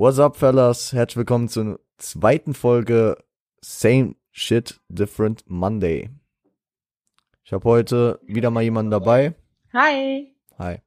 What's 0.00 0.18
up, 0.18 0.38
fellas? 0.38 0.94
Herzlich 0.94 1.18
willkommen 1.18 1.50
zur 1.50 1.78
zweiten 1.98 2.54
Folge 2.54 3.18
Same 3.60 4.14
Shit 4.30 4.80
Different 4.88 5.44
Monday. 5.46 6.08
Ich 7.44 7.52
habe 7.52 7.68
heute 7.68 8.18
wieder 8.26 8.50
mal 8.50 8.62
jemanden 8.62 8.90
dabei. 8.90 9.34
Hi. 9.74 10.34
Hi. 10.58 10.78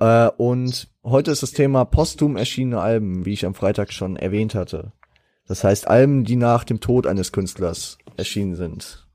Äh, 0.00 0.30
und 0.38 0.88
heute 1.04 1.30
ist 1.30 1.42
das 1.42 1.50
Thema 1.50 1.84
posthum 1.84 2.38
erschienene 2.38 2.80
Alben, 2.80 3.26
wie 3.26 3.34
ich 3.34 3.44
am 3.44 3.52
Freitag 3.52 3.92
schon 3.92 4.16
erwähnt 4.16 4.54
hatte. 4.54 4.92
Das 5.46 5.62
heißt 5.62 5.88
Alben, 5.88 6.24
die 6.24 6.36
nach 6.36 6.64
dem 6.64 6.80
Tod 6.80 7.06
eines 7.06 7.32
Künstlers 7.32 7.98
erschienen 8.16 8.56
sind. 8.56 9.06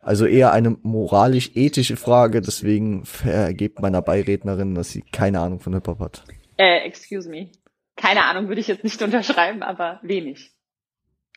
Also 0.00 0.26
eher 0.26 0.50
eine 0.50 0.76
moralisch-ethische 0.82 1.94
Frage, 1.94 2.40
deswegen 2.40 3.04
vergebt 3.04 3.80
meiner 3.80 4.02
Beirednerin, 4.02 4.74
dass 4.74 4.90
sie 4.90 5.02
keine 5.02 5.38
Ahnung 5.38 5.60
von 5.60 5.74
Hip-Hop 5.74 6.00
hat. 6.00 6.24
Äh, 6.62 6.84
excuse 6.86 7.28
me. 7.28 7.48
Keine 7.96 8.24
Ahnung 8.24 8.46
würde 8.46 8.60
ich 8.60 8.68
jetzt 8.68 8.84
nicht 8.84 9.02
unterschreiben, 9.08 9.64
aber 9.64 9.98
wenig. 10.02 10.52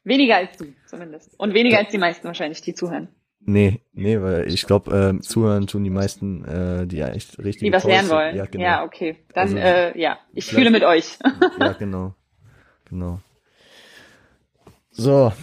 Weniger 0.03 0.35
als 0.35 0.55
du, 0.57 0.65
zumindest. 0.85 1.33
Und 1.39 1.55
weniger 1.55 1.79
als 1.79 1.89
die 1.89 1.97
meisten 1.97 2.27
wahrscheinlich, 2.27 2.61
die 2.61 2.75
zuhören. 2.75 3.07
Nee, 3.39 3.81
nee, 3.93 4.21
weil 4.21 4.47
ich 4.47 4.65
glaube, 4.67 5.15
äh, 5.17 5.21
zuhören 5.21 5.65
tun 5.65 5.83
die 5.83 5.89
meisten, 5.89 6.45
äh, 6.45 6.85
die 6.85 6.97
ja 6.97 7.09
echt 7.09 7.39
richtig. 7.39 7.67
Die 7.67 7.73
was 7.73 7.83
lernen 7.85 8.09
wollen. 8.09 8.35
Ja, 8.35 8.45
genau. 8.45 8.63
ja 8.63 8.83
okay. 8.83 9.17
Dann, 9.33 9.57
also, 9.57 9.57
äh, 9.57 9.99
ja, 9.99 10.19
ich 10.33 10.45
fühle 10.45 10.69
mit 10.69 10.83
euch. 10.83 11.17
ja, 11.59 11.73
genau. 11.73 12.13
Genau. 12.87 13.19
So. 14.91 15.33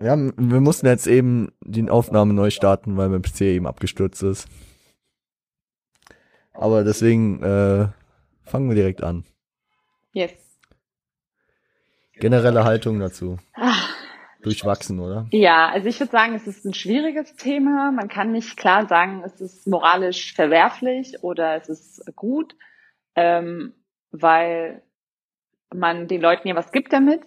Ja, 0.00 0.16
wir 0.16 0.60
mussten 0.60 0.86
jetzt 0.86 1.06
eben 1.06 1.52
die 1.62 1.88
Aufnahme 1.88 2.34
neu 2.34 2.50
starten, 2.50 2.98
weil 2.98 3.08
mein 3.08 3.22
PC 3.22 3.40
eben 3.42 3.66
abgestürzt 3.66 4.22
ist. 4.22 4.48
Aber 6.58 6.84
deswegen 6.84 7.42
äh, 7.42 7.88
fangen 8.44 8.68
wir 8.68 8.74
direkt 8.74 9.02
an. 9.02 9.24
Yes. 10.12 10.32
Generelle 12.14 12.64
Haltung 12.64 12.98
dazu. 12.98 13.38
Ach. 13.54 13.94
Durchwachsen, 14.42 15.00
oder? 15.00 15.26
Ja, 15.32 15.68
also 15.68 15.88
ich 15.88 15.98
würde 15.98 16.12
sagen, 16.12 16.34
es 16.34 16.46
ist 16.46 16.64
ein 16.64 16.72
schwieriges 16.72 17.34
Thema. 17.34 17.90
Man 17.90 18.08
kann 18.08 18.32
nicht 18.32 18.56
klar 18.56 18.86
sagen, 18.86 19.22
es 19.24 19.40
ist 19.40 19.66
moralisch 19.66 20.34
verwerflich 20.34 21.22
oder 21.22 21.56
es 21.56 21.68
ist 21.68 22.04
gut, 22.14 22.54
ähm, 23.16 23.74
weil 24.12 24.82
man 25.74 26.06
den 26.06 26.20
Leuten 26.20 26.46
ja 26.46 26.54
was 26.54 26.70
gibt 26.70 26.92
damit. 26.92 27.22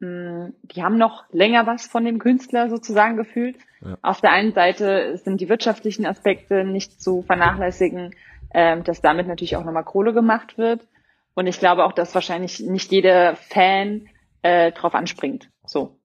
Hm, 0.00 0.54
die 0.62 0.82
haben 0.82 0.96
noch 0.96 1.24
länger 1.32 1.66
was 1.66 1.86
von 1.86 2.04
dem 2.04 2.18
Künstler 2.18 2.70
sozusagen 2.70 3.16
gefühlt. 3.16 3.56
Ja. 3.80 3.98
Auf 4.02 4.20
der 4.20 4.32
einen 4.32 4.52
Seite 4.52 5.18
sind 5.18 5.40
die 5.40 5.48
wirtschaftlichen 5.48 6.06
Aspekte 6.06 6.64
nicht 6.64 7.02
zu 7.02 7.22
vernachlässigen, 7.22 8.14
ähm, 8.52 8.84
dass 8.84 9.00
damit 9.00 9.26
natürlich 9.26 9.56
auch 9.56 9.64
nochmal 9.64 9.84
Kohle 9.84 10.12
gemacht 10.12 10.58
wird. 10.58 10.86
Und 11.34 11.46
ich 11.46 11.58
glaube 11.58 11.84
auch, 11.84 11.92
dass 11.92 12.14
wahrscheinlich 12.14 12.60
nicht 12.60 12.90
jeder 12.90 13.36
Fan 13.36 14.08
äh, 14.42 14.72
drauf 14.72 14.94
anspringt. 14.94 15.50
So. 15.64 16.00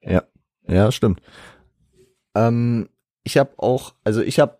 Ja, 0.00 0.22
ja, 0.66 0.90
stimmt. 0.92 1.20
Ähm, 2.34 2.88
ich 3.24 3.36
habe 3.36 3.52
auch, 3.58 3.94
also 4.04 4.22
ich 4.22 4.38
habe 4.40 4.58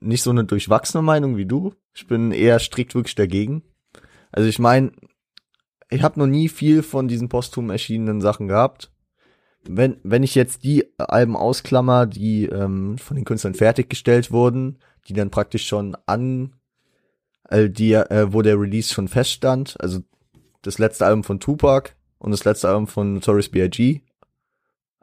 nicht 0.00 0.22
so 0.22 0.30
eine 0.30 0.44
durchwachsene 0.44 1.02
Meinung 1.02 1.36
wie 1.36 1.46
du. 1.46 1.74
Ich 1.94 2.06
bin 2.06 2.32
eher 2.32 2.58
strikt 2.58 2.94
wirklich 2.94 3.14
dagegen. 3.14 3.62
Also 4.32 4.48
ich 4.48 4.58
meine, 4.58 4.92
ich 5.90 6.02
habe 6.02 6.18
noch 6.18 6.26
nie 6.26 6.48
viel 6.48 6.82
von 6.82 7.06
diesen 7.06 7.28
posthum 7.28 7.70
erschienenen 7.70 8.20
Sachen 8.20 8.48
gehabt. 8.48 8.90
Wenn, 9.64 10.00
wenn 10.02 10.24
ich 10.24 10.34
jetzt 10.34 10.64
die 10.64 10.86
Alben 10.98 11.36
ausklammer, 11.36 12.06
die 12.06 12.46
ähm, 12.46 12.98
von 12.98 13.14
den 13.14 13.24
Künstlern 13.24 13.54
fertiggestellt 13.54 14.32
wurden, 14.32 14.78
die 15.08 15.14
dann 15.14 15.30
praktisch 15.30 15.66
schon 15.66 15.96
an, 16.06 16.54
äh, 17.48 17.68
die, 17.68 17.92
äh, 17.92 18.32
wo 18.32 18.42
der 18.42 18.58
Release 18.58 18.92
schon 18.92 19.08
feststand, 19.08 19.76
also 19.80 20.00
das 20.62 20.78
letzte 20.78 21.06
Album 21.06 21.24
von 21.24 21.40
Tupac 21.40 21.94
und 22.18 22.30
das 22.30 22.44
letzte 22.44 22.68
Album 22.68 22.86
von 22.86 23.14
Notorious 23.14 23.48
B.I.G., 23.48 24.00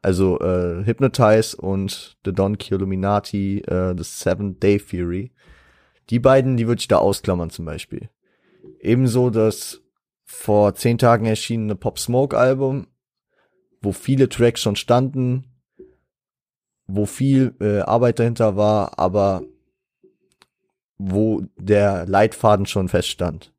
also 0.01 0.39
äh, 0.39 0.85
Hypnotize 0.85 1.57
und 1.57 2.17
The 2.23 2.31
Don 2.31 2.57
Illuminati, 2.57 3.59
äh, 3.59 3.93
The 3.97 4.03
Seven 4.03 4.59
Day 4.59 4.79
Theory. 4.79 5.31
Die 6.09 6.19
beiden, 6.19 6.55
die 6.55 6.67
würde 6.67 6.79
ich 6.79 6.87
da 6.87 6.97
ausklammern 6.97 7.49
zum 7.49 7.65
Beispiel. 7.65 8.09
Ebenso 8.79 9.29
das 9.29 9.81
vor 10.23 10.75
zehn 10.75 10.97
Tagen 10.97 11.25
erschienene 11.25 11.75
Pop 11.75 11.99
Smoke 11.99 12.37
Album, 12.37 12.87
wo 13.81 13.91
viele 13.91 14.29
Tracks 14.29 14.61
schon 14.61 14.75
standen, 14.75 15.45
wo 16.87 17.05
viel 17.05 17.55
äh, 17.59 17.79
Arbeit 17.81 18.19
dahinter 18.19 18.55
war, 18.55 18.97
aber 18.99 19.43
wo 20.99 21.41
der 21.57 22.05
Leitfaden 22.05 22.67
schon 22.67 22.89
feststand. 22.89 23.53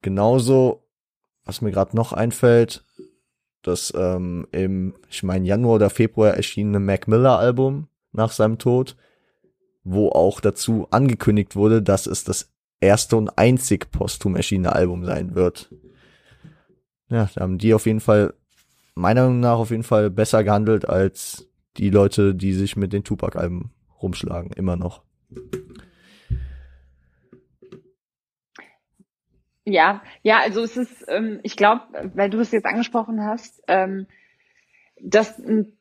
Genauso, 0.00 0.86
was 1.44 1.60
mir 1.60 1.72
gerade 1.72 1.94
noch 1.94 2.14
einfällt, 2.14 2.84
das 3.62 3.92
ähm, 3.94 4.46
im, 4.52 4.94
ich 5.10 5.22
meine, 5.22 5.46
Januar 5.46 5.74
oder 5.74 5.90
Februar 5.90 6.34
erschienene 6.34 6.80
Mac 6.80 7.08
Miller 7.08 7.38
Album 7.38 7.88
nach 8.12 8.32
seinem 8.32 8.58
Tod, 8.58 8.96
wo 9.82 10.08
auch 10.08 10.40
dazu 10.40 10.86
angekündigt 10.90 11.56
wurde, 11.56 11.82
dass 11.82 12.06
es 12.06 12.24
das 12.24 12.52
erste 12.80 13.16
und 13.16 13.36
einzig 13.36 13.90
posthum 13.90 14.36
erschienene 14.36 14.72
Album 14.72 15.04
sein 15.04 15.34
wird. 15.34 15.74
Ja, 17.10 17.28
da 17.34 17.42
haben 17.42 17.58
die 17.58 17.74
auf 17.74 17.86
jeden 17.86 18.00
Fall, 18.00 18.34
meiner 18.94 19.24
Meinung 19.24 19.40
nach 19.40 19.58
auf 19.58 19.70
jeden 19.70 19.82
Fall 19.82 20.10
besser 20.10 20.44
gehandelt 20.44 20.88
als 20.88 21.48
die 21.76 21.90
Leute, 21.90 22.34
die 22.34 22.54
sich 22.54 22.76
mit 22.76 22.92
den 22.92 23.04
Tupac-Alben 23.04 23.72
rumschlagen, 24.00 24.52
immer 24.52 24.76
noch. 24.76 25.02
Ja, 29.64 30.02
ja, 30.22 30.38
also 30.38 30.62
es 30.62 30.76
ist, 30.76 31.04
ähm, 31.08 31.40
ich 31.42 31.56
glaube, 31.56 31.82
weil 32.14 32.30
du 32.30 32.40
es 32.40 32.50
jetzt 32.50 32.66
angesprochen 32.66 33.24
hast, 33.24 33.62
ähm, 33.68 34.06
dass 35.02 35.40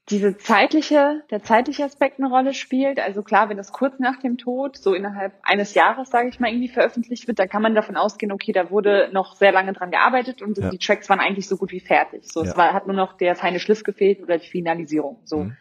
diese 0.09 0.37
zeitliche, 0.37 1.23
der 1.29 1.43
zeitliche 1.43 1.83
Aspekt 1.83 2.19
eine 2.19 2.29
Rolle 2.29 2.53
spielt. 2.53 2.99
Also 2.99 3.21
klar, 3.21 3.49
wenn 3.49 3.57
das 3.57 3.73
kurz 3.73 3.99
nach 3.99 4.17
dem 4.19 4.37
Tod, 4.37 4.77
so 4.77 4.93
innerhalb 4.93 5.33
eines 5.43 5.73
Jahres, 5.73 6.09
sage 6.09 6.29
ich 6.29 6.39
mal, 6.39 6.49
irgendwie 6.49 6.69
veröffentlicht 6.69 7.27
wird, 7.27 7.39
dann 7.39 7.49
kann 7.49 7.61
man 7.61 7.75
davon 7.75 7.97
ausgehen, 7.97 8.31
okay, 8.31 8.53
da 8.53 8.69
wurde 8.69 9.09
noch 9.11 9.35
sehr 9.35 9.51
lange 9.51 9.73
dran 9.73 9.91
gearbeitet 9.91 10.41
und 10.41 10.57
ja. 10.57 10.69
die 10.69 10.77
Tracks 10.77 11.09
waren 11.09 11.19
eigentlich 11.19 11.47
so 11.47 11.57
gut 11.57 11.71
wie 11.71 11.81
fertig. 11.81 12.31
So, 12.31 12.43
ja. 12.43 12.49
es 12.49 12.57
war, 12.57 12.73
hat 12.73 12.87
nur 12.87 12.95
noch 12.95 13.13
der 13.13 13.35
feine 13.35 13.59
Schliff 13.59 13.83
gefehlt 13.83 14.21
oder 14.21 14.37
die 14.37 14.47
Finalisierung. 14.47 15.19
So. 15.25 15.39
Mhm. 15.39 15.57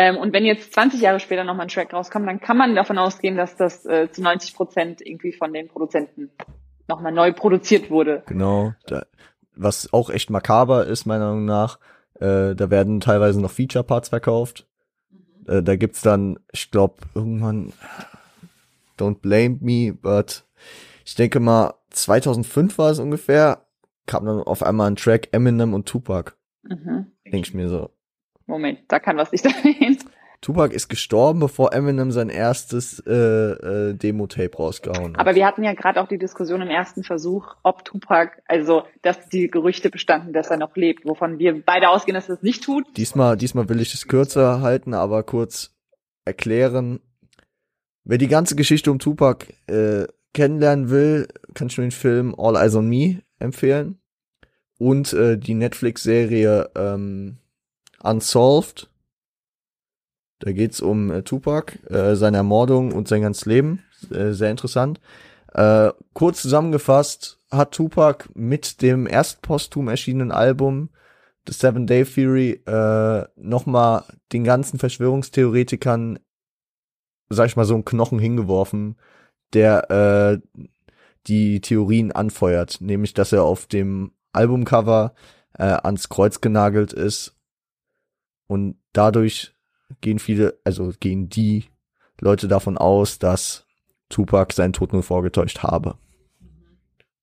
Ähm, 0.00 0.16
und 0.16 0.32
wenn 0.32 0.44
jetzt 0.44 0.72
20 0.74 1.00
Jahre 1.00 1.18
später 1.18 1.42
nochmal 1.42 1.66
ein 1.66 1.70
Track 1.70 1.92
rauskommt, 1.92 2.28
dann 2.28 2.38
kann 2.38 2.56
man 2.56 2.76
davon 2.76 2.98
ausgehen, 2.98 3.36
dass 3.36 3.56
das 3.56 3.84
äh, 3.84 4.08
zu 4.12 4.22
90 4.22 4.54
Prozent 4.54 5.00
irgendwie 5.04 5.32
von 5.32 5.52
den 5.52 5.66
Produzenten 5.66 6.30
nochmal 6.86 7.10
neu 7.10 7.32
produziert 7.32 7.90
wurde. 7.90 8.22
Genau. 8.26 8.74
Da, 8.86 9.06
was 9.56 9.92
auch 9.92 10.08
echt 10.08 10.30
makaber 10.30 10.86
ist, 10.86 11.04
meiner 11.04 11.30
Meinung 11.30 11.46
nach, 11.46 11.80
äh, 12.14 12.54
da 12.54 12.70
werden 12.70 13.00
teilweise 13.00 13.40
noch 13.40 13.50
Feature-Parts 13.50 14.10
verkauft. 14.10 14.68
Mhm. 15.10 15.52
Äh, 15.52 15.62
da 15.64 15.74
gibt's 15.74 16.00
dann, 16.00 16.38
ich 16.52 16.70
glaube, 16.70 16.98
irgendwann, 17.16 17.72
don't 19.00 19.18
blame 19.18 19.58
me, 19.60 19.92
but 19.92 20.44
ich 21.04 21.16
denke 21.16 21.40
mal, 21.40 21.74
2005 21.90 22.78
war 22.78 22.92
es 22.92 23.00
ungefähr, 23.00 23.66
kam 24.06 24.26
dann 24.26 24.44
auf 24.44 24.62
einmal 24.62 24.92
ein 24.92 24.96
Track 24.96 25.30
Eminem 25.32 25.74
und 25.74 25.88
Tupac. 25.88 26.36
Mhm. 26.62 27.10
Denk 27.32 27.48
ich 27.48 27.54
mir 27.54 27.68
so. 27.68 27.90
Moment, 28.48 28.80
da 28.88 28.98
kann 28.98 29.16
was 29.16 29.30
nicht 29.30 29.44
sein. 29.62 29.98
Tupac 30.40 30.72
ist 30.72 30.88
gestorben, 30.88 31.40
bevor 31.40 31.72
Eminem 31.72 32.12
sein 32.12 32.28
erstes 32.28 33.00
äh, 33.06 33.12
äh, 33.12 33.94
Demo-Tape 33.94 34.56
rausgehauen 34.56 35.14
hat. 35.14 35.20
Aber 35.20 35.34
wir 35.34 35.44
hatten 35.44 35.64
ja 35.64 35.74
gerade 35.74 36.00
auch 36.00 36.06
die 36.06 36.18
Diskussion 36.18 36.62
im 36.62 36.68
ersten 36.68 37.02
Versuch, 37.02 37.56
ob 37.64 37.84
Tupac, 37.84 38.40
also 38.46 38.84
dass 39.02 39.28
die 39.28 39.48
Gerüchte 39.48 39.90
bestanden, 39.90 40.32
dass 40.32 40.50
er 40.50 40.56
noch 40.56 40.76
lebt, 40.76 41.04
wovon 41.04 41.40
wir 41.40 41.60
beide 41.64 41.88
ausgehen, 41.88 42.14
dass 42.14 42.28
er 42.28 42.36
es 42.36 42.42
nicht 42.42 42.62
tut. 42.62 42.84
Diesmal, 42.96 43.36
diesmal 43.36 43.68
will 43.68 43.80
ich 43.80 43.92
es 43.94 44.06
kürzer 44.06 44.60
halten, 44.60 44.94
aber 44.94 45.24
kurz 45.24 45.74
erklären. 46.24 47.00
Wer 48.04 48.18
die 48.18 48.28
ganze 48.28 48.54
Geschichte 48.54 48.92
um 48.92 49.00
Tupac 49.00 49.46
äh, 49.66 50.06
kennenlernen 50.34 50.88
will, 50.88 51.26
kann 51.54 51.66
ich 51.66 51.76
nur 51.76 51.86
den 51.86 51.90
Film 51.90 52.34
All 52.38 52.54
Eyes 52.54 52.76
on 52.76 52.88
Me 52.88 53.22
empfehlen. 53.40 54.00
Und 54.78 55.12
äh, 55.12 55.36
die 55.36 55.54
Netflix-Serie 55.54 56.70
ähm, 56.76 57.38
Unsolved 58.02 58.88
da 60.40 60.52
geht's 60.52 60.80
um 60.80 61.10
äh, 61.10 61.22
Tupac, 61.22 61.78
äh, 61.90 62.14
seine 62.14 62.38
Ermordung 62.38 62.92
und 62.92 63.08
sein 63.08 63.22
ganzes 63.22 63.46
Leben. 63.46 63.82
Äh, 64.10 64.32
sehr 64.32 64.50
interessant. 64.50 65.00
Äh, 65.52 65.90
kurz 66.12 66.42
zusammengefasst 66.42 67.40
hat 67.50 67.72
Tupac 67.72 68.28
mit 68.34 68.82
dem 68.82 69.06
erst 69.06 69.42
posthum 69.42 69.88
erschienenen 69.88 70.30
Album 70.30 70.90
The 71.46 71.54
Seven 71.54 71.86
Day 71.86 72.04
Theory 72.04 72.62
äh, 72.66 73.26
nochmal 73.36 74.04
den 74.32 74.44
ganzen 74.44 74.78
Verschwörungstheoretikern, 74.78 76.18
sag 77.30 77.46
ich 77.46 77.56
mal, 77.56 77.64
so 77.64 77.74
einen 77.74 77.86
Knochen 77.86 78.18
hingeworfen, 78.18 78.96
der 79.54 79.90
äh, 79.90 80.62
die 81.26 81.60
Theorien 81.60 82.12
anfeuert, 82.12 82.80
nämlich 82.80 83.14
dass 83.14 83.32
er 83.32 83.44
auf 83.44 83.66
dem 83.66 84.12
Albumcover 84.32 85.14
äh, 85.54 85.64
ans 85.64 86.10
Kreuz 86.10 86.40
genagelt 86.42 86.92
ist 86.92 87.37
und 88.48 88.76
dadurch 88.92 89.54
gehen 90.00 90.18
viele, 90.18 90.58
also 90.64 90.92
gehen 90.98 91.28
die 91.28 91.66
Leute 92.20 92.48
davon 92.48 92.76
aus, 92.76 93.20
dass 93.20 93.66
Tupac 94.08 94.52
seinen 94.52 94.72
Tod 94.72 94.92
nur 94.92 95.02
vorgetäuscht 95.02 95.62
habe. 95.62 95.96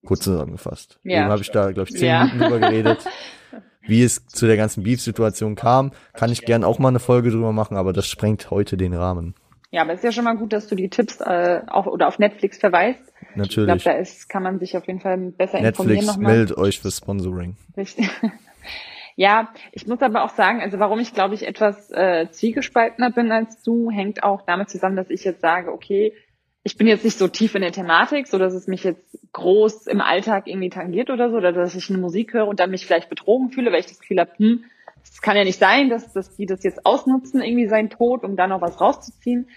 Kurz 0.06 0.24
zusammengefasst. 0.24 1.00
Ja. 1.04 1.22
Eben 1.22 1.32
habe 1.32 1.42
ich 1.42 1.52
da, 1.52 1.72
glaube 1.72 1.90
ich, 1.90 1.98
zehn 1.98 2.08
Ja. 2.08 2.26
Minuten 2.26 2.40
drüber 2.40 2.60
geredet. 2.60 3.06
Wie 3.88 4.02
es 4.02 4.26
zu 4.28 4.48
der 4.48 4.58
ganzen 4.58 4.84
Beef-Situation 4.84 5.56
kam, 5.56 5.92
kann 6.14 6.32
ich 6.32 6.42
gern 6.42 6.64
auch 6.64 6.80
mal 6.80 6.88
eine 6.90 7.00
Folge 7.00 7.30
drüber 7.30 7.52
machen, 7.52 7.78
aber 7.78 7.94
das 7.94 8.08
sprengt 8.08 8.50
heute 8.50 8.78
den 8.78 8.94
Rahmen. 8.94 9.36
Ja, 9.70 9.82
aber 9.82 9.94
es 9.94 10.00
ist 10.00 10.06
ja 10.06 10.12
schon 10.12 10.24
mal 10.24 10.38
gut, 10.38 10.54
dass 10.54 10.68
du 10.68 10.76
die 10.76 10.90
Tipps 10.90 11.20
äh, 11.22 11.62
auch 11.68 11.86
oder 11.86 12.08
auf 12.08 12.18
Netflix 12.18 12.58
verweist. 12.58 13.02
Ich 13.20 13.28
glaube, 13.28 13.42
Natürlich. 13.42 13.84
da 13.84 13.92
ist, 13.92 14.30
kann 14.30 14.42
man 14.42 14.60
sich 14.60 14.78
auf 14.78 14.88
jeden 14.88 15.02
Fall 15.02 15.18
besser 15.18 15.60
informieren 15.60 16.06
Netflix 16.06 16.18
meldet 16.18 16.58
euch 16.58 16.80
für 16.80 16.90
Sponsoring. 16.90 17.58
Richtig. 17.78 18.10
Ja, 19.16 19.54
ich 19.72 19.88
muss 19.88 20.02
aber 20.02 20.24
auch 20.24 20.32
sagen, 20.32 20.62
also 20.62 20.80
warum 20.80 21.00
ich 21.00 21.14
glaube 21.14 21.36
ich 21.36 21.48
etwas 21.48 21.90
äh, 21.92 22.30
zwiegespaltener 22.32 23.12
bin 23.12 23.32
als 23.32 23.62
du, 23.64 23.90
hängt 23.90 24.24
auch 24.24 24.42
damit 24.42 24.70
zusammen, 24.70 24.98
dass 24.98 25.10
ich 25.10 25.24
jetzt 25.24 25.42
sage, 25.42 25.72
okay, 25.72 26.14
ich 26.64 26.78
bin 26.78 26.88
jetzt 26.88 27.06
nicht 27.06 27.18
so 27.18 27.28
tief 27.28 27.56
in 27.56 27.62
der 27.62 27.72
Thematik, 27.72 28.28
so 28.28 28.38
dass 28.38 28.54
es 28.54 28.68
mich 28.68 28.84
jetzt 28.84 29.18
groß 29.32 29.88
im 29.88 30.02
Alltag 30.02 30.48
irgendwie 30.48 30.70
tangiert 30.70 31.10
oder 31.10 31.30
so, 31.30 31.38
oder 31.38 31.54
dass 31.54 31.76
ich 31.76 31.90
eine 31.90 32.00
Musik 32.00 32.34
höre 32.34 32.48
und 32.48 32.60
dann 32.60 32.72
mich 32.72 32.86
vielleicht 32.86 33.10
betrogen 33.10 33.52
fühle, 33.52 33.72
weil 33.72 33.80
ich 33.80 33.86
das 33.86 34.00
Gefühl 34.00 34.20
habe, 34.20 34.32
hm, 34.38 34.66
es 35.04 35.22
kann 35.22 35.38
ja 35.38 35.44
nicht 35.44 35.60
sein, 35.60 35.90
dass, 35.90 36.12
dass 36.12 36.36
die 36.36 36.48
das 36.48 36.64
jetzt 36.64 36.86
ausnutzen, 36.86 37.42
irgendwie 37.42 37.68
sein 37.68 37.90
Tod, 37.92 38.24
um 38.24 38.36
da 38.36 38.48
noch 38.48 38.62
was 38.62 38.82
rauszuziehen. 38.82 39.50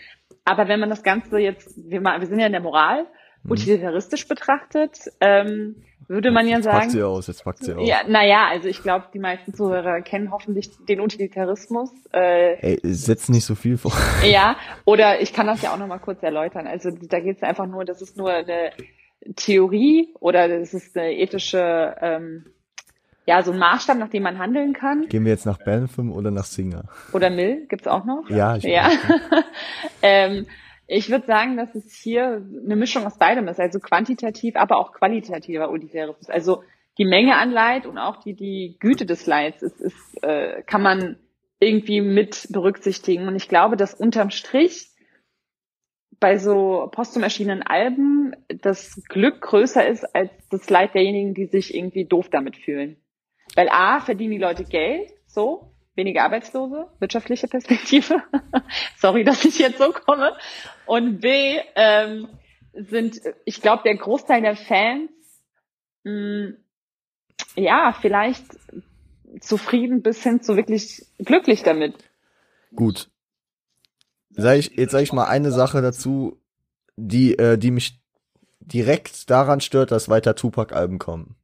Aber 0.45 0.69
wenn 0.69 0.81
man 0.81 0.91
das 0.91 1.03
Ganze 1.03 1.39
jetzt, 1.39 1.75
wir, 1.77 2.01
mal, 2.01 2.21
wir 2.21 2.29
sind 2.29 2.39
ja 2.39 2.47
in 2.47 2.53
der 2.53 2.61
Moral, 2.61 3.07
Mhm. 3.45 3.53
utilitaristisch 3.53 4.29
betrachtet, 4.29 4.99
ähm, 5.21 5.77
würde 6.09 6.31
man 6.31 6.49
ja 6.49 6.57
Jetzt 6.57 6.65
sagen. 6.65 6.79
packt 6.79 6.91
sie 6.93 7.03
aus, 7.03 7.27
jetzt 7.27 7.45
packt 7.45 7.63
sie 7.63 7.75
aus. 7.75 7.87
Ja, 7.87 7.99
naja, 8.09 8.49
also 8.51 8.67
ich 8.67 8.83
glaube, 8.83 9.07
die 9.13 9.19
meisten 9.19 9.53
Zuhörer 9.55 10.01
kennen 10.01 10.31
hoffentlich 10.33 10.71
den 10.89 11.01
Utilitarismus. 11.01 11.91
Äh, 12.13 12.55
Ey, 12.61 12.81
setz 12.83 13.29
nicht 13.29 13.45
so 13.45 13.55
viel 13.55 13.77
vor. 13.77 13.93
ja, 14.25 14.57
oder 14.85 15.21
ich 15.21 15.33
kann 15.33 15.47
das 15.47 15.63
ja 15.63 15.73
auch 15.73 15.79
nochmal 15.79 16.01
kurz 16.01 16.23
erläutern. 16.23 16.67
Also 16.67 16.91
da 16.91 17.21
geht 17.21 17.37
es 17.37 17.43
einfach 17.43 17.67
nur, 17.67 17.85
das 17.85 18.01
ist 18.01 18.17
nur 18.17 18.31
eine 18.33 18.73
Theorie 19.37 20.15
oder 20.21 20.49
das 20.49 20.73
ist 20.75 20.97
eine 20.97 21.13
ethische, 21.13 21.95
ähm, 22.01 22.47
ja, 23.27 23.43
so 23.43 23.53
ein 23.53 23.59
Maßstab, 23.59 23.99
nach 23.99 24.09
dem 24.09 24.23
man 24.23 24.39
handeln 24.39 24.73
kann. 24.73 25.07
Gehen 25.09 25.25
wir 25.25 25.33
jetzt 25.33 25.45
nach 25.45 25.59
Bentham 25.59 26.11
oder 26.13 26.31
nach 26.31 26.45
Singer? 26.45 26.85
Oder 27.13 27.29
Mill, 27.29 27.67
gibt's 27.69 27.87
auch 27.87 28.07
noch? 28.07 28.31
Ja, 28.31 28.57
ich 28.57 28.65
Ja. 28.65 28.91
ähm, 30.03 30.47
ich 30.91 31.11
würde 31.11 31.27
sagen, 31.27 31.59
dass 31.59 31.75
es 31.75 31.95
hier 31.95 32.43
eine 32.65 32.75
Mischung 32.75 33.05
aus 33.05 33.19
beidem 33.19 33.47
ist, 33.47 33.61
also 33.61 33.79
quantitativ, 33.79 34.57
aber 34.57 34.79
auch 34.79 34.93
qualitativer 34.93 35.71
Utilitarismus. 35.71 36.31
Also 36.31 36.65
die 36.97 37.05
Menge 37.05 37.37
an 37.37 37.53
Leid 37.53 37.85
und 37.87 37.99
auch 37.99 38.17
die, 38.17 38.35
die 38.35 38.77
Güte 38.81 39.05
des 39.05 39.27
Leids 39.27 39.63
ist, 39.63 39.81
ist, 39.83 40.25
äh, 40.25 40.63
kann 40.63 40.81
man 40.81 41.19
irgendwie 41.61 42.01
mit 42.01 42.49
berücksichtigen. 42.51 43.29
Und 43.29 43.37
ich 43.37 43.49
glaube, 43.49 43.77
dass 43.77 43.93
unterm 43.93 44.31
Strich 44.31 44.89
bei 46.21 46.39
so 46.39 46.89
postum 46.91 47.23
erschienenen 47.23 47.63
Alben 47.63 48.35
das 48.49 49.05
Glück 49.09 49.43
größer 49.43 49.87
ist 49.87 50.05
als 50.17 50.31
das 50.49 50.71
Leid 50.71 50.95
derjenigen, 50.95 51.35
die 51.35 51.47
sich 51.47 51.75
irgendwie 51.75 52.07
doof 52.07 52.31
damit 52.31 52.57
fühlen. 52.57 52.97
Weil 53.55 53.69
A, 53.69 54.01
verdienen 54.01 54.33
die 54.33 54.39
Leute 54.39 54.65
Geld, 54.65 55.13
so, 55.27 55.75
weniger 55.99 56.25
Arbeitslose, 56.25 56.87
wirtschaftliche 56.99 57.49
Perspektive. 57.49 58.23
Sorry, 58.97 59.25
dass 59.25 59.45
ich 59.45 59.59
jetzt 59.59 59.77
so 59.77 59.93
komme. 59.93 60.33
Und 60.87 61.21
B, 61.21 61.59
ähm, 61.75 62.29
sind, 62.73 63.21
ich 63.45 63.61
glaube, 63.61 63.83
der 63.85 63.97
Großteil 63.97 64.41
der 64.41 64.57
Fans, 64.57 65.11
mh, 66.05 66.53
ja, 67.57 67.95
vielleicht 68.01 68.45
zufrieden 69.41 70.03
bis 70.03 70.23
hin 70.23 70.41
zu 70.41 70.57
wirklich 70.57 71.05
glücklich 71.19 71.63
damit. 71.63 71.95
Gut. 72.75 73.11
Sag 74.31 74.59
ich, 74.59 74.71
jetzt 74.77 74.93
sage 74.93 75.05
ich 75.05 75.13
mal 75.13 75.27
eine 75.27 75.51
Sache 75.51 75.83
dazu, 75.83 76.41
die, 76.97 77.39
äh, 77.39 77.59
die 77.59 77.71
mich 77.71 78.01
direkt 78.61 79.31
daran 79.31 79.61
stört, 79.61 79.91
dass 79.91 80.09
weiter 80.09 80.35
Tupac-Alben 80.35 80.99
kommen. 80.99 81.37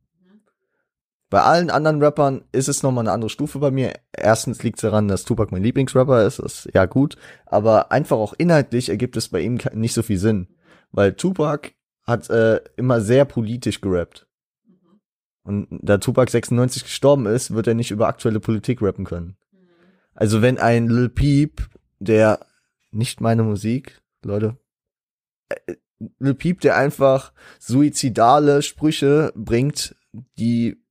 Bei 1.34 1.42
allen 1.42 1.68
anderen 1.68 2.00
Rappern 2.00 2.44
ist 2.52 2.68
es 2.68 2.84
nochmal 2.84 3.02
eine 3.02 3.10
andere 3.10 3.28
Stufe 3.28 3.58
bei 3.58 3.72
mir. 3.72 3.94
Erstens 4.12 4.62
liegt 4.62 4.78
es 4.78 4.82
daran, 4.82 5.08
dass 5.08 5.24
Tupac 5.24 5.50
mein 5.50 5.64
Lieblingsrapper 5.64 6.24
ist, 6.24 6.38
das 6.38 6.66
ist 6.66 6.74
ja 6.76 6.86
gut, 6.86 7.16
aber 7.44 7.90
einfach 7.90 8.18
auch 8.18 8.34
inhaltlich 8.38 8.88
ergibt 8.88 9.16
es 9.16 9.30
bei 9.30 9.40
ihm 9.40 9.58
nicht 9.72 9.94
so 9.94 10.04
viel 10.04 10.18
Sinn. 10.18 10.46
Weil 10.92 11.14
Tupac 11.14 11.72
hat 12.04 12.30
äh, 12.30 12.60
immer 12.76 13.00
sehr 13.00 13.24
politisch 13.24 13.80
gerappt. 13.80 14.28
Und 15.42 15.66
da 15.70 15.98
Tupac 15.98 16.30
96 16.30 16.84
gestorben 16.84 17.26
ist, 17.26 17.52
wird 17.52 17.66
er 17.66 17.74
nicht 17.74 17.90
über 17.90 18.06
aktuelle 18.06 18.38
Politik 18.38 18.80
rappen 18.80 19.04
können. 19.04 19.36
Also 20.14 20.40
wenn 20.40 20.58
ein 20.58 20.86
Lil 20.86 21.08
Peep, 21.08 21.68
der 21.98 22.46
nicht 22.92 23.20
meine 23.20 23.42
Musik, 23.42 24.02
Leute, 24.22 24.56
äh, 25.48 25.74
Lil 26.20 26.34
Peep, 26.34 26.60
der 26.60 26.76
einfach 26.76 27.32
suizidale 27.58 28.62
Sprüche 28.62 29.32
bringt, 29.34 29.96
die 30.38 30.83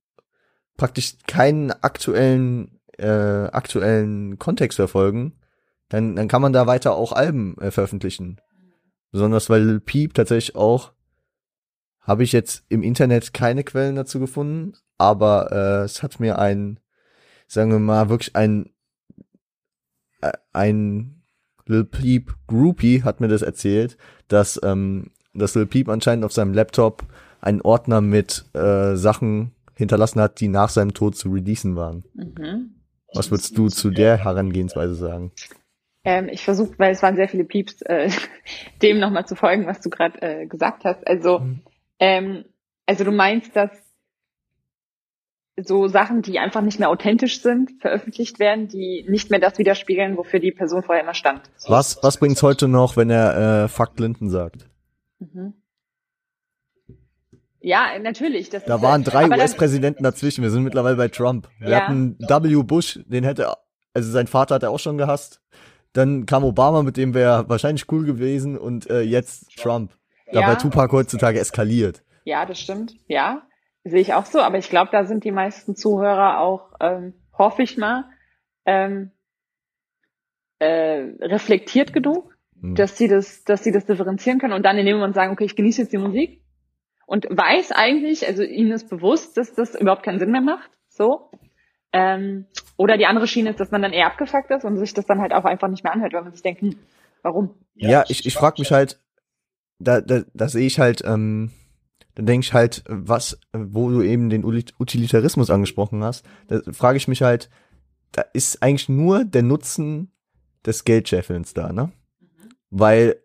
praktisch 0.76 1.14
keinen 1.26 1.70
aktuellen 1.70 2.80
äh, 2.98 3.46
aktuellen 3.46 4.38
Kontext 4.38 4.76
verfolgen, 4.76 5.32
dann 5.88 6.16
dann 6.16 6.28
kann 6.28 6.42
man 6.42 6.52
da 6.52 6.66
weiter 6.66 6.94
auch 6.94 7.12
Alben 7.12 7.56
äh, 7.58 7.70
veröffentlichen. 7.70 8.40
Besonders 9.10 9.50
weil 9.50 9.62
Lil 9.62 9.80
Peep 9.80 10.14
tatsächlich 10.14 10.56
auch 10.56 10.92
habe 12.00 12.22
ich 12.22 12.32
jetzt 12.32 12.64
im 12.68 12.82
Internet 12.82 13.32
keine 13.32 13.64
Quellen 13.64 13.96
dazu 13.96 14.20
gefunden, 14.20 14.74
aber 14.98 15.52
äh, 15.52 15.84
es 15.84 16.02
hat 16.02 16.20
mir 16.20 16.38
ein 16.38 16.80
sagen 17.46 17.70
wir 17.70 17.78
mal 17.78 18.08
wirklich 18.08 18.36
ein 18.36 18.70
äh, 20.20 20.32
ein 20.52 21.22
Lil 21.66 21.84
Peep 21.84 22.34
Groupie 22.46 23.02
hat 23.02 23.20
mir 23.20 23.28
das 23.28 23.42
erzählt, 23.42 23.96
dass 24.28 24.60
ähm, 24.62 25.10
dass 25.32 25.54
Lil 25.54 25.66
Peep 25.66 25.88
anscheinend 25.88 26.24
auf 26.24 26.32
seinem 26.32 26.54
Laptop 26.54 27.04
einen 27.40 27.60
Ordner 27.60 28.00
mit 28.00 28.44
äh, 28.54 28.96
Sachen 28.96 29.52
hinterlassen 29.76 30.20
hat, 30.20 30.40
die 30.40 30.48
nach 30.48 30.68
seinem 30.68 30.94
Tod 30.94 31.16
zu 31.16 31.30
releasen 31.30 31.76
waren. 31.76 32.04
Mhm. 32.14 32.74
Was 33.14 33.30
würdest 33.30 33.56
du 33.56 33.68
zu 33.68 33.90
der 33.90 34.16
Herangehensweise 34.16 34.94
sagen? 34.94 35.32
Ähm, 36.04 36.28
ich 36.28 36.44
versuche, 36.44 36.74
weil 36.78 36.92
es 36.92 37.02
waren 37.02 37.16
sehr 37.16 37.28
viele 37.28 37.44
Pieps, 37.44 37.80
äh, 37.82 38.10
dem 38.82 38.98
nochmal 38.98 39.26
zu 39.26 39.36
folgen, 39.36 39.66
was 39.66 39.80
du 39.80 39.88
gerade 39.90 40.20
äh, 40.20 40.46
gesagt 40.46 40.84
hast. 40.84 41.06
Also, 41.06 41.38
Mhm. 41.40 41.60
ähm, 41.98 42.44
also 42.86 43.04
du 43.04 43.12
meinst, 43.12 43.54
dass 43.56 43.70
so 45.56 45.86
Sachen, 45.86 46.22
die 46.22 46.40
einfach 46.40 46.62
nicht 46.62 46.80
mehr 46.80 46.90
authentisch 46.90 47.40
sind, 47.40 47.70
veröffentlicht 47.80 48.40
werden, 48.40 48.66
die 48.66 49.06
nicht 49.08 49.30
mehr 49.30 49.38
das 49.38 49.56
widerspiegeln, 49.56 50.16
wofür 50.16 50.40
die 50.40 50.50
Person 50.50 50.82
vorher 50.82 51.04
immer 51.04 51.14
stand. 51.14 51.42
Was, 51.68 52.02
was 52.02 52.18
bringt's 52.18 52.42
heute 52.42 52.66
noch, 52.66 52.96
wenn 52.96 53.08
er 53.08 53.64
äh, 53.64 53.68
Fuck 53.68 53.96
Clinton 53.96 54.30
sagt? 54.30 54.68
Mhm. 55.20 55.54
Ja, 57.66 57.98
natürlich. 57.98 58.50
Da 58.50 58.58
ist, 58.58 58.68
waren 58.68 59.04
drei 59.04 59.26
US-Präsidenten 59.26 60.02
dazwischen. 60.02 60.42
Wir 60.42 60.50
sind 60.50 60.64
mittlerweile 60.64 60.96
bei 60.96 61.08
Trump. 61.08 61.48
Wir 61.58 61.70
Ja. 61.70 61.80
hatten 61.80 62.18
W. 62.18 62.62
Bush, 62.62 63.00
den 63.06 63.24
hätte, 63.24 63.54
also 63.94 64.12
sein 64.12 64.26
Vater 64.26 64.56
hat 64.56 64.62
er 64.64 64.70
auch 64.70 64.78
schon 64.78 64.98
gehasst. 64.98 65.40
Dann 65.94 66.26
kam 66.26 66.44
Obama, 66.44 66.82
mit 66.82 66.98
dem 66.98 67.14
wäre 67.14 67.48
wahrscheinlich 67.48 67.90
cool 67.90 68.04
gewesen 68.04 68.58
und 68.58 68.90
äh, 68.90 69.00
jetzt 69.00 69.56
Trump. 69.56 69.92
Da 70.30 70.40
Ja. 70.40 70.46
bei 70.46 70.56
Tupac 70.56 70.92
heutzutage 70.94 71.40
eskaliert. 71.40 72.02
Ja, 72.24 72.44
das 72.44 72.60
stimmt. 72.60 72.96
Ja, 73.06 73.42
sehe 73.82 74.00
ich 74.00 74.12
auch 74.12 74.26
so. 74.26 74.40
Aber 74.40 74.58
ich 74.58 74.68
glaube, 74.68 74.90
da 74.92 75.06
sind 75.06 75.24
die 75.24 75.32
meisten 75.32 75.74
Zuhörer 75.74 76.40
auch, 76.40 76.70
ähm, 76.80 77.14
hoffe 77.32 77.62
ich 77.62 77.78
mal, 77.78 78.04
ähm, 78.66 79.10
äh, 80.58 81.14
reflektiert 81.20 81.94
genug, 81.94 82.30
Hm. 82.60 82.74
dass 82.74 82.98
sie 82.98 83.08
das, 83.08 83.44
dass 83.44 83.64
sie 83.64 83.72
das 83.72 83.86
differenzieren 83.86 84.38
können 84.38 84.52
und 84.52 84.64
dann 84.64 84.76
in 84.76 84.84
dem 84.84 84.96
Moment 84.98 85.14
sagen, 85.14 85.32
okay, 85.32 85.44
ich 85.44 85.56
genieße 85.56 85.80
jetzt 85.82 85.92
die 85.94 85.98
Musik 85.98 86.42
und 87.06 87.26
weiß 87.30 87.72
eigentlich, 87.72 88.26
also 88.26 88.42
ihnen 88.42 88.72
ist 88.72 88.88
bewusst, 88.88 89.36
dass 89.36 89.54
das 89.54 89.74
überhaupt 89.74 90.02
keinen 90.02 90.18
Sinn 90.18 90.30
mehr 90.30 90.40
macht. 90.40 90.70
So. 90.88 91.30
Ähm, 91.92 92.46
oder 92.76 92.96
die 92.96 93.06
andere 93.06 93.26
Schiene 93.26 93.50
ist, 93.50 93.60
dass 93.60 93.70
man 93.70 93.82
dann 93.82 93.92
eher 93.92 94.06
abgefuckt 94.06 94.50
ist 94.50 94.64
und 94.64 94.76
sich 94.78 94.94
das 94.94 95.06
dann 95.06 95.20
halt 95.20 95.32
auch 95.32 95.44
einfach 95.44 95.68
nicht 95.68 95.84
mehr 95.84 95.92
anhört, 95.92 96.12
weil 96.12 96.22
man 96.22 96.32
sich 96.32 96.42
denkt, 96.42 96.62
hm, 96.62 96.76
warum? 97.22 97.54
Ja, 97.74 98.04
ich, 98.08 98.26
ich 98.26 98.34
frage 98.34 98.60
mich 98.60 98.72
halt, 98.72 99.00
da, 99.78 100.00
da, 100.00 100.22
da 100.32 100.48
sehe 100.48 100.66
ich 100.66 100.78
halt, 100.78 101.02
ähm, 101.04 101.52
da 102.14 102.22
denke 102.22 102.44
ich 102.44 102.52
halt, 102.52 102.84
was, 102.88 103.38
wo 103.52 103.90
du 103.90 104.02
eben 104.02 104.30
den 104.30 104.44
Utilitarismus 104.44 105.50
angesprochen 105.50 106.02
hast, 106.02 106.24
da 106.48 106.60
frage 106.72 106.96
ich 106.96 107.08
mich 107.08 107.22
halt, 107.22 107.50
da 108.12 108.22
ist 108.32 108.62
eigentlich 108.62 108.88
nur 108.88 109.24
der 109.24 109.42
Nutzen 109.42 110.12
des 110.64 110.84
Geldscheffelns 110.84 111.54
da, 111.54 111.72
ne? 111.72 111.90
Weil 112.70 113.20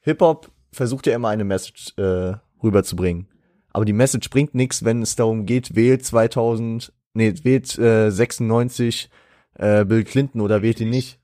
Hip-Hop 0.00 0.50
versucht 0.76 1.06
ja 1.06 1.14
immer 1.14 1.28
eine 1.28 1.44
Message 1.44 1.94
äh, 1.98 2.34
rüberzubringen. 2.62 3.28
Aber 3.72 3.84
die 3.84 3.92
Message 3.92 4.30
bringt 4.30 4.54
nichts, 4.54 4.84
wenn 4.84 5.02
es 5.02 5.16
darum 5.16 5.44
geht, 5.44 5.74
wählt 5.74 6.04
2000, 6.04 6.92
nee, 7.14 7.34
wählt 7.42 7.78
äh, 7.78 8.10
96 8.10 9.10
äh, 9.58 9.84
Bill 9.84 10.04
Clinton 10.04 10.40
oder 10.40 10.62
wählt 10.62 10.80
ihn 10.80 10.90
nicht. 10.90 11.18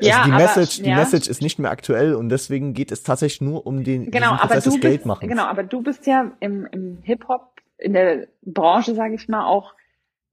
Ja, 0.00 0.18
also 0.18 0.26
die 0.28 0.32
aber- 0.32 0.42
Message, 0.42 0.82
die 0.82 0.88
ja. 0.90 0.96
Message 0.96 1.28
ist 1.28 1.42
nicht 1.42 1.58
mehr 1.58 1.70
aktuell 1.70 2.14
und 2.14 2.28
deswegen 2.28 2.74
geht 2.74 2.90
es 2.90 3.02
tatsächlich 3.02 3.40
nur 3.40 3.66
um 3.66 3.84
den 3.84 4.10
Genau, 4.10 4.32
aber 4.32 4.60
du 4.60 4.78
bist, 4.80 5.20
genau, 5.20 5.44
aber 5.44 5.62
du 5.62 5.82
bist 5.82 6.06
ja 6.06 6.32
im, 6.40 6.66
im 6.72 6.98
Hip-Hop, 7.02 7.60
in 7.78 7.92
der 7.92 8.28
Branche, 8.42 8.94
sage 8.94 9.14
ich 9.14 9.28
mal, 9.28 9.46
auch 9.46 9.74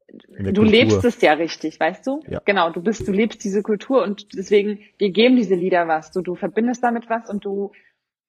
du 0.10 0.43
Kultur. 0.43 0.65
lebst 0.65 1.03
es 1.05 1.22
ja 1.22 1.34
richtig, 1.34 1.79
weißt 1.79 2.05
du? 2.08 2.22
Ja. 2.27 2.41
Genau, 2.46 2.72
du 2.72 2.81
bist, 2.81 3.08
du 3.08 3.12
lebst 3.12 3.43
diese 3.43 3.62
Kultur 3.62 4.03
und 4.03 4.34
deswegen, 4.36 4.79
dir 5.00 5.12
geben 5.12 5.36
diese 5.36 5.55
Lieder 5.55 5.88
was. 5.88 6.12
Du, 6.12 6.22
du 6.22 6.36
verbindest 6.36 6.84
damit 6.84 7.10
was 7.10 7.29
und 7.29 7.46
du 7.46 7.72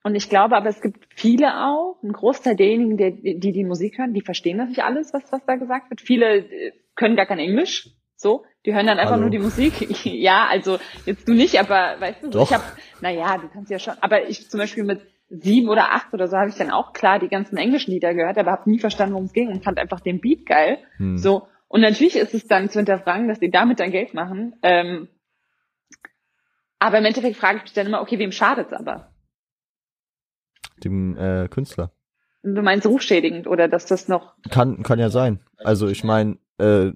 Und 0.03 0.15
ich 0.17 0.29
glaube 0.29 0.57
aber, 0.57 0.69
es 0.69 0.81
gibt 0.81 1.07
viele 1.15 1.65
auch, 1.65 1.97
ein 2.03 2.13
Großteil 2.13 2.57
derjenigen, 2.57 2.97
die, 2.97 3.39
die 3.39 3.53
die 3.53 3.65
Musik 3.65 3.99
hören, 3.99 4.15
die 4.15 4.21
verstehen 4.21 4.59
das 4.59 4.69
nicht 4.69 4.83
alles, 4.83 5.13
was, 5.13 5.31
was 5.31 5.45
da 5.47 5.55
gesagt 5.57 5.91
wird. 5.91 6.01
Viele 6.01 6.39
äh, 6.39 6.73
können 6.97 7.17
gar 7.17 7.27
kein 7.27 7.39
Englisch, 7.39 7.89
so. 8.17 8.45
Die 8.67 8.75
hören 8.75 8.87
dann 8.87 8.99
einfach 8.99 9.13
Hallo. 9.13 9.23
nur 9.23 9.31
die 9.31 9.39
Musik. 9.39 9.75
ja, 10.05 10.47
also 10.49 10.79
jetzt 11.05 11.29
du 11.29 11.35
nicht, 11.35 11.59
aber 11.59 12.01
weißt 12.01 12.23
du, 12.23 12.31
Doch. 12.31 12.51
ich 12.51 12.55
habe, 12.55 12.65
naja, 13.01 13.39
du 13.39 13.49
kannst 13.49 13.71
ja 13.71 13.79
schon, 13.79 13.95
aber 14.01 14.29
ich 14.29 14.49
zum 14.51 14.59
Beispiel 14.59 14.85
mit 14.85 15.01
sieben 15.29 15.69
oder 15.69 15.93
acht 15.93 16.13
oder 16.13 16.29
so 16.29 16.37
habe 16.37 16.51
ich 16.51 16.57
dann 16.57 16.71
auch 16.71 16.93
klar 16.93 17.19
die 17.19 17.29
ganzen 17.29 17.57
englischen 17.57 17.93
Lieder 17.93 18.13
gehört, 18.15 18.39
aber 18.39 18.53
habe 18.53 18.71
nie 18.71 18.79
verstanden, 18.79 19.15
worum 19.15 19.27
es 19.27 19.33
ging 19.33 19.49
und 19.49 19.65
fand 19.65 19.79
einfach 19.79 20.01
den 20.01 20.21
Beat 20.21 20.47
geil. 20.47 20.79
Hm. 20.99 21.17
So. 21.17 21.49
Und 21.69 21.81
natürlich 21.81 22.17
ist 22.17 22.35
es 22.35 22.47
dann 22.47 22.69
zu 22.69 22.79
hinterfragen, 22.79 23.29
dass 23.29 23.41
die 23.41 23.51
damit 23.51 23.81
dann 23.81 23.93
Geld 23.93 24.15
machen. 24.15 24.55
Ähm, 24.63 25.09
aber 26.79 26.99
im 26.99 27.05
Endeffekt 27.05 27.37
frage 27.37 27.59
ich 27.59 27.63
mich 27.63 27.73
dann 27.73 27.87
immer, 27.87 28.03
okay, 28.03 28.19
wem 28.19 28.33
schadet's 28.33 28.73
aber? 28.73 29.12
Dem 30.85 31.17
äh, 31.17 31.49
Künstler. 31.49 31.93
Du 32.43 32.63
meinst 32.63 32.87
rufschädigend 32.87 33.47
oder 33.47 33.69
dass 33.69 33.87
das 33.87 34.09
noch, 34.09 34.35
Kann, 34.51 34.83
kann 34.83 34.99
ja 34.99 35.11
sein. 35.11 35.41
Also 35.59 35.87
ich 35.89 36.03
meine, 36.03 36.39
äh, 36.59 36.91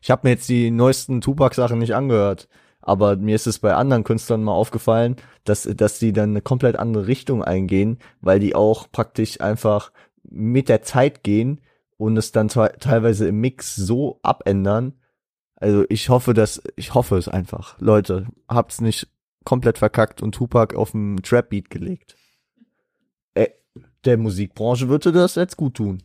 ich 0.00 0.10
habe 0.10 0.26
mir 0.26 0.30
jetzt 0.30 0.48
die 0.48 0.70
neuesten 0.70 1.20
Tupac-Sachen 1.20 1.78
nicht 1.78 1.94
angehört, 1.94 2.48
aber 2.80 3.16
mir 3.16 3.34
ist 3.34 3.46
es 3.46 3.58
bei 3.58 3.74
anderen 3.74 4.04
Künstlern 4.04 4.42
mal 4.42 4.54
aufgefallen, 4.54 5.16
dass, 5.44 5.64
dass 5.64 5.98
die 5.98 6.12
dann 6.12 6.30
eine 6.30 6.40
komplett 6.40 6.76
andere 6.76 7.06
Richtung 7.06 7.44
eingehen, 7.44 7.98
weil 8.22 8.40
die 8.40 8.54
auch 8.54 8.90
praktisch 8.90 9.40
einfach 9.40 9.92
mit 10.22 10.68
der 10.68 10.82
Zeit 10.82 11.22
gehen 11.22 11.60
und 11.98 12.16
es 12.16 12.32
dann 12.32 12.48
te 12.48 12.72
teilweise 12.80 13.28
im 13.28 13.40
Mix 13.40 13.76
so 13.76 14.18
abändern. 14.22 14.94
Also 15.56 15.84
ich 15.90 16.08
hoffe, 16.08 16.32
dass, 16.32 16.62
ich 16.76 16.94
hoffe 16.94 17.18
es 17.18 17.28
einfach. 17.28 17.78
Leute, 17.80 18.26
habt's 18.48 18.80
nicht 18.80 19.08
komplett 19.44 19.76
verkackt 19.76 20.22
und 20.22 20.34
Tupac 20.34 20.74
auf 20.74 20.92
den 20.92 21.18
Trap-Beat 21.22 21.68
gelegt. 21.68 22.16
Der 24.04 24.16
Musikbranche 24.16 24.88
würde 24.88 25.12
das 25.12 25.34
jetzt 25.34 25.56
gut 25.56 25.74
tun. 25.74 26.02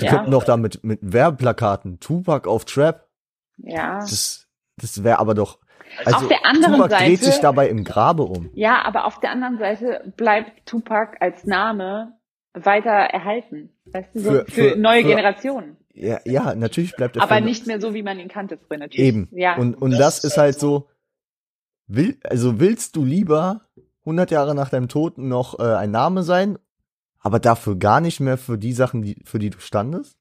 Die 0.00 0.04
Ja. 0.04 0.10
könnten 0.16 0.30
doch 0.30 0.44
da 0.44 0.56
mit, 0.56 0.82
mit 0.84 0.98
Werbeplakaten, 1.02 2.00
Tupac 2.00 2.48
auf 2.48 2.64
Trap, 2.64 3.06
ja. 3.58 3.98
das, 4.00 4.46
das 4.78 5.04
wäre 5.04 5.18
aber 5.18 5.34
doch, 5.34 5.58
also 6.06 6.20
Auf 6.20 6.28
der 6.28 6.46
anderen 6.46 6.74
Tupac 6.76 6.88
dreht 6.96 7.18
Seite- 7.20 7.30
sich 7.32 7.40
dabei 7.40 7.68
im 7.68 7.84
Grabe 7.84 8.22
um. 8.22 8.48
Ja, 8.54 8.82
aber 8.86 9.04
auf 9.04 9.20
der 9.20 9.30
anderen 9.30 9.58
Seite 9.58 10.12
bleibt 10.16 10.64
Tupac 10.66 11.18
als 11.20 11.44
Name 11.44 12.14
weiter 12.54 12.88
erhalten. 12.90 13.70
Weißt 13.84 14.14
du, 14.14 14.20
so 14.20 14.30
Für- 14.30 14.44
für, 14.46 14.70
für- 14.70 14.76
neue 14.78 15.02
für- 15.02 15.08
Generationen. 15.08 15.76
Ja, 15.94 16.20
ja, 16.24 16.54
natürlich 16.54 16.96
bleibt 16.96 17.16
er 17.16 17.22
Aber 17.22 17.36
für- 17.36 17.42
nicht 17.42 17.66
mehr 17.66 17.78
so, 17.78 17.92
wie 17.92 18.02
man 18.02 18.18
ihn 18.18 18.28
kannte 18.28 18.56
früher 18.56 18.78
natürlich. 18.78 19.06
eben. 19.06 19.28
Ja. 19.32 19.56
Und, 19.56 19.74
und 19.74 19.90
das 19.92 20.24
ist 20.24 20.38
halt 20.38 20.58
so, 20.58 20.88
will, 21.86 22.18
also 22.24 22.58
willst 22.58 22.96
du 22.96 23.04
lieber 23.04 23.60
100 24.06 24.30
Jahre 24.30 24.54
nach 24.54 24.70
deinem 24.70 24.88
Tod 24.88 25.18
noch 25.18 25.58
äh, 25.58 25.62
ein 25.74 25.90
Name 25.90 26.22
sein, 26.22 26.58
aber 27.22 27.38
dafür 27.38 27.76
gar 27.76 28.00
nicht 28.00 28.20
mehr 28.20 28.36
für 28.36 28.58
die 28.58 28.72
Sachen, 28.72 29.02
die, 29.02 29.22
für 29.24 29.38
die 29.38 29.50
du 29.50 29.60
standest? 29.60 30.18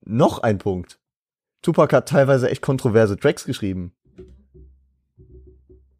Noch 0.00 0.38
ein 0.38 0.58
Punkt. 0.58 0.98
Tupac 1.62 1.94
hat 1.94 2.08
teilweise 2.08 2.50
echt 2.50 2.62
kontroverse 2.62 3.18
Tracks 3.18 3.44
geschrieben. 3.44 3.94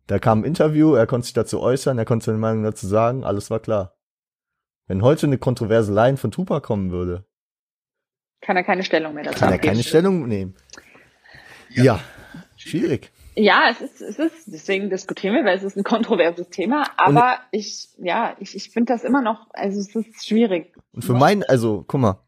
Da 0.07 0.19
kam 0.19 0.41
ein 0.41 0.45
Interview, 0.45 0.95
er 0.95 1.07
konnte 1.07 1.27
sich 1.27 1.35
dazu 1.35 1.61
äußern, 1.61 1.99
er 1.99 2.07
konnte 2.07 2.27
seine 2.27 2.39
Meinung 2.39 2.65
dazu 2.65 2.87
sagen, 2.87 3.23
alles 3.23 3.50
war 3.50 3.61
klar. 3.61 3.97
Wenn 4.89 5.03
heute 5.03 5.27
eine 5.27 5.39
kontroverse 5.39 5.95
Line 5.95 6.17
von 6.17 6.33
Tupac 6.33 6.67
kommen 6.67 6.91
würde, 6.91 7.27
Kann 8.41 8.57
er 8.57 8.65
keine 8.65 8.83
Stellung 8.83 9.15
mehr 9.15 9.25
dazu 9.25 9.39
kann 9.39 9.53
er 9.53 9.59
keine 9.59 9.83
Stellung 9.83 10.27
nehmen. 10.27 10.57
Ja, 11.69 12.00
schwierig. 12.57 13.12
Ja, 13.37 13.69
es 13.71 13.81
ist, 13.81 14.01
es 14.01 14.19
ist, 14.19 14.47
deswegen 14.47 14.91
diskutieren 14.91 15.35
wir, 15.35 15.45
weil 15.45 15.57
es 15.57 15.63
ist 15.63 15.77
ein 15.77 15.85
kontroverses 15.85 16.51
Thema. 16.51 16.85
Aber 16.97 17.39
ich, 17.53 17.89
ja, 17.99 18.37
ich, 18.41 18.57
ich 18.57 18.71
finde 18.71 18.93
das 18.93 19.05
immer 19.05 19.23
noch, 19.23 19.47
also 19.53 19.79
es 19.79 19.95
ist 19.95 20.27
schwierig. 20.27 20.73
Und 20.93 21.05
für 21.05 21.15
meinen, 21.15 21.45
also, 21.45 21.85
guck 21.87 22.01
mal, 22.01 22.23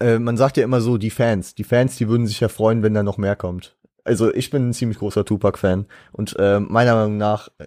äh, 0.00 0.18
man 0.18 0.36
sagt 0.36 0.56
ja 0.56 0.64
immer 0.64 0.80
so, 0.80 0.98
die 0.98 1.10
Fans, 1.10 1.54
die 1.54 1.64
Fans, 1.64 1.96
die 1.96 2.08
würden 2.08 2.26
sich 2.26 2.40
ja 2.40 2.48
freuen, 2.48 2.82
wenn 2.82 2.94
da 2.94 3.02
noch 3.02 3.18
mehr 3.18 3.36
kommt. 3.36 3.76
Also 4.04 4.34
ich 4.34 4.50
bin 4.50 4.68
ein 4.68 4.72
ziemlich 4.72 4.98
großer 4.98 5.24
Tupac-Fan 5.24 5.86
und 6.10 6.34
äh, 6.38 6.58
meiner 6.58 6.94
Meinung 6.94 7.18
nach, 7.18 7.48
äh, 7.58 7.66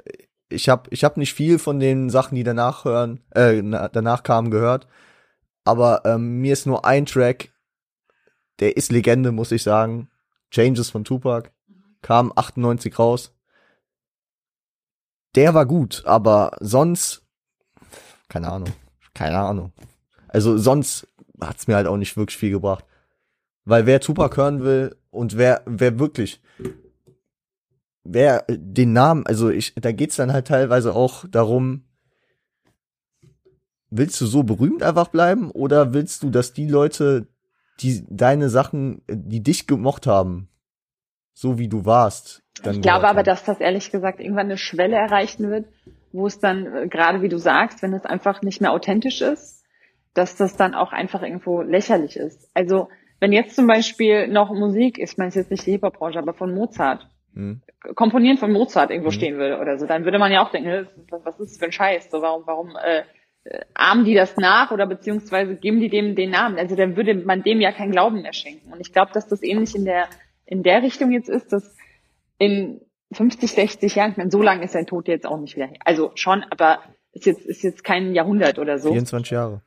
ich 0.50 0.68
habe 0.70 0.90
ich 0.92 1.04
hab 1.04 1.18
nicht 1.18 1.34
viel 1.34 1.60
von 1.60 1.80
den 1.80 2.10
Sachen, 2.10 2.36
die 2.36 2.44
danach 2.44 2.84
hören, 2.84 3.22
äh, 3.34 3.62
na, 3.62 3.88
danach 3.88 4.24
kamen, 4.24 4.52
gehört, 4.52 4.88
aber 5.64 6.02
ähm, 6.06 6.42
mir 6.42 6.54
ist 6.54 6.68
nur 6.68 6.86
ein 6.86 7.06
Track, 7.06 7.52
der 8.60 8.76
ist 8.76 8.92
Legende, 8.92 9.32
muss 9.32 9.54
ich 9.54 9.64
sagen, 9.64 10.10
Changes 10.52 10.90
von 10.90 11.06
Tupac, 11.06 11.52
kam 12.06 12.32
98 12.36 13.00
raus. 13.00 13.34
Der 15.34 15.56
war 15.56 15.66
gut, 15.66 16.04
aber 16.06 16.56
sonst, 16.60 17.24
keine 18.30 18.52
Ahnung, 18.52 18.72
keine 19.16 19.40
Ahnung. 19.40 19.74
Also 20.28 20.56
sonst 20.56 21.08
hat's 21.42 21.66
mir 21.66 21.76
halt 21.76 21.88
auch 21.88 21.98
nicht 21.98 22.16
wirklich 22.16 22.38
viel 22.38 22.52
gebracht. 22.52 22.86
Weil 23.64 23.88
wer 23.88 24.02
Tupac 24.02 24.38
hören 24.38 24.64
will 24.64 24.96
und 25.10 25.36
wer, 25.36 25.64
wer 25.66 25.98
wirklich, 25.98 26.44
wer 28.04 28.46
den 28.50 28.94
Namen, 28.94 29.26
also 29.26 29.50
ich, 29.50 29.74
da 29.74 29.92
geht's 29.92 30.18
dann 30.18 30.32
halt 30.32 30.48
teilweise 30.48 30.94
auch 30.94 31.26
darum, 31.28 31.86
willst 33.90 34.22
du 34.22 34.28
so 34.28 34.44
berühmt 34.44 34.84
einfach 34.84 35.08
bleiben 35.08 35.50
oder 35.50 35.96
willst 35.96 36.22
du, 36.22 36.30
dass 36.30 36.54
die 36.54 36.68
Leute, 36.68 37.28
die 37.80 38.06
deine 38.08 38.52
Sachen, 38.52 39.02
die 39.10 39.42
dich 39.42 39.66
gemocht 39.66 40.06
haben, 40.06 40.50
so 41.36 41.60
wie 41.60 41.68
du 41.68 41.86
warst, 41.86 42.42
dann 42.64 42.76
Ich 42.76 42.82
glaube 42.82 43.08
aber, 43.08 43.22
dass 43.22 43.44
das 43.44 43.60
ehrlich 43.60 43.92
gesagt 43.92 44.20
irgendwann 44.20 44.48
eine 44.48 44.58
Schwelle 44.58 44.96
erreichen 44.96 45.52
wird, 45.52 45.66
wo 46.12 46.26
es 46.26 46.40
dann, 46.40 46.66
äh, 46.66 46.88
gerade 46.88 47.22
wie 47.22 47.30
du 47.30 47.38
sagst, 47.38 47.84
wenn 47.84 47.94
es 47.94 48.06
einfach 48.06 48.42
nicht 48.42 48.62
mehr 48.62 48.72
authentisch 48.72 49.22
ist, 49.22 49.64
dass 50.14 50.38
das 50.38 50.56
dann 50.56 50.74
auch 50.74 50.94
einfach 50.94 51.22
irgendwo 51.22 51.62
lächerlich 51.62 52.16
ist. 52.16 52.50
Also 52.54 52.88
wenn 53.20 53.34
jetzt 53.34 53.56
zum 53.56 53.68
Beispiel 53.68 54.28
noch 54.28 54.50
Musik, 54.52 54.98
ich 54.98 55.18
meine 55.18 55.28
es 55.30 55.36
ist 55.36 55.44
jetzt 55.44 55.52
nicht 55.52 55.68
die 55.68 55.72
Hip-Hop-Branche, 55.72 56.18
aber 56.20 56.34
von 56.34 56.56
Mozart, 56.56 57.08
Hm. 57.34 57.62
Komponieren 57.96 58.38
von 58.38 58.52
Mozart 58.54 58.92
irgendwo 58.92 59.10
Mhm. 59.10 59.14
stehen 59.14 59.38
würde 59.38 59.60
oder 59.60 59.78
so, 59.78 59.86
dann 59.86 60.06
würde 60.06 60.20
man 60.20 60.32
ja 60.32 60.42
auch 60.42 60.52
denken, 60.52 60.88
was 61.10 61.38
ist 61.38 61.52
das 61.52 61.58
für 61.58 61.66
ein 61.66 61.72
Scheiß? 61.74 62.10
So, 62.10 62.22
warum, 62.22 62.44
warum 62.46 62.78
äh, 62.78 63.04
ahmen 63.74 64.06
die 64.06 64.16
das 64.16 64.38
nach 64.38 64.72
oder 64.72 64.88
beziehungsweise 64.88 65.56
geben 65.56 65.82
die 65.82 65.90
dem 65.90 66.16
den 66.16 66.32
Namen? 66.32 66.58
Also 66.58 66.78
dann 66.78 66.96
würde 66.96 67.14
man 67.14 67.44
dem 67.44 67.60
ja 67.60 67.74
keinen 67.74 67.92
Glauben 67.92 68.22
mehr 68.22 68.32
schenken. 68.32 68.72
Und 68.72 68.80
ich 68.80 68.94
glaube, 68.94 69.12
dass 69.14 69.28
das 69.28 69.44
ähnlich 69.44 69.76
in 69.76 69.84
der 69.84 70.08
in 70.46 70.64
der 70.64 70.82
Richtung 70.84 71.12
jetzt 71.12 71.30
ist, 71.30 71.52
dass 71.52 71.76
in 72.38 72.82
50, 73.12 73.52
60 73.52 73.96
Jahren, 73.96 74.12
ich 74.12 74.18
meine, 74.18 74.32
so 74.32 74.42
lange 74.42 74.66
ist 74.66 74.74
sein 74.74 74.88
Tod 74.88 75.08
jetzt 75.08 75.26
auch 75.26 75.40
nicht 75.40 75.56
wieder 75.56 75.68
her. 75.68 75.80
Also 75.86 76.12
schon, 76.16 76.44
aber 76.50 76.80
ist 77.12 77.26
jetzt 77.26 77.46
ist 77.46 77.64
jetzt 77.64 77.84
kein 77.84 78.14
Jahrhundert 78.14 78.60
oder 78.60 78.78
so. 78.78 78.90
24 78.92 79.32
Jahre. 79.32 79.62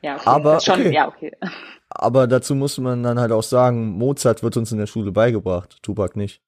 Ja, 0.00 0.16
okay. 0.16 0.22
Aber, 0.26 0.60
schon, 0.60 0.80
okay. 0.80 0.94
ja, 0.94 1.08
okay. 1.08 1.32
Aber 1.90 2.26
dazu 2.26 2.54
muss 2.54 2.78
man 2.78 3.02
dann 3.02 3.18
halt 3.18 3.32
auch 3.32 3.42
sagen, 3.42 3.96
Mozart 3.96 4.42
wird 4.42 4.56
uns 4.56 4.70
in 4.70 4.78
der 4.78 4.86
Schule 4.86 5.10
beigebracht, 5.10 5.82
Tupac 5.82 6.16
nicht. 6.16 6.42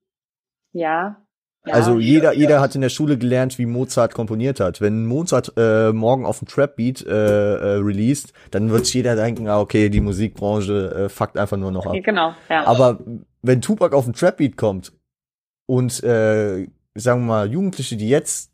Ja. 0.73 1.23
Ja. 1.67 1.75
Also 1.75 1.99
jeder, 1.99 2.33
jeder 2.33 2.61
hat 2.61 2.75
in 2.75 2.81
der 2.81 2.89
Schule 2.89 3.19
gelernt, 3.19 3.59
wie 3.59 3.67
Mozart 3.67 4.15
komponiert 4.15 4.61
hat. 4.61 4.81
Wenn 4.81 5.05
Mozart 5.05 5.53
äh, 5.59 5.93
morgen 5.93 6.25
auf 6.25 6.39
dem 6.39 6.49
Trap-Beat 6.49 7.07
äh, 7.07 7.11
äh, 7.11 7.77
released, 7.77 8.33
dann 8.51 8.71
wird 8.71 8.93
jeder 8.95 9.15
denken, 9.15 9.47
ah, 9.47 9.61
okay, 9.61 9.91
die 9.91 10.01
Musikbranche 10.01 10.95
äh, 10.95 11.09
fuckt 11.11 11.37
einfach 11.37 11.59
nur 11.59 11.71
noch 11.71 11.85
ab. 11.85 11.95
genau, 12.03 12.35
ja. 12.49 12.67
Aber 12.67 12.99
wenn 13.43 13.61
Tupac 13.61 13.95
auf 13.95 14.05
dem 14.05 14.15
Trap-Beat 14.15 14.57
kommt 14.57 14.93
und 15.67 16.03
äh, 16.03 16.67
sagen 16.95 17.21
wir 17.23 17.27
mal 17.27 17.53
Jugendliche, 17.53 17.97
die 17.97 18.09
jetzt, 18.09 18.53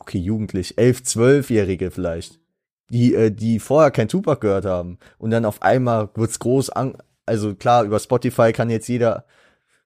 okay, 0.00 0.18
jugendlich, 0.18 0.78
elf, 0.78 1.04
zwölfjährige 1.04 1.92
vielleicht, 1.92 2.40
die, 2.88 3.14
äh, 3.14 3.30
die 3.30 3.60
vorher 3.60 3.92
kein 3.92 4.08
Tupac 4.08 4.40
gehört 4.40 4.64
haben 4.64 4.98
und 5.18 5.30
dann 5.30 5.44
auf 5.44 5.62
einmal 5.62 6.08
wird's 6.16 6.40
groß 6.40 6.70
an, 6.70 6.96
also 7.26 7.54
klar, 7.54 7.84
über 7.84 8.00
Spotify 8.00 8.52
kann 8.52 8.70
jetzt 8.70 8.88
jeder 8.88 9.24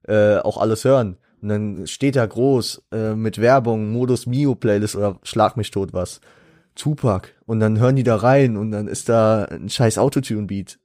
äh, 0.09 0.39
auch 0.39 0.57
alles 0.57 0.85
hören. 0.85 1.19
Und 1.43 1.49
dann 1.49 1.87
steht 1.87 2.17
da 2.17 2.27
groß 2.27 2.83
äh, 2.93 3.15
mit 3.15 3.41
Werbung, 3.41 3.91
Modus 3.91 4.27
Mio 4.27 4.55
Playlist 4.55 4.97
oder 4.97 5.19
Schlag 5.23 5.57
mich 5.57 5.71
tot 5.71 5.93
was. 5.93 6.21
Tupac. 6.75 7.29
Und 7.47 7.61
dann 7.61 7.79
hören 7.79 7.97
die 7.97 8.03
da 8.03 8.17
rein 8.17 8.57
und 8.57 8.71
dann 8.71 8.89
ist 8.89 9.09
da 9.09 9.45
ein 9.45 9.69
scheiß 9.69 9.99
Autotune-Beat. 9.99 10.79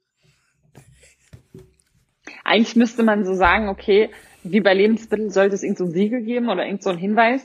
Eigentlich 2.44 2.76
müsste 2.76 3.04
man 3.04 3.26
so 3.26 3.34
sagen, 3.34 3.70
okay, 3.70 4.10
wie 4.44 4.62
bei 4.62 4.74
Lebensmitteln 4.74 5.30
sollte 5.30 5.56
es 5.56 5.64
irgend 5.64 5.80
so 5.80 5.86
ein 5.86 5.92
Siegel 5.92 6.22
geben 6.22 6.50
oder 6.50 6.66
irgend 6.66 6.84
so 6.84 6.92
ein 6.92 6.98
Hinweis, 6.98 7.42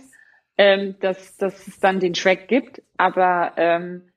ähm, 0.59 0.97
dass, 1.01 1.37
dass 1.37 1.67
es 1.67 1.81
dann 1.81 2.01
den 2.01 2.13
Track 2.13 2.49
gibt, 2.49 2.83
aber 2.99 3.53
ähm, 3.57 4.11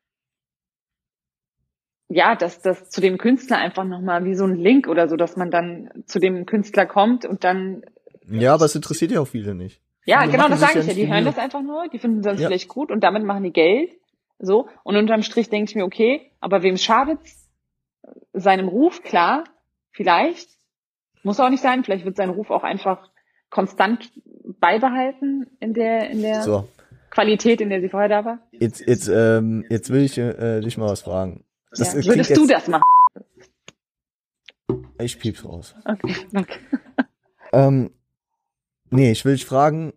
ja, 2.10 2.36
dass 2.36 2.62
das 2.62 2.90
zu 2.90 3.02
dem 3.02 3.18
Künstler 3.18 3.58
einfach 3.58 3.86
nochmal 3.86 4.26
wie 4.26 4.36
so 4.36 4.46
ein 4.46 4.56
Link 4.56 4.88
oder 4.88 5.08
so, 5.08 5.16
dass 5.16 5.36
man 5.36 5.50
dann 5.50 5.90
zu 6.06 6.20
dem 6.20 6.46
Künstler 6.46 6.86
kommt 6.86 7.26
und 7.26 7.44
dann, 7.44 7.84
Ja, 8.30 8.54
aber 8.54 8.66
es 8.66 8.76
interessiert 8.76 9.12
ja 9.12 9.20
auch 9.22 9.28
viele 9.28 9.56
nicht. 9.56 9.82
ja, 10.06 10.20
Viele 10.22 10.32
genau, 10.34 10.50
das 10.50 10.60
sage 10.60 10.80
ich 10.80 10.88
ja, 10.88 10.94
die 10.94 11.08
hören 11.12 11.26
das 11.26 11.38
einfach 11.38 11.62
nur, 11.62 11.88
die 11.90 12.00
finden 12.00 12.22
das 12.22 12.40
Ja. 12.40 12.48
vielleicht 12.48 12.68
gut 12.68 12.92
und 12.92 13.02
damit 13.02 13.24
machen 13.24 13.44
die 13.44 13.54
Geld, 13.54 13.92
so, 14.40 14.68
und 14.84 14.96
unterm 14.98 15.24
Strich 15.24 15.50
denke 15.50 15.70
ich 15.70 15.76
mir, 15.76 15.86
okay, 15.86 16.32
aber 16.40 16.64
wem 16.64 16.78
schadet's? 16.78 17.50
Seinem 18.34 18.68
Ruf, 18.68 19.02
klar, 19.04 19.46
vielleicht, 19.92 20.50
muss 21.24 21.40
auch 21.40 21.50
nicht 21.50 21.62
sein, 21.64 21.84
vielleicht 21.84 22.04
wird 22.04 22.18
sein 22.18 22.30
Ruf 22.30 22.50
auch 22.50 22.64
einfach 22.64 23.10
konstant 23.50 24.12
beibehalten 24.60 25.48
in 25.60 25.74
der, 25.74 26.10
in 26.10 26.22
der 26.22 26.42
So, 26.42 26.68
Qualität, 27.12 27.62
in 27.62 27.70
der 27.70 27.80
sie 27.80 27.90
vorher 27.90 28.10
da 28.10 28.26
war? 28.26 28.40
jetzt, 28.52 28.86
jetzt, 28.86 29.08
ähm, 29.08 29.64
jetzt 29.70 29.90
will 29.92 30.02
ich 30.04 30.18
äh, 30.18 30.60
dich 30.62 30.78
mal 30.78 30.90
was 30.90 31.02
fragen. 31.02 31.46
Das 31.72 31.94
ja. 31.94 32.04
Würdest 32.06 32.32
jetzt, 32.32 32.40
du 32.40 32.48
das 32.48 32.68
machen? 32.68 32.84
Ich 35.00 35.20
piep's 35.20 35.46
raus. 35.46 35.76
Okay, 35.86 36.16
danke. 36.32 36.54
Ähm, 37.52 37.92
nee, 38.94 39.12
ich 39.12 39.26
will 39.26 39.34
dich 39.34 39.46
fragen, 39.46 39.94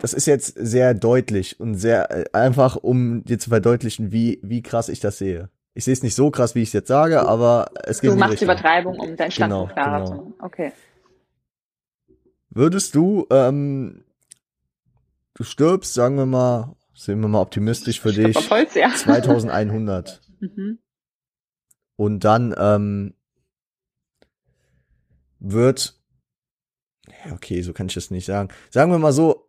das 0.00 0.12
ist 0.12 0.26
jetzt 0.26 0.54
sehr 0.58 0.92
deutlich 0.94 1.60
und 1.60 1.74
sehr 1.76 2.10
äh, 2.10 2.24
einfach, 2.32 2.76
um 2.76 3.24
dir 3.24 3.38
zu 3.38 3.50
verdeutlichen, 3.50 4.10
wie, 4.12 4.40
wie 4.42 4.62
krass 4.62 4.88
ich 4.88 5.00
das 5.00 5.18
sehe. 5.18 5.50
Ich 5.74 5.84
sehe 5.84 5.92
es 5.92 6.02
nicht 6.02 6.14
so 6.14 6.30
krass, 6.30 6.54
wie 6.54 6.62
ich 6.62 6.68
es 6.68 6.72
jetzt 6.72 6.88
sage, 6.88 7.22
aber 7.26 7.70
es 7.84 8.00
geht 8.00 8.10
Du 8.10 8.16
machst 8.16 8.32
Richtung. 8.34 8.46
Übertreibung, 8.46 8.98
um 8.98 9.16
deinen 9.16 9.30
Standpunkt 9.30 9.74
Genau, 9.74 9.82
klarer 9.82 10.04
genau. 10.04 10.06
zu 10.16 10.22
machen. 10.22 10.34
Okay. 10.40 10.72
Würdest 12.50 12.94
du, 12.94 13.26
ähm, 13.30 14.04
du 15.34 15.42
stirbst, 15.42 15.94
sagen 15.94 16.16
wir 16.16 16.26
mal, 16.26 16.76
sehen 16.94 17.20
wir 17.20 17.28
mal 17.28 17.40
optimistisch 17.40 18.00
für 18.00 18.12
dich, 18.12 18.50
Holz, 18.50 18.74
ja. 18.74 18.90
2100 18.94 20.20
Mhm. 20.40 20.78
und 21.96 22.20
dann 22.24 22.54
ähm, 22.58 23.14
wird, 25.40 25.98
okay, 27.32 27.62
so 27.62 27.72
kann 27.72 27.86
ich 27.88 27.94
das 27.94 28.10
nicht 28.10 28.26
sagen. 28.26 28.48
Sagen 28.70 28.90
wir 28.90 28.98
mal 28.98 29.12
so, 29.12 29.48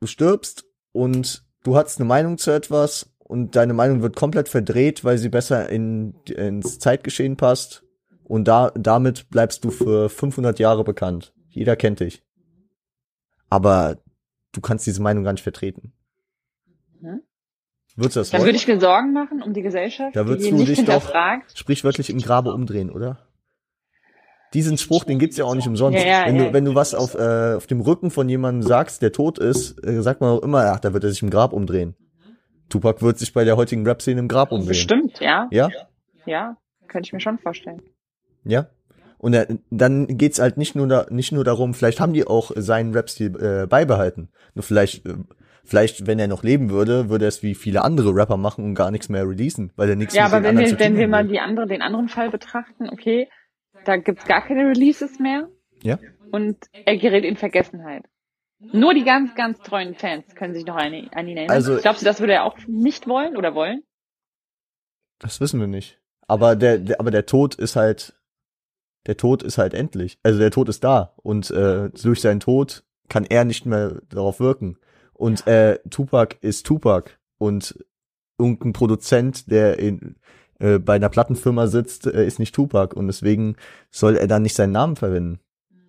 du 0.00 0.06
stirbst 0.06 0.64
und 0.92 1.44
du 1.64 1.76
hast 1.76 1.98
eine 1.98 2.08
Meinung 2.08 2.38
zu 2.38 2.50
etwas 2.50 3.10
und 3.18 3.56
deine 3.56 3.74
Meinung 3.74 4.02
wird 4.02 4.16
komplett 4.16 4.48
verdreht, 4.48 5.04
weil 5.04 5.18
sie 5.18 5.28
besser 5.28 5.68
in, 5.68 6.14
ins 6.26 6.78
Zeitgeschehen 6.78 7.36
passt 7.36 7.84
und 8.24 8.46
da, 8.48 8.70
damit 8.74 9.28
bleibst 9.30 9.64
du 9.64 9.70
für 9.70 10.08
500 10.08 10.58
Jahre 10.58 10.84
bekannt. 10.84 11.32
Jeder 11.48 11.76
kennt 11.76 12.00
dich. 12.00 12.22
Aber 13.50 13.98
du 14.52 14.60
kannst 14.60 14.86
diese 14.86 15.02
Meinung 15.02 15.24
gar 15.24 15.32
nicht 15.32 15.42
vertreten. 15.42 15.92
Mhm. 17.00 17.22
Würdest 17.96 18.16
du 18.16 18.20
das 18.20 18.30
Dann 18.30 18.40
wollen? 18.40 18.48
würde 18.48 18.56
ich 18.58 18.68
mir 18.68 18.80
Sorgen 18.80 19.12
machen 19.12 19.42
um 19.42 19.52
die 19.54 19.62
Gesellschaft, 19.62 20.14
Da 20.14 20.22
die 20.22 20.28
würdest 20.28 20.48
ihn 20.48 20.54
du 20.56 20.62
nicht 20.64 20.78
dich 20.78 20.84
doch- 20.84 21.10
sprichwörtlich 21.54 22.10
im 22.10 22.18
Grabe 22.18 22.52
umdrehen, 22.52 22.90
oder? 22.90 23.27
Diesen 24.54 24.78
Spruch, 24.78 25.04
den 25.04 25.18
gibt's 25.18 25.36
ja 25.36 25.44
auch 25.44 25.54
nicht 25.54 25.68
umsonst. 25.68 25.98
Ja, 26.02 26.06
ja, 26.06 26.26
wenn, 26.26 26.36
ja. 26.36 26.44
du, 26.46 26.52
wenn 26.52 26.64
du 26.64 26.74
was 26.74 26.94
auf, 26.94 27.14
äh, 27.14 27.54
auf 27.56 27.66
dem 27.66 27.80
Rücken 27.80 28.10
von 28.10 28.28
jemandem 28.28 28.62
sagst, 28.62 29.02
der 29.02 29.12
tot 29.12 29.38
ist, 29.38 29.84
äh, 29.84 30.00
sagt 30.00 30.20
man 30.20 30.30
auch 30.30 30.42
immer, 30.42 30.64
ach, 30.72 30.80
da 30.80 30.94
wird 30.94 31.04
er 31.04 31.10
sich 31.10 31.22
im 31.22 31.30
Grab 31.30 31.52
umdrehen. 31.52 31.94
Tupac 32.68 33.02
wird 33.02 33.18
sich 33.18 33.32
bei 33.32 33.44
der 33.44 33.56
heutigen 33.56 33.86
Rap-Szene 33.86 34.20
im 34.20 34.28
Grab 34.28 34.52
umdrehen. 34.52 34.68
Bestimmt, 34.68 35.20
ja. 35.20 35.48
Ja? 35.50 35.68
Ja, 36.26 36.56
könnte 36.86 37.06
ich 37.06 37.12
mir 37.12 37.20
schon 37.20 37.38
vorstellen. 37.38 37.82
Ja? 38.44 38.68
Und 39.18 39.34
äh, 39.34 39.46
dann 39.70 40.06
geht's 40.06 40.38
halt 40.38 40.56
nicht 40.56 40.74
nur, 40.74 40.86
da, 40.86 41.06
nicht 41.10 41.32
nur 41.32 41.44
darum, 41.44 41.74
vielleicht 41.74 42.00
haben 42.00 42.12
die 42.12 42.26
auch 42.26 42.52
seinen 42.54 42.94
Rap-Stil 42.94 43.36
äh, 43.36 43.66
beibehalten. 43.66 44.30
Nur 44.54 44.62
vielleicht, 44.62 45.06
äh, 45.06 45.14
vielleicht, 45.64 46.06
wenn 46.06 46.18
er 46.18 46.28
noch 46.28 46.44
leben 46.44 46.70
würde, 46.70 47.10
würde 47.10 47.26
er 47.26 47.28
es 47.28 47.42
wie 47.42 47.54
viele 47.54 47.82
andere 47.82 48.14
Rapper 48.14 48.36
machen 48.36 48.64
und 48.64 48.74
gar 48.74 48.90
nichts 48.90 49.08
mehr 49.08 49.28
releasen, 49.28 49.72
weil 49.76 49.90
er 49.90 49.96
nichts 49.96 50.14
Ja, 50.14 50.24
mit 50.24 50.34
aber 50.34 50.40
den 50.42 50.56
wenn 50.56 50.66
wir, 50.66 50.78
wenn 50.78 50.96
wir 50.96 51.08
mal 51.08 51.26
die 51.26 51.40
andere, 51.40 51.66
den 51.66 51.82
anderen 51.82 52.08
Fall 52.08 52.30
betrachten, 52.30 52.88
okay, 52.90 53.28
da 53.84 53.96
gibt's 53.96 54.24
gar 54.26 54.42
keine 54.46 54.68
Releases 54.68 55.18
mehr 55.18 55.48
Ja? 55.82 55.98
und 56.30 56.56
er 56.72 56.96
gerät 56.96 57.24
in 57.24 57.36
Vergessenheit. 57.36 58.04
Nur 58.60 58.92
die 58.92 59.04
ganz, 59.04 59.34
ganz 59.36 59.60
treuen 59.60 59.94
Fans 59.94 60.34
können 60.34 60.52
sich 60.54 60.66
noch 60.66 60.76
an 60.76 60.92
ihn, 60.92 61.08
erinnern. 61.12 61.50
Also- 61.50 61.76
Glaubst 61.78 62.02
du, 62.02 62.06
das 62.06 62.20
würde 62.20 62.32
er 62.34 62.44
auch 62.44 62.56
nicht 62.66 63.06
wollen 63.06 63.36
oder 63.36 63.54
wollen? 63.54 63.82
Das 65.20 65.40
wissen 65.40 65.60
wir 65.60 65.66
nicht. 65.68 66.00
Aber 66.26 66.56
der, 66.56 66.78
der, 66.78 67.00
aber 67.00 67.10
der 67.10 67.26
Tod 67.26 67.54
ist 67.54 67.76
halt, 67.76 68.14
der 69.06 69.16
Tod 69.16 69.42
ist 69.42 69.58
halt 69.58 69.74
endlich. 69.74 70.18
Also 70.22 70.38
der 70.38 70.50
Tod 70.50 70.68
ist 70.68 70.84
da 70.84 71.14
und 71.22 71.50
äh, 71.50 71.90
durch 71.90 72.20
seinen 72.20 72.40
Tod 72.40 72.84
kann 73.08 73.24
er 73.24 73.44
nicht 73.44 73.64
mehr 73.64 74.00
darauf 74.10 74.38
wirken. 74.40 74.78
Und 75.14 75.46
äh, 75.46 75.78
Tupac 75.90 76.36
ist 76.42 76.66
Tupac 76.66 77.12
und 77.38 77.84
irgendein 78.38 78.72
Produzent, 78.72 79.50
der 79.50 79.78
in, 79.78 80.16
äh, 80.58 80.78
bei 80.78 80.94
einer 80.96 81.08
Plattenfirma 81.08 81.66
sitzt, 81.66 82.06
äh, 82.06 82.26
ist 82.26 82.38
nicht 82.38 82.54
Tupac 82.54 82.94
und 82.96 83.06
deswegen 83.06 83.56
soll 83.90 84.16
er 84.16 84.26
dann 84.26 84.42
nicht 84.42 84.54
seinen 84.54 84.72
Namen 84.72 84.96
verwenden, 84.96 85.40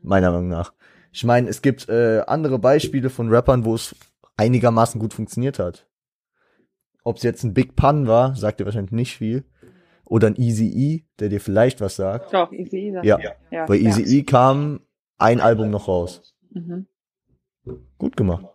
meiner 0.01 0.32
Meinung 0.32 0.49
nach. 0.49 0.73
Ich 1.12 1.23
meine, 1.23 1.49
es 1.49 1.62
gibt 1.62 1.89
äh, 1.89 2.21
andere 2.27 2.60
Beispiele 2.60 3.10
von 3.10 3.29
Rappern, 3.29 3.65
wo 3.65 3.73
es 3.75 3.95
einigermaßen 4.38 4.99
gut 4.99 5.13
funktioniert 5.13 5.60
hat. 5.60 5.88
Ob 7.03 7.17
es 7.17 7.23
jetzt 7.23 7.43
ein 7.43 7.53
Big 7.53 7.75
Pun 7.75 8.08
war, 8.08 8.36
sagt 8.36 8.60
dir 8.60 8.65
wahrscheinlich 8.65 8.91
nicht 8.91 9.17
viel. 9.17 9.43
Oder 10.05 10.27
ein 10.27 10.36
Easy 10.36 10.67
E, 10.67 11.03
der 11.19 11.29
dir 11.29 11.39
vielleicht 11.39 11.82
was 11.82 11.95
sagt. 11.95 12.34
Doch, 12.34 12.51
Easy 12.51 12.91
sagt 12.93 13.05
Ja, 13.05 13.19
ja. 13.51 13.65
bei 13.65 13.77
Easy 13.77 14.03
ja. 14.03 14.19
E 14.19 14.23
kam 14.23 14.82
ein 15.17 15.39
Album 15.39 15.69
noch 15.69 15.88
raus. 15.88 16.36
Mhm. 16.51 16.88
Gut 17.97 18.17
gemacht. 18.17 18.45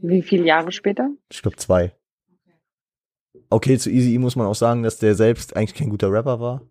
Wie 0.00 0.22
viele 0.22 0.44
Jahre 0.44 0.72
später? 0.72 1.10
Ich 1.30 1.42
glaube 1.42 1.56
zwei. 1.56 1.92
Okay, 3.50 3.78
zu 3.78 3.90
Easy 3.90 4.14
E 4.14 4.18
muss 4.18 4.36
man 4.36 4.46
auch 4.46 4.54
sagen, 4.54 4.82
dass 4.82 4.98
der 4.98 5.14
selbst 5.14 5.56
eigentlich 5.56 5.74
kein 5.74 5.90
guter 5.90 6.10
Rapper 6.10 6.40
war. 6.40 6.62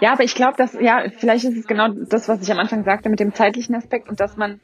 Ja, 0.00 0.12
aber 0.12 0.24
ich 0.24 0.34
glaube, 0.34 0.56
dass, 0.56 0.74
ja, 0.74 1.04
vielleicht 1.16 1.44
ist 1.44 1.56
es 1.56 1.66
genau 1.66 1.88
das, 1.88 2.28
was 2.28 2.42
ich 2.42 2.50
am 2.50 2.58
Anfang 2.58 2.84
sagte 2.84 3.08
mit 3.08 3.20
dem 3.20 3.34
zeitlichen 3.34 3.74
Aspekt 3.74 4.08
und 4.08 4.20
dass 4.20 4.36
man 4.36 4.60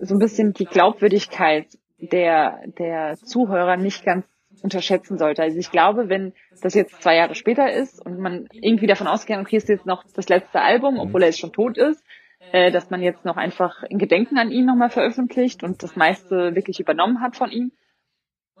so 0.00 0.14
ein 0.14 0.18
bisschen 0.18 0.52
die 0.52 0.66
Glaubwürdigkeit 0.66 1.66
der, 1.98 2.60
der 2.78 3.16
Zuhörer 3.16 3.76
nicht 3.76 4.04
ganz 4.04 4.26
unterschätzen 4.62 5.18
sollte. 5.18 5.42
Also 5.42 5.58
ich 5.58 5.70
glaube, 5.70 6.08
wenn 6.08 6.34
das 6.60 6.74
jetzt 6.74 7.02
zwei 7.02 7.16
Jahre 7.16 7.34
später 7.34 7.72
ist 7.72 8.04
und 8.04 8.18
man 8.18 8.48
irgendwie 8.52 8.86
davon 8.86 9.06
ausgeht, 9.06 9.38
okay, 9.38 9.56
ist 9.56 9.68
jetzt 9.68 9.86
noch 9.86 10.04
das 10.14 10.28
letzte 10.28 10.60
Album, 10.60 10.98
obwohl 10.98 11.22
er 11.22 11.28
jetzt 11.28 11.40
schon 11.40 11.52
tot 11.52 11.78
ist, 11.78 12.02
äh, 12.52 12.70
dass 12.70 12.90
man 12.90 13.02
jetzt 13.02 13.24
noch 13.24 13.36
einfach 13.36 13.82
in 13.84 13.98
Gedenken 13.98 14.38
an 14.38 14.50
ihn 14.50 14.66
nochmal 14.66 14.90
veröffentlicht 14.90 15.62
und 15.62 15.82
das 15.82 15.96
meiste 15.96 16.54
wirklich 16.54 16.80
übernommen 16.80 17.20
hat 17.20 17.36
von 17.36 17.50
ihm. 17.50 17.72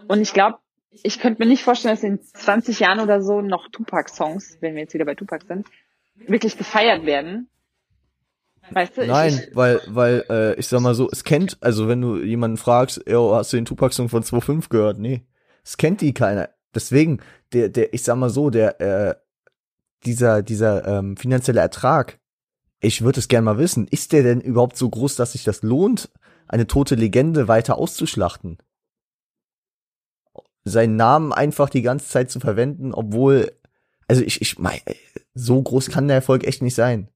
Und 0.08 0.20
ich 0.20 0.32
glaube, 0.32 0.58
ich 1.02 1.18
könnte 1.18 1.42
mir 1.42 1.48
nicht 1.48 1.62
vorstellen, 1.62 1.94
dass 1.94 2.04
in 2.04 2.20
20 2.22 2.80
Jahren 2.80 3.00
oder 3.00 3.22
so 3.22 3.40
noch 3.40 3.68
Tupac-Songs, 3.70 4.58
wenn 4.60 4.74
wir 4.74 4.82
jetzt 4.82 4.94
wieder 4.94 5.04
bei 5.04 5.14
Tupac 5.14 5.44
sind, 5.46 5.66
wirklich 6.14 6.58
gefeiert 6.58 7.06
werden. 7.06 7.48
Weißt 8.70 8.96
du? 8.96 9.06
Nein, 9.06 9.40
Ich, 9.48 9.56
weil, 9.56 9.80
weil, 9.88 10.24
äh, 10.28 10.54
ich 10.54 10.68
sag 10.68 10.80
mal 10.80 10.94
so, 10.94 11.08
es 11.10 11.24
kennt, 11.24 11.58
also 11.60 11.88
wenn 11.88 12.00
du 12.00 12.16
jemanden 12.18 12.56
fragst, 12.56 13.02
yo, 13.08 13.34
hast 13.34 13.52
du 13.52 13.56
den 13.56 13.64
Tupac-Song 13.64 14.08
von 14.08 14.22
2.5 14.22 14.68
gehört? 14.68 14.98
Nee. 14.98 15.22
Es 15.64 15.76
kennt 15.76 16.00
die 16.00 16.14
keiner. 16.14 16.50
Deswegen, 16.74 17.20
der, 17.52 17.68
der, 17.68 17.92
ich 17.92 18.02
sag 18.02 18.16
mal 18.16 18.30
so, 18.30 18.50
der, 18.50 18.80
äh, 18.80 19.14
dieser, 20.04 20.42
dieser 20.42 20.86
ähm, 20.86 21.16
finanzielle 21.16 21.60
Ertrag, 21.60 22.18
ich 22.80 23.02
würde 23.02 23.20
es 23.20 23.28
gerne 23.28 23.44
mal 23.44 23.58
wissen, 23.58 23.86
ist 23.88 24.12
der 24.12 24.22
denn 24.22 24.40
überhaupt 24.40 24.76
so 24.76 24.88
groß, 24.88 25.16
dass 25.16 25.32
sich 25.32 25.44
das 25.44 25.62
lohnt, 25.62 26.10
eine 26.48 26.66
tote 26.66 26.94
Legende 26.94 27.48
weiter 27.48 27.78
auszuschlachten? 27.78 28.58
Seinen 30.64 30.96
Namen 30.96 31.32
einfach 31.32 31.68
die 31.68 31.82
ganze 31.82 32.08
Zeit 32.08 32.30
zu 32.30 32.40
verwenden, 32.40 32.92
obwohl, 32.94 33.52
also 34.06 34.22
ich, 34.22 34.40
ich 34.40 34.58
mein, 34.58 34.80
so 35.34 35.60
groß 35.60 35.90
kann 35.90 36.08
der 36.08 36.16
Erfolg 36.16 36.46
echt 36.46 36.62
nicht 36.62 36.74
sein. 36.74 37.08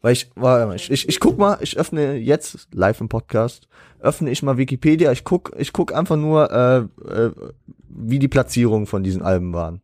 Weil 0.00 0.12
ich, 0.12 0.30
warte 0.36 0.66
mal, 0.66 0.76
ich, 0.76 0.90
ich, 0.90 1.08
ich 1.08 1.18
guck 1.18 1.38
mal, 1.38 1.58
ich 1.60 1.76
öffne 1.76 2.14
jetzt 2.14 2.68
live 2.72 3.00
im 3.00 3.08
Podcast, 3.08 3.68
öffne 3.98 4.30
ich 4.30 4.42
mal 4.42 4.56
Wikipedia, 4.56 5.10
ich 5.10 5.24
guck, 5.24 5.52
ich 5.58 5.72
guck 5.72 5.92
einfach 5.92 6.16
nur, 6.16 6.50
äh, 6.52 6.78
äh, 7.10 7.32
wie 7.88 8.20
die 8.20 8.28
Platzierungen 8.28 8.86
von 8.86 9.02
diesen 9.02 9.22
Alben 9.22 9.52
waren. 9.52 9.82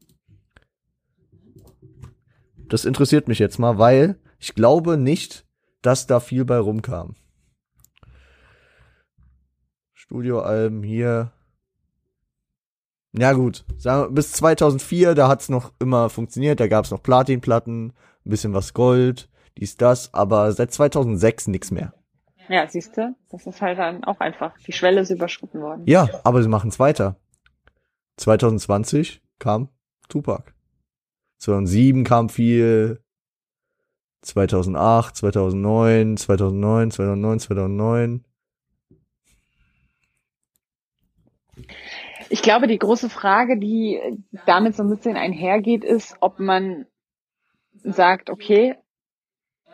Das 2.68 2.84
interessiert 2.84 3.28
mich 3.28 3.40
jetzt 3.40 3.58
mal, 3.58 3.78
weil 3.78 4.16
ich 4.38 4.54
glaube 4.54 4.96
nicht, 4.96 5.46
dass 5.82 6.06
da 6.06 6.20
viel 6.20 6.44
bei 6.44 6.58
rumkam. 6.58 7.16
Studioalben 10.06 10.82
hier. 10.82 11.32
Ja 13.16 13.32
gut, 13.32 13.64
bis 14.10 14.32
2004, 14.32 15.14
da 15.14 15.28
hat's 15.28 15.48
noch 15.48 15.72
immer 15.78 16.10
funktioniert, 16.10 16.58
da 16.58 16.66
gab's 16.66 16.90
noch 16.90 17.02
Platinplatten, 17.02 17.86
ein 17.86 17.92
bisschen 18.24 18.54
was 18.54 18.74
Gold, 18.74 19.28
dies, 19.56 19.76
das, 19.76 20.12
aber 20.12 20.50
seit 20.52 20.72
2006 20.72 21.46
nix 21.46 21.70
mehr. 21.70 21.94
ja, 22.48 22.68
siehst 22.68 22.96
du, 22.96 23.14
das 23.30 23.46
ist 23.46 23.62
halt 23.62 23.78
dann 23.78 24.02
auch 24.04 24.18
einfach, 24.20 24.58
die 24.66 24.72
Schwelle 24.72 25.00
ist 25.00 25.10
überschritten 25.10 25.60
worden. 25.60 25.84
Ja, 25.86 26.08
aber 26.24 26.42
sie 26.42 26.48
machen's 26.48 26.80
weiter. 26.80 27.16
2020 28.16 29.22
kam 29.38 29.68
Tupac. 30.08 30.52
2007 31.38 32.04
kam 32.04 32.28
viel. 32.28 33.00
2008, 34.22 35.16
2009, 35.16 36.16
2009, 36.16 36.90
2009, 36.90 37.40
2009. 37.40 38.24
Ich 42.30 42.42
glaube, 42.42 42.66
die 42.66 42.78
große 42.78 43.10
Frage, 43.10 43.58
die 43.58 44.00
damit 44.46 44.74
so 44.76 44.82
ein 44.82 44.90
bisschen 44.90 45.16
einhergeht, 45.16 45.84
ist, 45.84 46.16
ob 46.20 46.38
man 46.40 46.86
sagt, 47.82 48.30
okay, 48.30 48.76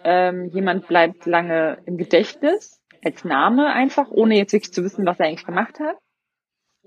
ähm, 0.04 0.50
jemand 0.52 0.88
bleibt 0.88 1.26
lange 1.26 1.78
im 1.86 1.96
Gedächtnis 1.96 2.80
als 3.04 3.24
Name 3.24 3.66
einfach, 3.72 4.10
ohne 4.10 4.36
jetzt 4.36 4.52
wirklich 4.52 4.72
zu 4.72 4.84
wissen, 4.84 5.06
was 5.06 5.18
er 5.18 5.26
eigentlich 5.26 5.46
gemacht 5.46 5.78
hat, 5.80 5.96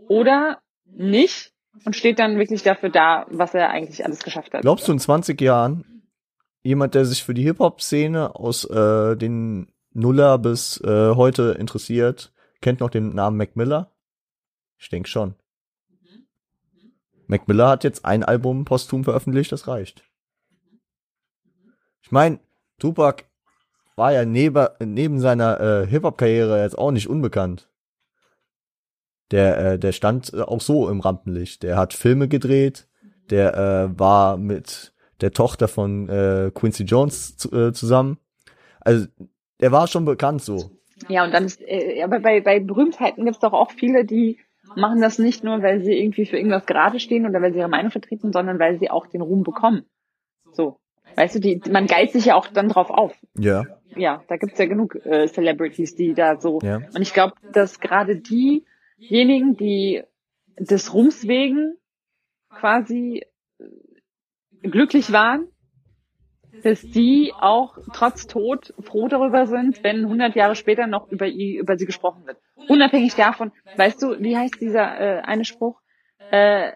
oder 0.08 0.60
nicht 0.86 1.54
und 1.86 1.96
steht 1.96 2.20
dann 2.20 2.38
wirklich 2.38 2.64
dafür 2.64 2.90
da, 2.90 3.26
was 3.30 3.54
er 3.54 3.70
eigentlich 3.70 4.06
alles 4.06 4.24
geschafft 4.24 4.54
hat. 4.54 4.62
Glaubst 4.62 4.88
du 4.88 4.92
in 4.92 5.00
20 5.00 5.40
Jahren, 5.42 6.04
jemand, 6.62 6.96
der 6.96 7.06
sich 7.06 7.24
für 7.24 7.34
die 7.34 7.44
Hip-Hop-Szene 7.44 8.36
aus 8.36 8.66
äh, 8.66 9.16
den 9.16 9.72
Nuller 9.92 10.38
bis 10.38 10.82
äh, 10.82 11.16
heute 11.16 11.56
interessiert, 11.60 12.32
kennt 12.62 12.80
noch 12.80 12.90
den 12.90 13.14
Namen 13.14 13.38
Mac 13.38 13.56
Miller? 13.56 13.93
Ich 14.84 14.90
denke 14.90 15.08
schon. 15.08 15.36
Mac 17.28 17.48
Miller 17.48 17.70
hat 17.70 17.86
jetzt 17.86 18.04
ein 18.04 18.22
Album 18.22 18.66
posthum 18.66 19.06
veröffentlicht, 19.06 19.54
das 19.54 19.68
reicht. 19.70 20.04
Ich 22.02 22.12
meine, 22.12 22.40
Tupac 22.80 23.24
war 23.96 24.12
ja 24.12 24.26
neben, 24.26 24.68
neben 24.84 25.22
seiner 25.22 25.60
äh, 25.62 25.88
Hip-Hop-Karriere 25.88 26.62
jetzt 26.62 26.78
auch 26.78 26.92
nicht 26.92 27.08
unbekannt. 27.08 27.70
Der, 29.32 29.58
äh, 29.58 29.80
der 29.80 29.94
stand 29.94 30.34
auch 30.36 30.60
so 30.60 30.90
im 30.90 31.00
Rampenlicht. 31.00 31.64
Der 31.64 31.78
hat 31.78 31.94
Filme 31.94 32.28
gedreht, 32.28 32.90
der 33.30 33.56
äh, 33.56 33.98
war 33.98 34.36
mit 34.36 34.94
der 35.22 35.32
Tochter 35.32 35.70
von 35.70 36.10
äh, 36.10 36.52
Quincy 36.54 36.84
Jones 36.84 37.38
zu, 37.38 37.54
äh, 37.54 37.72
zusammen. 37.72 38.18
Also 38.82 39.08
der 39.62 39.72
war 39.72 39.88
schon 39.88 40.04
bekannt 40.04 40.42
so. 40.42 40.72
Ja, 41.08 41.24
und 41.24 41.32
dann 41.32 41.46
ist, 41.46 41.62
äh, 41.62 42.04
aber 42.04 42.20
bei, 42.20 42.42
bei 42.42 42.60
Berühmtheiten 42.60 43.24
gibt's 43.24 43.40
doch 43.40 43.54
auch 43.54 43.72
viele, 43.72 44.04
die 44.04 44.40
machen 44.76 45.02
das 45.02 45.20
nicht 45.20 45.44
nur, 45.44 45.62
weil 45.62 45.82
sie 45.82 45.94
irgendwie 45.94 46.26
für 46.26 46.38
irgendwas 46.38 46.66
gerade 46.66 47.00
stehen 47.00 47.26
oder 47.26 47.42
weil 47.42 47.54
sie 47.54 47.60
ihre 47.60 47.70
Meinung 47.70 47.92
vertreten, 47.92 48.32
sondern 48.32 48.60
weil 48.60 48.80
sie 48.80 48.90
auch 48.90 49.08
den 49.08 49.22
Ruhm 49.22 49.44
bekommen. 49.44 49.86
So. 50.52 50.78
Weißt 51.16 51.36
du, 51.36 51.40
die, 51.40 51.62
man 51.70 51.88
geilt 51.88 52.12
sich 52.12 52.26
ja 52.26 52.36
auch 52.36 52.48
dann 52.48 52.70
drauf 52.70 52.90
auf. 52.90 53.16
Ja. 53.38 53.66
Ja, 53.96 54.24
da 54.28 54.38
gibt's 54.38 54.58
ja 54.58 54.66
genug 54.66 54.96
äh, 55.06 55.28
Celebrities, 55.28 55.96
die 55.96 56.14
da 56.14 56.40
so. 56.40 56.60
Ja. 56.64 56.78
Und 56.78 57.02
ich 57.02 57.14
glaube, 57.14 57.34
dass 57.52 57.80
gerade 57.80 58.16
diejenigen, 58.18 59.56
die 59.56 60.04
des 60.58 60.94
Ruhms 60.94 61.28
wegen 61.28 61.76
quasi 62.50 63.24
äh, 63.60 64.70
glücklich 64.70 65.12
waren, 65.12 65.48
dass 66.64 66.82
die 66.82 67.34
auch 67.40 67.78
trotz 67.94 68.28
Tod 68.28 68.74
froh 68.82 69.08
darüber 69.08 69.48
sind, 69.48 69.84
wenn 69.84 70.04
100 70.06 70.36
Jahre 70.36 70.56
später 70.56 70.88
noch 70.88 71.12
über, 71.12 71.26
ihr, 71.28 71.60
über 71.62 71.78
sie 71.78 71.86
gesprochen 71.86 72.26
wird. 72.26 72.38
Unabhängig 72.70 73.16
davon, 73.16 73.52
weißt 73.76 74.02
du, 74.04 74.20
wie 74.20 74.38
heißt 74.38 74.62
dieser 74.62 75.00
äh, 75.00 75.22
eine 75.22 75.46
Spruch? 75.46 75.80
Äh, 76.32 76.74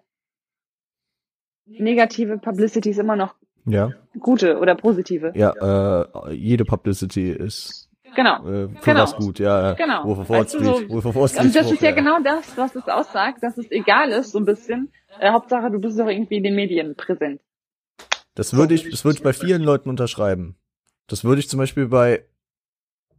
negative 1.66 2.38
Publicity 2.38 2.90
ist 2.92 3.00
immer 3.00 3.16
noch 3.16 3.36
Ja. 3.66 3.92
gute 4.20 4.58
oder 4.60 4.76
positive. 4.76 5.34
Ja, 5.36 6.06
äh, 6.28 6.34
jede 6.34 6.66
Publicity 6.66 7.32
ist 7.32 7.90
Genau. 8.16 8.38
äh, 8.48 8.70
für 8.70 8.92
Genau. 8.92 9.02
was 9.02 9.16
gut, 9.18 9.40
ja. 9.40 9.74
Genau. 9.74 10.06
Wolf 10.06 10.20
of 10.20 10.30
Weißt 10.30 10.56
Wall 10.56 10.62
du, 10.64 10.74
Street. 10.76 10.88
so- 10.90 10.94
Wolf 10.96 11.06
of 11.06 11.16
Wall 11.16 11.46
Und 11.46 11.56
das 11.56 11.72
ist 11.72 11.82
ja 11.82 11.92
genau 11.92 12.20
das, 12.24 12.58
was 12.58 12.76
es 12.76 12.88
aussagt, 12.88 13.44
dass 13.44 13.58
es 13.58 13.70
egal 13.70 14.10
ist, 14.10 14.32
so 14.32 14.40
ein 14.40 14.46
bisschen. 14.46 14.92
Äh, 15.20 15.32
Hauptsache, 15.32 15.70
du 15.72 15.80
bist 15.80 16.00
doch 16.00 16.08
irgendwie 16.08 16.38
in 16.38 16.44
den 16.44 16.56
Medien 16.56 16.96
präsent. 16.96 17.42
Das 18.38 18.54
würde 18.54 18.76
ich, 18.76 18.88
das 18.88 19.04
würde 19.04 19.18
ich 19.18 19.24
bei 19.24 19.34
vielen 19.34 19.64
Leuten 19.64 19.90
unterschreiben. 19.90 20.56
Das 21.08 21.24
würde 21.24 21.40
ich 21.40 21.50
zum 21.50 21.58
Beispiel 21.58 21.88
bei, 21.88 22.24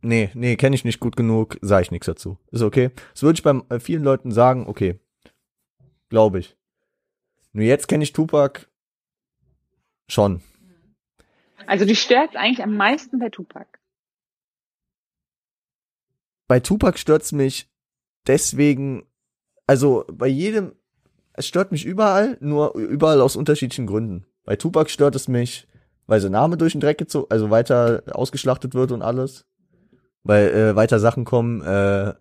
nee, 0.01 0.31
nee, 0.35 0.55
kenne 0.55 0.77
ich 0.77 0.85
nicht 0.85 1.01
gut 1.01 1.17
genug, 1.17 1.59
sage 1.61 1.83
ich 1.83 1.91
nichts 1.91 2.07
dazu. 2.07 2.39
Ist 2.53 2.63
okay. 2.63 2.93
Das 3.15 3.25
würde 3.25 3.37
ich 3.37 3.43
bei 3.43 3.61
äh, 3.69 3.81
vielen 3.81 4.05
Leuten 4.05 4.31
sagen, 4.31 4.69
okay. 4.69 5.01
Glaube 6.09 6.39
ich. 6.39 6.57
Nur 7.53 7.65
jetzt 7.65 7.89
kenne 7.89 8.05
ich 8.05 8.13
Tupac 8.13 8.69
schon. 10.09 10.41
Also 11.67 11.85
die 11.85 11.97
stört 11.97 12.37
eigentlich 12.37 12.63
am 12.63 12.77
meisten 12.77 13.19
bei 13.19 13.29
Tupac. 13.29 13.67
Bei 16.47 16.61
Tupac 16.61 16.97
stört's 16.97 17.33
mich 17.33 17.69
deswegen, 18.29 19.05
also 19.67 20.05
bei 20.13 20.29
jedem, 20.29 20.77
es 21.33 21.49
stört 21.49 21.73
mich 21.73 21.85
überall, 21.85 22.39
nur 22.41 22.77
überall 22.77 23.21
aus 23.21 23.35
unterschiedlichen 23.35 23.89
Gründen. 23.89 24.28
Bei 24.49 24.57
Tupac 24.57 24.89
stört 24.89 25.15
es 25.15 25.29
mich, 25.29 25.69
weil 26.07 26.23
sein 26.23 26.33
Name 26.33 26.57
durch 26.57 26.73
den 26.73 26.81
Dreck 26.81 26.97
gezogen, 26.97 27.27
also 27.29 27.51
weiter 27.51 28.03
ausgeschlachtet 28.13 28.73
wird 28.73 28.93
und 28.93 29.03
alles. 29.03 29.45
Weil 30.23 30.49
äh, 30.49 30.75
weiter 30.75 30.99
Sachen 31.01 31.27
kommen, 31.27 31.61
äh, 31.61 32.15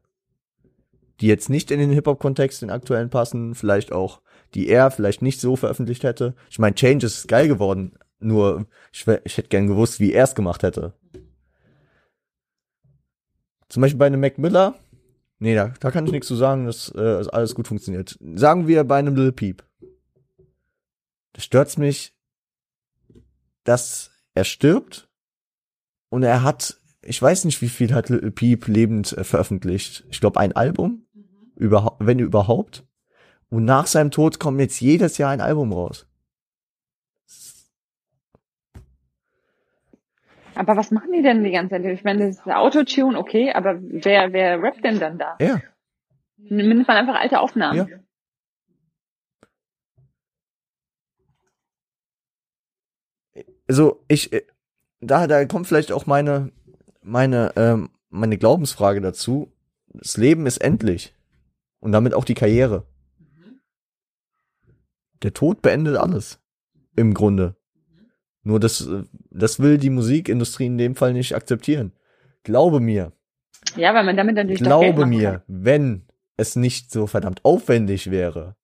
die 1.21 1.27
jetzt 1.27 1.49
nicht 1.49 1.71
in 1.71 1.79
den 1.79 1.91
Hip-Hop-Kontext, 1.91 2.61
den 2.61 2.69
aktuellen 2.69 3.09
passen, 3.09 3.55
vielleicht 3.55 3.93
auch, 3.93 4.19
die 4.55 4.67
er 4.67 4.91
vielleicht 4.91 5.21
nicht 5.21 5.39
so 5.39 5.55
veröffentlicht 5.55 6.03
hätte. 6.03 6.35
Ich 6.49 6.59
meine, 6.59 6.75
Change 6.75 7.05
ist 7.05 7.29
geil 7.29 7.47
geworden, 7.47 7.97
nur 8.19 8.65
ich, 8.91 9.07
ich 9.23 9.37
hätte 9.37 9.47
gern 9.47 9.67
gewusst, 9.67 10.01
wie 10.01 10.11
er 10.11 10.25
es 10.25 10.35
gemacht 10.35 10.63
hätte. 10.63 10.95
Zum 13.69 13.79
Beispiel 13.79 13.99
bei 13.99 14.07
einem 14.07 14.19
Mac 14.19 14.37
Miller, 14.37 14.75
nee, 15.39 15.55
da, 15.55 15.71
da 15.79 15.91
kann 15.91 16.05
ich 16.05 16.11
nichts 16.11 16.27
zu 16.27 16.35
sagen, 16.35 16.65
dass 16.65 16.93
äh, 16.93 17.23
alles 17.31 17.55
gut 17.55 17.69
funktioniert. 17.69 18.19
Sagen 18.35 18.67
wir 18.67 18.83
bei 18.83 18.97
einem 18.97 19.15
Lil 19.15 19.31
Peep. 19.31 19.63
Da 21.31 21.41
stört's 21.41 21.77
mich, 21.77 22.16
dass 23.67 24.11
er 24.33 24.43
stirbt 24.43 25.09
und 26.09 26.23
er 26.23 26.43
hat, 26.43 26.77
ich 27.01 27.21
weiß 27.21 27.45
nicht, 27.45 27.61
wie 27.61 27.69
viel 27.69 27.93
hat 27.93 28.09
Lil 28.09 28.31
Peep 28.31 28.67
lebend 28.67 29.17
äh, 29.17 29.23
veröffentlicht. 29.23 30.05
Ich 30.09 30.19
glaube 30.19 30.39
ein 30.39 30.55
Album, 30.55 31.05
überhaupt, 31.55 32.05
wenn 32.05 32.19
überhaupt. 32.19 32.85
Und 33.49 33.65
nach 33.65 33.87
seinem 33.87 34.11
Tod 34.11 34.39
kommt 34.39 34.59
jetzt 34.59 34.79
jedes 34.81 35.17
Jahr 35.17 35.31
ein 35.31 35.41
Album 35.41 35.71
raus. 35.71 36.05
Aber 40.55 40.75
was 40.75 40.91
machen 40.91 41.11
die 41.11 41.21
denn 41.21 41.43
die 41.43 41.51
ganze 41.51 41.75
Zeit? 41.75 41.85
Ich 41.85 42.03
meine, 42.03 42.27
das 42.27 42.37
ist 42.37 42.47
Autotune, 42.47 43.17
okay, 43.17 43.53
aber 43.53 43.79
wer, 43.79 44.33
wer 44.33 44.61
rappt 44.61 44.83
denn 44.83 44.99
dann 44.99 45.17
da? 45.17 45.37
Ja, 45.39 45.61
Nimmt 46.37 46.87
man 46.87 46.97
einfach 46.97 47.19
alte 47.19 47.39
Aufnahmen. 47.39 47.77
Ja. 47.77 47.97
Also 53.67 54.03
ich, 54.07 54.33
äh, 54.33 54.43
da, 54.99 55.27
da 55.27 55.45
kommt 55.45 55.67
vielleicht 55.67 55.91
auch 55.91 56.05
meine, 56.05 56.51
meine, 57.01 57.53
ähm, 57.55 57.89
meine 58.09 58.37
Glaubensfrage 58.37 59.01
dazu. 59.01 59.51
Das 59.87 60.17
Leben 60.17 60.45
ist 60.45 60.57
endlich. 60.57 61.13
Und 61.79 61.91
damit 61.91 62.13
auch 62.13 62.25
die 62.25 62.33
Karriere. 62.33 62.85
Der 65.23 65.33
Tod 65.33 65.61
beendet 65.61 65.97
alles. 65.97 66.39
Im 66.95 67.13
Grunde. 67.13 67.55
Nur 68.43 68.59
das, 68.59 68.87
äh, 68.87 69.03
das 69.29 69.59
will 69.59 69.77
die 69.77 69.89
Musikindustrie 69.89 70.65
in 70.65 70.77
dem 70.77 70.95
Fall 70.95 71.13
nicht 71.13 71.35
akzeptieren. 71.35 71.91
Glaube 72.43 72.79
mir, 72.79 73.11
Ja, 73.75 73.93
weil 73.93 74.05
man 74.05 74.15
damit 74.15 74.35
natürlich 74.35 74.61
glaube 74.61 75.05
mir, 75.05 75.43
wenn 75.47 76.03
es 76.37 76.55
nicht 76.55 76.91
so 76.91 77.07
verdammt 77.07 77.43
aufwendig 77.43 78.09
wäre, 78.09 78.55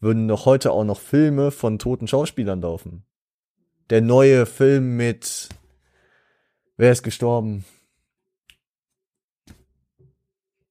würden 0.00 0.28
doch 0.28 0.46
heute 0.46 0.70
auch 0.70 0.84
noch 0.84 1.00
Filme 1.00 1.50
von 1.50 1.78
toten 1.78 2.06
Schauspielern 2.06 2.60
laufen. 2.60 3.04
Der 3.90 4.00
neue 4.00 4.46
Film 4.46 4.96
mit, 4.96 5.48
wer 6.76 6.92
ist 6.92 7.02
gestorben? 7.02 7.64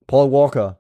Paul 0.08 0.32
Walker. 0.32 0.80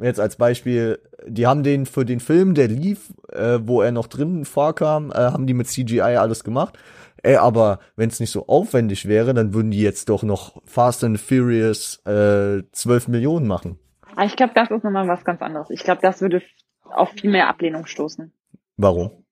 Jetzt 0.00 0.20
als 0.20 0.36
Beispiel, 0.36 1.00
die 1.26 1.46
haben 1.46 1.62
den 1.62 1.86
für 1.86 2.04
den 2.04 2.20
Film, 2.20 2.54
der 2.54 2.68
lief, 2.68 3.12
äh, 3.32 3.58
wo 3.62 3.82
er 3.82 3.92
noch 3.92 4.06
drin 4.06 4.44
vorkam, 4.44 5.10
äh, 5.10 5.14
haben 5.14 5.46
die 5.46 5.54
mit 5.54 5.68
CGI 5.68 6.00
alles 6.00 6.44
gemacht. 6.44 6.78
Ey, 7.22 7.36
aber 7.36 7.80
wenn 7.96 8.08
es 8.08 8.20
nicht 8.20 8.30
so 8.30 8.46
aufwendig 8.46 9.06
wäre, 9.06 9.34
dann 9.34 9.54
würden 9.54 9.70
die 9.70 9.80
jetzt 9.80 10.08
doch 10.08 10.22
noch 10.22 10.62
Fast 10.64 11.02
and 11.02 11.20
Furious 11.20 12.00
äh, 12.06 12.62
12 12.70 13.08
Millionen 13.08 13.46
machen. 13.46 13.78
Aber 14.12 14.24
ich 14.24 14.36
glaube, 14.36 14.52
das 14.54 14.70
ist 14.70 14.84
nochmal 14.84 15.08
was 15.08 15.24
ganz 15.24 15.42
anderes. 15.42 15.70
Ich 15.70 15.82
glaube, 15.82 16.00
das 16.02 16.20
würde 16.20 16.42
auf 16.84 17.10
viel 17.10 17.30
mehr 17.30 17.48
Ablehnung 17.48 17.86
stoßen. 17.86 18.32
Warum? 18.76 19.24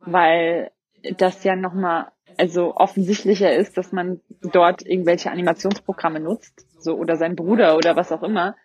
Weil 0.00 0.70
das 1.16 1.44
ja 1.44 1.56
nochmal, 1.56 2.06
also 2.38 2.74
offensichtlicher 2.76 3.54
ist, 3.54 3.76
dass 3.76 3.92
man 3.92 4.20
dort 4.40 4.86
irgendwelche 4.86 5.30
Animationsprogramme 5.30 6.20
nutzt, 6.20 6.66
so, 6.78 6.94
oder 6.94 7.16
sein 7.16 7.36
Bruder 7.36 7.76
oder 7.76 7.96
was 7.96 8.12
auch 8.12 8.22
immer. 8.22 8.56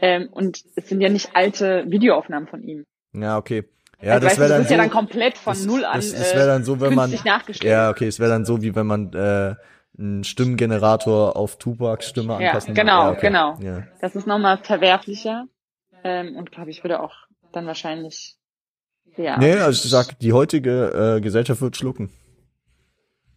Ähm, 0.00 0.28
und 0.30 0.62
es 0.76 0.88
sind 0.88 1.00
ja 1.00 1.08
nicht 1.08 1.30
alte 1.34 1.84
Videoaufnahmen 1.88 2.48
von 2.48 2.62
ihm. 2.62 2.84
Ja, 3.12 3.38
okay. 3.38 3.64
Ja, 4.00 4.14
also, 4.14 4.26
das 4.26 4.38
wäre 4.38 4.48
das 4.48 4.56
dann 4.56 4.62
ist 4.62 4.68
so, 4.68 4.74
ja 4.74 4.80
dann 4.80 4.90
komplett 4.90 5.38
von 5.38 5.54
das, 5.54 5.64
null 5.64 5.84
an 5.84 5.96
Das, 5.96 6.12
das 6.12 6.32
äh, 6.32 6.36
wäre 6.36 6.46
dann 6.48 6.64
so, 6.64 6.80
wenn 6.80 6.94
man. 6.94 7.14
Ja, 7.62 7.90
okay, 7.90 8.06
es 8.06 8.18
wäre 8.18 8.30
dann 8.30 8.44
so, 8.44 8.60
wie 8.62 8.74
wenn 8.74 8.86
man 8.86 9.12
äh, 9.12 9.54
einen 9.98 10.24
Stimmgenerator 10.24 11.36
auf 11.36 11.56
Tupacs 11.56 12.08
Stimme 12.08 12.34
Ja, 12.40 12.48
anpassen 12.48 12.74
genau, 12.74 13.04
ja, 13.04 13.10
okay. 13.12 13.26
genau. 13.26 13.56
Ja. 13.60 13.84
Das 14.00 14.16
ist 14.16 14.26
nochmal 14.26 14.58
verwerflicher. 14.58 15.46
Ähm, 16.02 16.36
und 16.36 16.50
glaube 16.52 16.70
ich, 16.70 16.82
würde 16.84 17.00
auch 17.00 17.14
dann 17.52 17.66
wahrscheinlich, 17.66 18.36
ja. 19.16 19.38
Nee, 19.38 19.54
also 19.54 19.84
ich 19.84 19.90
sag, 19.90 20.18
die 20.18 20.32
heutige 20.32 21.16
äh, 21.16 21.20
Gesellschaft 21.20 21.60
wird 21.60 21.76
schlucken. 21.76 22.10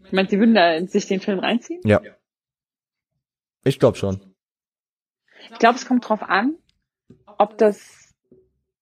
Ich 0.05 0.11
meine, 0.13 0.29
sie 0.29 0.39
würden 0.39 0.55
da 0.55 0.85
sich 0.87 1.07
den 1.07 1.19
Film 1.19 1.39
reinziehen? 1.39 1.81
Ja. 1.83 2.01
Ich 3.63 3.79
glaube 3.79 3.97
schon. 3.97 4.21
Ich 5.51 5.59
glaube, 5.59 5.77
es 5.77 5.85
kommt 5.85 6.07
drauf 6.07 6.23
an, 6.23 6.55
ob 7.37 7.57
das, 7.57 8.13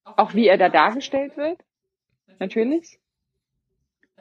auch 0.04 0.34
wie 0.34 0.48
er 0.48 0.58
da 0.58 0.70
dargestellt 0.70 1.36
wird, 1.38 1.60
natürlich, 2.40 3.00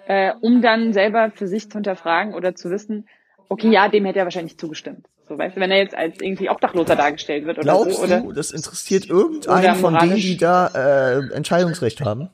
äh, 0.06 0.32
um 0.40 0.62
dann 0.62 0.92
selber 0.92 1.30
für 1.30 1.46
sich 1.46 1.70
zu 1.70 1.78
hinterfragen 1.78 2.34
oder 2.34 2.54
zu 2.54 2.70
wissen, 2.70 3.08
okay, 3.48 3.70
ja, 3.70 3.88
dem 3.88 4.04
hätte 4.04 4.20
er 4.20 4.24
wahrscheinlich 4.24 4.58
zugestimmt. 4.58 5.06
So, 5.28 5.38
weißt 5.38 5.56
du, 5.56 5.60
wenn 5.60 5.70
er 5.70 5.78
jetzt 5.78 5.94
als 5.94 6.20
irgendwie 6.20 6.50
Obdachloser 6.50 6.96
dargestellt 6.96 7.46
wird 7.46 7.58
oder 7.58 7.64
Glaubst 7.64 7.96
so, 7.96 8.02
oder? 8.02 8.20
du, 8.20 8.32
das 8.32 8.50
interessiert 8.50 9.08
irgendeinen 9.08 9.76
von 9.76 9.98
denen, 9.98 10.16
die 10.16 10.36
da 10.36 10.68
äh, 10.68 11.32
Entscheidungsrecht 11.32 12.02
haben? 12.02 12.30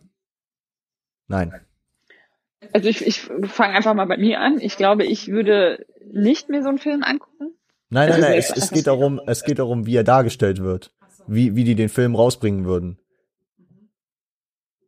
Nein. 1.30 1.54
Also 2.72 2.88
ich, 2.88 3.06
ich 3.06 3.20
fange 3.22 3.74
einfach 3.74 3.94
mal 3.94 4.04
bei 4.06 4.16
mir 4.18 4.40
an. 4.40 4.58
Ich 4.60 4.76
glaube, 4.76 5.04
ich 5.04 5.28
würde 5.28 5.86
nicht 6.12 6.48
mir 6.48 6.62
so 6.62 6.68
einen 6.68 6.78
Film 6.78 7.02
angucken. 7.04 7.54
Nein, 7.88 8.10
nein, 8.10 8.20
nein, 8.20 8.34
es- 8.34 8.50
es, 8.50 8.64
es 8.64 8.70
geht 8.70 8.86
darum, 8.86 9.20
es 9.26 9.44
geht 9.44 9.58
darum, 9.60 9.86
wie 9.86 9.96
er 9.96 10.04
dargestellt 10.04 10.60
wird. 10.62 10.92
Wie, 11.26 11.54
wie 11.54 11.64
die 11.64 11.74
den 11.76 11.88
Film 11.88 12.14
rausbringen 12.16 12.64
würden. 12.64 12.98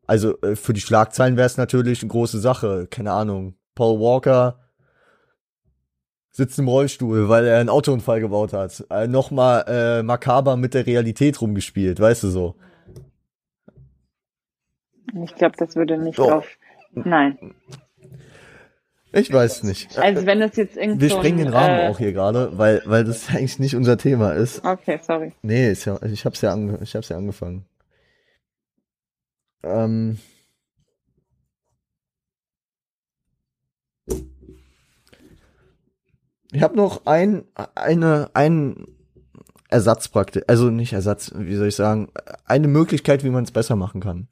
Also 0.07 0.41
äh, 0.43 0.57
für 0.57 0.73
die 0.73 0.81
Schlagzeilen 0.81 1.37
wäre 1.37 1.47
es 1.47 1.57
natürlich 1.57 2.03
eine 2.03 2.11
große 2.11 2.41
Sache. 2.41 2.87
Keine 2.91 3.13
Ahnung. 3.13 3.55
Paul 3.75 4.01
Walker 4.01 4.59
sitzt 6.33 6.59
im 6.59 6.69
Rollstuhl, 6.69 7.29
weil 7.29 7.47
er 7.47 7.61
einen 7.61 7.69
Autounfall 7.69 8.21
gebaut 8.21 8.53
hat. 8.53 8.85
Äh, 8.91 9.07
Nochmal 9.07 9.65
äh, 9.69 10.03
makaber 10.03 10.57
mit 10.57 10.75
der 10.75 10.87
Realität 10.87 11.41
rumgespielt, 11.41 12.01
weißt 12.01 12.25
du 12.25 12.29
so. 12.29 12.57
Ich 15.25 15.35
glaube, 15.35 15.57
das 15.57 15.77
würde 15.77 15.99
nicht 15.99 16.19
Doch. 16.19 16.31
auf. 16.31 16.47
Nein. 16.93 17.55
Ich 19.13 19.31
weiß 19.31 19.63
nicht. 19.65 19.99
Also 19.99 20.25
wenn 20.25 20.41
das 20.41 20.57
jetzt 20.57 20.77
irgendwie. 20.77 21.03
Wir 21.03 21.11
sprengen 21.11 21.39
den 21.39 21.49
Rahmen 21.49 21.81
äh, 21.81 21.89
auch 21.89 21.99
hier 21.99 22.13
gerade, 22.13 22.57
weil, 22.57 22.83
weil 22.87 23.05
das 23.05 23.29
eigentlich 23.29 23.59
nicht 23.59 23.77
unser 23.77 23.99
Thema 23.99 24.33
ist. 24.33 24.65
Okay, 24.65 24.99
sorry. 25.03 25.33
Nee, 25.43 25.71
ist 25.71 25.85
ja, 25.85 26.01
ich 26.03 26.25
hab's 26.25 26.41
ja, 26.41 26.53
ange, 26.53 26.79
ich 26.83 26.97
hab's 26.97 27.11
ja 27.11 27.17
angefangen. 27.17 27.67
Ähm. 29.63 30.19
Ich 36.55 36.63
habe 36.63 36.77
noch 36.77 37.07
ein, 37.07 37.45
eine, 37.75 38.31
ein 38.35 38.87
Ersatz 39.69 40.09
praktisch, 40.09 40.43
also 40.49 40.69
nicht 40.69 40.93
Ersatz, 40.93 41.33
wie 41.35 41.57
soll 41.57 41.69
ich 41.69 41.77
sagen, 41.77 42.11
eine 42.45 42.69
Möglichkeit, 42.69 43.25
wie 43.25 43.31
man 43.31 43.45
es 43.45 43.53
besser 43.53 43.75
machen 43.75 44.03
kann. 44.03 44.29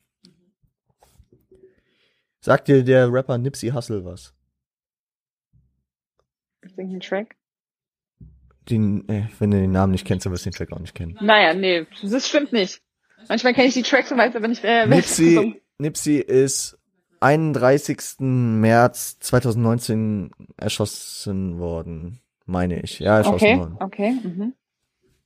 Sagt 2.40 2.68
dir 2.68 2.82
der 2.82 3.12
Rapper 3.12 3.38
Nipsey 3.38 3.70
Hussle 3.70 4.04
was? 4.04 4.34
Einen 6.78 7.00
Track? 7.00 7.36
Den, 8.68 9.08
äh, 9.08 9.24
wenn 9.38 9.50
du 9.50 9.58
den 9.58 9.72
Namen 9.72 9.92
nicht 9.92 10.06
kennst, 10.06 10.24
dann 10.26 10.32
wirst 10.32 10.46
du 10.46 10.50
den 10.50 10.56
Track 10.56 10.72
auch 10.72 10.78
nicht 10.78 10.94
kennen. 10.94 11.18
Naja, 11.20 11.54
nee, 11.54 11.86
das 12.02 12.28
stimmt 12.28 12.52
nicht. 12.52 12.80
Manchmal 13.28 13.54
kenne 13.54 13.68
ich 13.68 13.74
die 13.74 13.82
Tracks 13.82 14.10
und 14.10 14.18
weiß 14.18 14.34
aber 14.36 14.48
nicht, 14.48 14.62
wer 14.62 14.88
wer 14.88 14.98
es 14.98 15.18
Nipsey, 15.18 15.62
Nipsey 15.78 16.16
ist 16.18 16.78
31. 17.20 18.20
März 18.20 19.18
2019 19.20 20.30
erschossen 20.56 21.58
worden, 21.58 22.20
meine 22.46 22.80
ich. 22.82 22.98
Ja, 23.00 23.18
erschossen 23.18 23.34
Okay, 23.46 23.58
worden. 23.58 23.76
okay. 23.80 24.10
Mhm. 24.22 24.54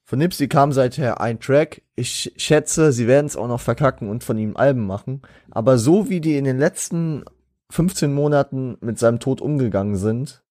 Von 0.05 0.19
Nipsey 0.19 0.49
kam 0.49 0.73
seither 0.73 1.21
ein 1.21 1.41
Track. 1.41 1.83
Ich 1.97 2.33
schätze, 2.37 2.93
sie 2.93 3.07
werden 3.07 3.27
es 3.27 3.37
auch 3.37 3.49
noch 3.49 3.61
verkacken 3.61 4.11
und 4.11 4.23
von 4.23 4.37
ihm 4.37 4.57
Alben 4.57 4.87
machen. 4.87 5.23
Aber 5.51 5.79
so 5.79 6.11
wie 6.11 6.21
die 6.21 6.37
in 6.37 6.45
den 6.45 6.59
letzten 6.59 7.25
15 7.71 8.13
Monaten 8.13 8.77
mit 8.81 8.99
seinem 8.99 9.19
Tod 9.19 9.41
umgegangen 9.41 9.97
sind, 9.97 10.45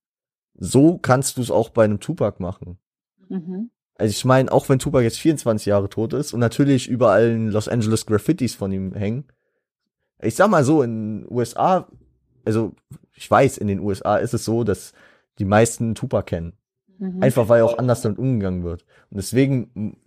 so 0.56 0.98
kannst 0.98 1.38
du 1.38 1.42
es 1.42 1.52
auch 1.52 1.70
bei 1.70 1.84
einem 1.84 2.00
Tupac 2.00 2.42
machen. 2.42 2.80
Mhm. 3.30 3.70
Also 3.96 4.12
ich 4.12 4.26
meine, 4.26 4.52
auch 4.52 4.70
wenn 4.70 4.80
Tupac 4.80 5.04
jetzt 5.04 5.20
24 5.20 5.68
Jahre 5.68 5.88
tot 5.88 6.14
ist 6.14 6.34
und 6.34 6.40
natürlich 6.40 6.88
überall 6.88 7.30
in 7.30 7.50
Los 7.50 7.68
Angeles 7.68 8.08
Graffitis 8.08 8.56
von 8.56 8.72
ihm 8.72 8.94
hängen. 8.94 9.26
Ich 10.20 10.36
sag 10.36 10.50
mal 10.50 10.64
so, 10.64 10.82
in 10.82 11.22
den 11.22 11.32
USA, 11.32 11.88
also 12.44 12.74
ich 13.16 13.30
weiß, 13.30 13.58
in 13.60 13.68
den 13.68 13.80
USA 13.80 14.18
ist 14.18 14.34
es 14.34 14.46
so, 14.46 14.64
dass 14.64 14.94
die 15.38 15.46
meisten 15.46 15.94
Tupac 15.94 16.26
kennen. 16.26 16.54
Mhm. 17.00 17.22
Einfach 17.22 17.50
weil 17.50 17.62
auch 17.64 17.78
anders 17.78 18.02
damit 18.02 18.20
umgegangen 18.20 18.64
wird. 18.64 18.86
Und 19.10 19.18
deswegen 19.18 19.98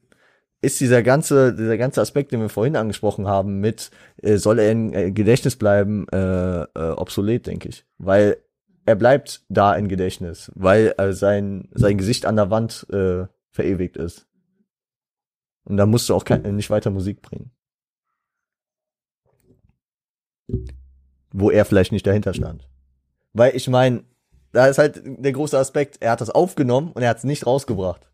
ist 0.60 0.80
dieser 0.80 1.02
ganze, 1.02 1.54
dieser 1.54 1.78
ganze 1.78 2.00
Aspekt, 2.00 2.32
den 2.32 2.40
wir 2.40 2.48
vorhin 2.48 2.76
angesprochen 2.76 3.26
haben, 3.26 3.60
mit 3.60 3.90
äh, 4.22 4.36
soll 4.36 4.58
er 4.58 4.72
in 4.72 4.92
äh, 4.92 5.12
Gedächtnis 5.12 5.56
bleiben, 5.56 6.08
äh, 6.08 6.62
äh, 6.62 6.90
obsolet, 6.96 7.46
denke 7.46 7.68
ich. 7.68 7.84
Weil 7.98 8.38
er 8.84 8.96
bleibt 8.96 9.44
da 9.48 9.74
in 9.74 9.88
Gedächtnis, 9.88 10.50
weil 10.54 10.94
äh, 10.98 11.12
sein, 11.12 11.68
sein 11.72 11.98
Gesicht 11.98 12.24
an 12.24 12.36
der 12.36 12.50
Wand 12.50 12.86
äh, 12.90 13.26
verewigt 13.50 13.96
ist. 13.96 14.26
Und 15.64 15.76
da 15.76 15.86
musst 15.86 16.08
du 16.08 16.14
auch 16.14 16.24
kein, 16.24 16.54
nicht 16.54 16.70
weiter 16.70 16.90
Musik 16.90 17.22
bringen. 17.22 17.50
Wo 21.32 21.50
er 21.50 21.64
vielleicht 21.64 21.92
nicht 21.92 22.06
dahinter 22.06 22.32
stand. 22.32 22.68
Weil 23.32 23.56
ich 23.56 23.68
meine, 23.68 24.04
da 24.56 24.66
ist 24.68 24.78
halt 24.78 25.02
der 25.04 25.32
große 25.32 25.58
Aspekt, 25.58 25.98
er 26.00 26.12
hat 26.12 26.20
das 26.22 26.30
aufgenommen 26.30 26.92
und 26.92 27.02
er 27.02 27.10
hat 27.10 27.18
es 27.18 27.24
nicht 27.24 27.46
rausgebracht. 27.46 28.08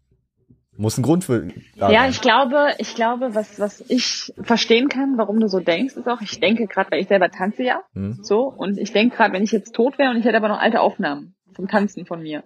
Muss 0.76 0.98
ein 0.98 1.02
Grund 1.02 1.22
für. 1.24 1.46
da 1.76 1.90
Ja, 1.90 2.00
sein. 2.00 2.10
ich 2.10 2.20
glaube, 2.20 2.70
ich 2.78 2.94
glaube, 2.94 3.34
was, 3.34 3.60
was 3.60 3.84
ich 3.88 4.32
verstehen 4.42 4.88
kann, 4.88 5.18
warum 5.18 5.38
du 5.38 5.46
so 5.46 5.60
denkst, 5.60 5.96
ist 5.96 6.08
auch, 6.08 6.20
ich 6.20 6.40
denke 6.40 6.66
gerade, 6.66 6.90
weil 6.90 7.00
ich 7.00 7.08
selber 7.08 7.30
tanze 7.30 7.62
ja, 7.62 7.82
Hm? 7.94 8.18
so, 8.22 8.44
und 8.48 8.78
ich 8.78 8.92
denke 8.92 9.16
gerade, 9.16 9.32
wenn 9.34 9.44
ich 9.44 9.52
jetzt 9.52 9.74
tot 9.74 9.98
wäre 9.98 10.10
und 10.10 10.16
ich 10.16 10.24
hätte 10.24 10.36
aber 10.36 10.48
noch 10.48 10.58
alte 10.58 10.80
Aufnahmen 10.80 11.34
vom 11.54 11.68
Tanzen 11.68 12.06
von 12.06 12.22
mir. 12.22 12.42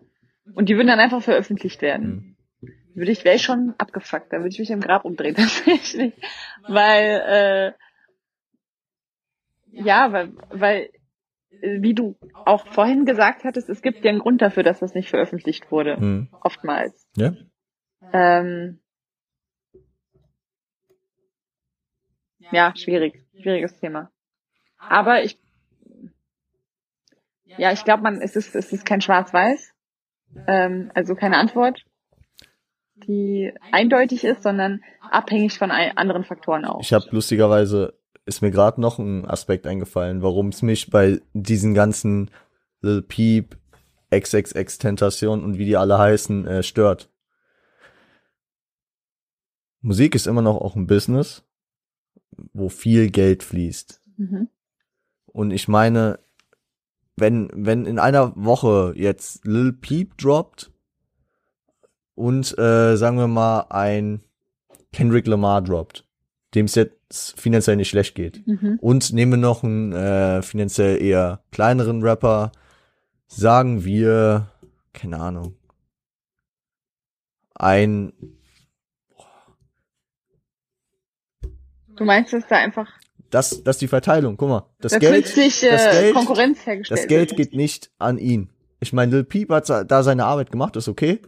Und 0.55 0.69
die 0.69 0.75
würden 0.77 0.89
dann 0.89 1.01
einfach 1.01 1.23
veröffentlicht 1.23 1.81
werden. 1.83 2.37
Hm. 2.61 2.71
Würde 2.95 3.13
ich, 3.13 3.25
wäre 3.25 3.37
ich 3.37 3.43
schon 3.43 3.75
abgefuckt, 3.79 4.33
da 4.33 4.39
würde 4.39 4.49
ich 4.49 4.59
mich 4.59 4.71
im 4.71 4.81
Grab 4.81 5.05
umdrehen, 5.05 5.35
tatsächlich. 5.37 6.13
Weil, 6.69 7.73
äh, 9.73 9.81
ja, 9.83 10.13
weil, 10.13 10.33
weil, 10.51 10.91
wie 11.63 11.95
du 11.95 12.17
auch 12.45 12.67
vorhin 12.69 13.05
gesagt 13.05 13.45
hattest, 13.45 13.69
es 13.69 13.83
gibt 13.83 14.05
ja 14.05 14.11
einen 14.11 14.21
Grund 14.21 14.43
dafür, 14.43 14.63
dass 14.63 14.81
das 14.81 14.95
nicht 14.95 15.11
veröffentlicht 15.11 15.71
wurde. 15.71 15.97
Hm. 15.97 16.29
Oftmals. 16.43 17.07
Ja? 17.17 17.35
Ähm, 18.13 18.81
ja, 22.53 22.73
schwierig. 22.77 23.25
Schwieriges 23.41 23.79
Thema. 23.79 24.11
Aber 24.79 25.23
ich, 25.23 25.39
ja, 27.45 27.73
ich 27.73 27.85
glaube, 27.85 28.03
man, 28.03 28.21
es 28.21 28.37
ist, 28.37 28.55
es 28.55 28.73
ist 28.73 28.85
kein 28.85 29.01
Schwarz-Weiß. 29.01 29.73
Ähm, 30.47 30.91
also 30.95 31.15
keine 31.15 31.39
Antwort, 31.39 31.85
die 32.97 33.53
eindeutig 33.73 34.25
ist, 34.25 34.43
sondern 34.43 34.83
abhängig 35.01 35.59
von 35.59 35.71
anderen 35.71 36.25
Faktoren 36.25 36.65
auch. 36.65 36.81
Ich 36.81 36.93
habe 36.93 37.07
lustigerweise 37.11 37.99
ist 38.27 38.43
mir 38.43 38.51
gerade 38.51 38.81
noch 38.81 38.99
ein 38.99 39.25
Aspekt 39.25 39.67
eingefallen, 39.67 40.21
warum 40.21 40.49
es 40.49 40.61
mich 40.61 40.91
bei 40.91 41.21
diesen 41.33 41.75
ganzen 41.75 42.31
Lil 42.83 43.03
Peep, 43.03 43.57
XXX 44.11 44.79
Tentation 44.79 45.43
und 45.43 45.59
wie 45.59 45.65
die 45.65 45.77
alle 45.77 45.99
heißen 45.99 46.47
äh, 46.47 46.63
stört. 46.63 47.11
Musik 49.81 50.15
ist 50.15 50.27
immer 50.27 50.43
noch 50.43 50.57
auch 50.57 50.75
ein 50.75 50.89
Business, 50.89 51.45
wo 52.53 52.69
viel 52.69 53.11
Geld 53.11 53.45
fließt. 53.45 54.03
Mhm. 54.17 54.49
Und 55.27 55.53
ich 55.53 55.69
meine, 55.69 56.19
wenn, 57.17 57.51
wenn 57.55 57.87
in 57.87 57.99
einer 57.99 58.33
Woche 58.37 58.93
jetzt 58.97 59.45
Lil 59.45 59.73
Peep 59.73 60.19
droppt 60.19 60.73
und 62.15 62.59
äh, 62.59 62.97
sagen 62.97 63.19
wir 63.19 63.29
mal 63.29 63.67
ein 63.71 64.23
Kendrick 64.93 65.27
Lamar 65.27 65.63
droppt, 65.63 66.05
dem 66.55 66.67
es 66.67 66.75
jetzt 66.75 66.96
finanziell 67.11 67.77
nicht 67.77 67.89
schlecht 67.89 68.15
geht. 68.15 68.47
Mhm. 68.47 68.79
Und 68.81 69.13
nehmen 69.13 69.33
wir 69.33 69.39
noch 69.39 69.63
einen 69.63 69.93
äh, 69.93 70.43
finanziell 70.43 71.01
eher 71.01 71.41
kleineren 71.53 72.03
Rapper, 72.03 72.53
sagen 73.29 73.85
wir, 73.85 74.49
keine 74.93 75.21
Ahnung, 75.21 75.57
ein 77.55 78.13
Du 81.97 82.05
meinst, 82.05 82.35
dass 82.35 82.47
da 82.47 82.57
einfach 82.57 82.91
das, 83.31 83.63
das 83.63 83.77
ist 83.77 83.83
die 83.83 83.89
Verteilung. 83.89 84.37
Guck 84.37 84.49
mal, 84.49 84.67
das 84.81 84.93
da 84.93 84.99
Geld, 84.99 85.25
künstliche 85.25 85.71
das 85.71 85.91
Geld, 85.91 86.15
Konkurrenz 86.15 86.67
hergestellt 86.67 87.01
das 87.01 87.07
Geld 87.09 87.31
wird. 87.31 87.39
geht 87.39 87.55
nicht 87.55 87.91
an 87.99 88.19
ihn. 88.19 88.51
Ich 88.81 88.93
meine, 88.93 89.13
Lil 89.13 89.25
Peep 89.25 89.51
hat 89.51 89.69
da 89.69 90.03
seine 90.03 90.25
Arbeit 90.25 90.51
gemacht, 90.51 90.77
ist 90.77 90.89
okay. 90.89 91.21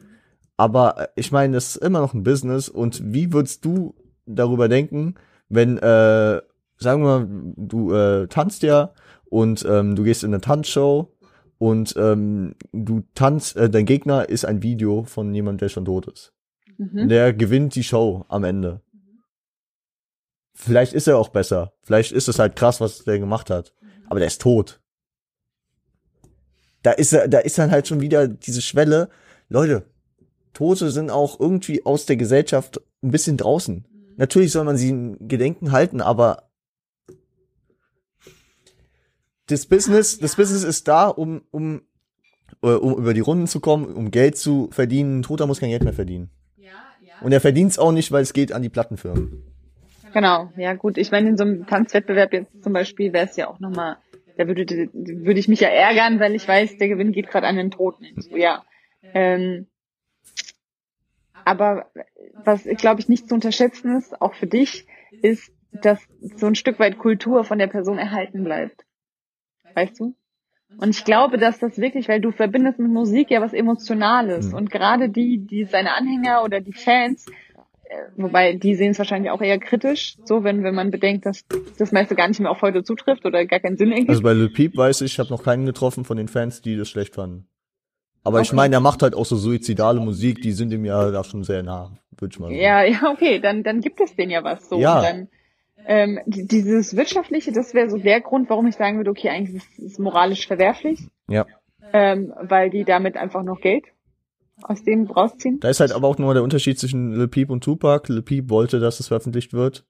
Aber 0.57 0.99
äh, 0.99 1.09
ich 1.17 1.33
meine, 1.33 1.55
das 1.55 1.77
ist 1.77 1.83
immer 1.83 2.01
noch 2.01 2.15
ein 2.15 2.23
Business. 2.23 2.69
Und 2.69 3.13
wie 3.13 3.33
würdest 3.33 3.65
du 3.65 3.95
darüber 4.27 4.69
denken, 4.69 5.15
wenn, 5.49 5.79
äh, 5.79 6.41
sagen 6.77 7.03
wir 7.03 7.21
mal, 7.21 7.29
du 7.57 7.93
äh, 7.93 8.27
tanzt 8.29 8.63
ja 8.63 8.93
und 9.31 9.65
ähm, 9.69 9.97
du 9.97 10.05
gehst 10.05 10.25
in 10.25 10.33
eine 10.33 10.41
Tanzshow 10.41 11.13
und 11.59 11.95
ähm, 11.97 12.55
du 12.73 13.03
tanzt, 13.15 13.57
äh, 13.57 13.69
dein 13.69 13.87
Gegner 13.87 14.29
ist 14.29 14.45
ein 14.45 14.63
Video 14.63 15.05
von 15.05 15.35
jemandem, 15.35 15.59
der 15.59 15.69
schon 15.69 15.85
tot 15.85 16.07
ist. 16.07 16.33
Mhm. 16.77 17.09
Der 17.09 17.33
gewinnt 17.33 17.75
die 17.75 17.83
Show 17.83 18.25
am 18.29 18.45
Ende. 18.45 18.81
Vielleicht 20.55 20.93
ist 20.93 21.07
er 21.07 21.19
auch 21.19 21.29
besser. 21.29 21.73
Vielleicht 21.83 22.13
ist 22.13 22.29
es 22.29 22.39
halt 22.39 22.57
krass, 22.57 22.81
was 22.81 23.05
der 23.05 23.19
gemacht 23.19 23.51
hat. 23.51 23.75
Aber 24.09 24.19
der 24.19 24.29
ist 24.29 24.41
tot. 24.41 24.81
Da 26.83 26.93
ist 26.93 27.13
er, 27.13 27.29
da 27.29 27.39
ist 27.39 27.59
dann 27.59 27.71
halt 27.71 27.87
schon 27.87 28.01
wieder 28.01 28.29
diese 28.29 28.63
Schwelle. 28.63 29.09
Leute, 29.49 29.85
Tote 30.53 30.91
sind 30.91 31.11
auch 31.11 31.39
irgendwie 31.39 31.85
aus 31.85 32.07
der 32.07 32.17
Gesellschaft 32.17 32.81
ein 33.03 33.11
bisschen 33.11 33.37
draußen. 33.37 33.85
Natürlich 34.19 34.53
soll 34.53 34.65
man 34.65 34.77
sie 34.77 34.91
in 34.91 35.29
Gedenken 35.29 35.73
halten, 35.73 36.03
aber 36.03 36.51
das 39.47 39.65
Business, 39.65 40.19
das 40.19 40.37
Business 40.37 40.65
ist 40.65 40.87
da, 40.89 41.09
um, 41.09 41.43
um, 41.51 41.83
äh, 42.63 42.69
um 42.69 42.99
über 42.99 43.15
die 43.15 43.21
Runden 43.21 43.47
zu 43.47 43.61
kommen, 43.61 43.87
um 43.95 44.11
Geld 44.11 44.37
zu 44.37 44.69
verdienen. 44.73 45.21
Ein 45.21 45.23
Toter 45.23 45.47
muss 45.47 45.61
kein 45.61 45.71
Geld 45.71 45.85
mehr 45.85 45.95
verdienen. 45.95 46.31
Und 47.21 47.33
er 47.33 47.41
verdient 47.41 47.73
es 47.73 47.79
auch 47.79 47.93
nicht, 47.93 48.13
weil 48.13 48.23
es 48.23 48.33
geht 48.33 48.53
an 48.53 48.63
die 48.63 48.69
Plattenfirmen. 48.69 49.43
Genau, 50.13 50.51
ja 50.57 50.75
gut. 50.75 50.99
Ich 50.99 51.11
meine, 51.11 51.29
in 51.29 51.37
so 51.37 51.45
einem 51.45 51.67
Tanzwettbewerb 51.67 52.33
jetzt 52.33 52.63
zum 52.63 52.73
Beispiel 52.73 53.13
wäre 53.13 53.27
es 53.27 53.37
ja 53.37 53.49
auch 53.49 53.61
nochmal, 53.61 53.97
da 54.37 54.47
würde, 54.47 54.67
würde 54.93 55.41
ich 55.41 55.49
mich 55.49 55.61
ja 55.61 55.69
ärgern, 55.69 56.21
weil 56.21 56.35
ich 56.35 56.47
weiß, 56.47 56.79
der 56.79 56.89
Gewinn 56.89 57.13
geht 57.13 57.29
gerade 57.29 57.47
an 57.47 57.57
den 57.57 57.71
Toten. 57.71 58.07
So, 58.17 58.37
ja. 58.37 58.63
Ähm, 59.15 59.67
aber 61.45 61.91
was, 62.45 62.65
glaube 62.65 63.01
ich, 63.01 63.09
nicht 63.09 63.29
zu 63.29 63.35
unterschätzen 63.35 63.97
ist, 63.97 64.21
auch 64.21 64.35
für 64.35 64.47
dich, 64.47 64.87
ist, 65.23 65.53
dass 65.73 66.01
so 66.37 66.47
ein 66.47 66.55
Stück 66.55 66.79
weit 66.79 66.99
Kultur 66.99 67.45
von 67.45 67.59
der 67.59 67.67
Person 67.67 67.99
erhalten 67.99 68.45
bleibt. 68.45 68.85
Weißt 69.75 70.01
du? 70.01 70.15
Und 70.77 70.91
ich 70.91 71.05
glaube, 71.05 71.39
dass 71.39 71.59
das 71.59 71.79
wirklich, 71.79 72.09
weil 72.09 72.21
du 72.21 72.31
verbindest 72.31 72.79
mit 72.79 72.91
Musik 72.91 73.31
ja 73.31 73.41
was 73.41 73.55
Emotionales. 73.55 74.49
Mhm. 74.49 74.55
Und 74.55 74.71
gerade 74.71 75.09
die, 75.09 75.39
die 75.39 75.65
seine 75.65 75.95
Anhänger 75.95 76.45
oder 76.45 76.61
die 76.61 76.75
Fans, 76.75 77.25
äh, 77.85 77.95
wobei 78.17 78.53
die 78.53 78.75
sehen 78.75 78.91
es 78.91 78.99
wahrscheinlich 78.99 79.31
auch 79.31 79.41
eher 79.41 79.59
kritisch, 79.59 80.19
so 80.25 80.45
wenn, 80.45 80.63
wenn 80.65 80.75
man 80.75 80.91
bedenkt, 80.91 81.25
dass 81.25 81.47
das 81.79 81.91
meiste 81.91 82.15
gar 82.15 82.29
nicht 82.29 82.41
mehr 82.41 82.51
auf 82.51 82.61
heute 82.61 82.85
zutrifft 82.85 83.25
oder 83.25 83.47
gar 83.47 83.61
keinen 83.61 83.79
Sinn 83.79 83.93
ergibt. 83.93 84.11
Also 84.11 84.23
bei 84.23 84.35
Lil 84.35 84.51
Peep 84.51 84.77
weiß 84.77 85.01
ich, 85.01 85.13
ich 85.13 85.19
habe 85.19 85.31
noch 85.31 85.43
keinen 85.43 85.65
getroffen 85.65 86.05
von 86.05 86.19
den 86.19 86.29
Fans, 86.29 86.61
die 86.61 86.77
das 86.77 86.91
schlecht 86.91 87.15
fanden. 87.15 87.49
Aber 88.29 88.41
ich 88.41 88.49
Okay. 88.49 88.57
meine, 88.57 88.77
er 88.77 88.81
macht 88.81 89.03
halt 89.03 89.15
auch 89.15 89.27
so 89.27 89.37
suizidale 89.37 90.01
Musik, 90.01 90.41
die 90.43 90.53
sind 90.53 90.73
ihm 90.73 90.85
ja 90.85 91.11
da 91.11 91.25
schon 91.25 91.43
sehr 91.45 91.63
nah, 91.63 91.91
würde 92.19 92.33
ich 92.33 92.39
mal 92.41 92.49
sagen. 92.49 92.61
Ja, 92.61 92.83
ja, 92.85 93.11
okay, 93.13 93.41
dann, 93.41 93.63
dann 93.63 93.81
gibt 93.81 94.01
es 94.01 94.15
denen 94.15 94.31
ja 94.31 94.45
was 94.45 94.69
so. 94.69 94.79
Ja. 94.79 94.99
Und 94.99 95.03
dann, 95.05 95.29
ähm, 95.87 96.19
die- 96.27 96.47
dieses 96.47 96.97
Wirtschaftliche, 96.97 97.53
das 97.53 97.75
wäre 97.75 97.89
so 97.91 97.97
der 97.99 98.21
Grund, 98.21 98.51
warum 98.51 98.67
ich 98.67 98.77
sagen 98.77 98.97
würde, 98.99 99.11
okay, 99.11 99.29
eigentlich 99.31 99.57
ist 99.57 99.79
es 99.93 99.99
moralisch 99.99 100.47
verwerflich, 100.47 101.01
Ja. 101.29 101.47
ähm, 101.93 102.33
weil 102.43 102.71
die 102.71 102.85
damit 102.85 103.17
einfach 103.17 103.43
noch 103.43 103.61
Geld 103.61 103.85
aus 104.63 104.83
dem 104.83 105.07
rausziehen. 105.07 105.61
Da 105.61 105.69
ist 105.69 105.81
halt 105.81 105.93
aber 105.93 106.09
auch 106.09 106.19
nur 106.19 106.35
der 106.35 106.43
Unterschied 106.43 106.79
zwischen 106.79 107.13
Lil 107.13 107.29
Peep 107.29 107.49
und 107.51 107.63
Tupac. 107.63 108.13
Lil 108.13 108.23
Peep 108.23 108.51
wollte, 108.51 108.81
dass 108.81 108.99
es 109.01 109.07
veröffentlicht 109.09 109.53
wird. 109.53 109.85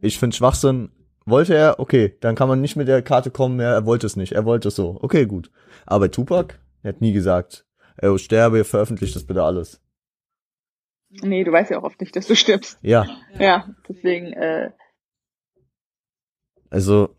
Ich 0.00 0.18
finde 0.18 0.34
Schwachsinn. 0.34 0.90
Wollte 1.26 1.54
er? 1.54 1.80
Okay, 1.80 2.16
dann 2.20 2.34
kann 2.36 2.48
man 2.48 2.60
nicht 2.60 2.76
mit 2.76 2.86
der 2.88 3.02
Karte 3.02 3.30
kommen, 3.32 3.60
ja, 3.60 3.72
er 3.72 3.84
wollte 3.84 4.06
es 4.06 4.16
nicht. 4.16 4.32
Er 4.32 4.44
wollte 4.44 4.68
es 4.68 4.76
so. 4.76 4.96
Okay, 5.02 5.26
gut. 5.26 5.50
Aber 5.84 6.10
Tupac, 6.10 6.54
er 6.82 6.90
hat 6.90 7.00
nie 7.00 7.12
gesagt, 7.12 7.65
ey, 7.98 8.18
sterbe, 8.18 8.64
veröffentlicht 8.64 9.14
das 9.16 9.24
bitte 9.26 9.42
alles. 9.42 9.80
Nee, 11.22 11.44
du 11.44 11.52
weißt 11.52 11.70
ja 11.70 11.78
auch 11.78 11.84
oft 11.84 12.00
nicht, 12.00 12.14
dass 12.16 12.26
du 12.26 12.34
stirbst. 12.36 12.78
Ja, 12.82 13.06
Ja, 13.38 13.68
deswegen, 13.88 14.32
äh, 14.32 14.70
also 16.70 17.14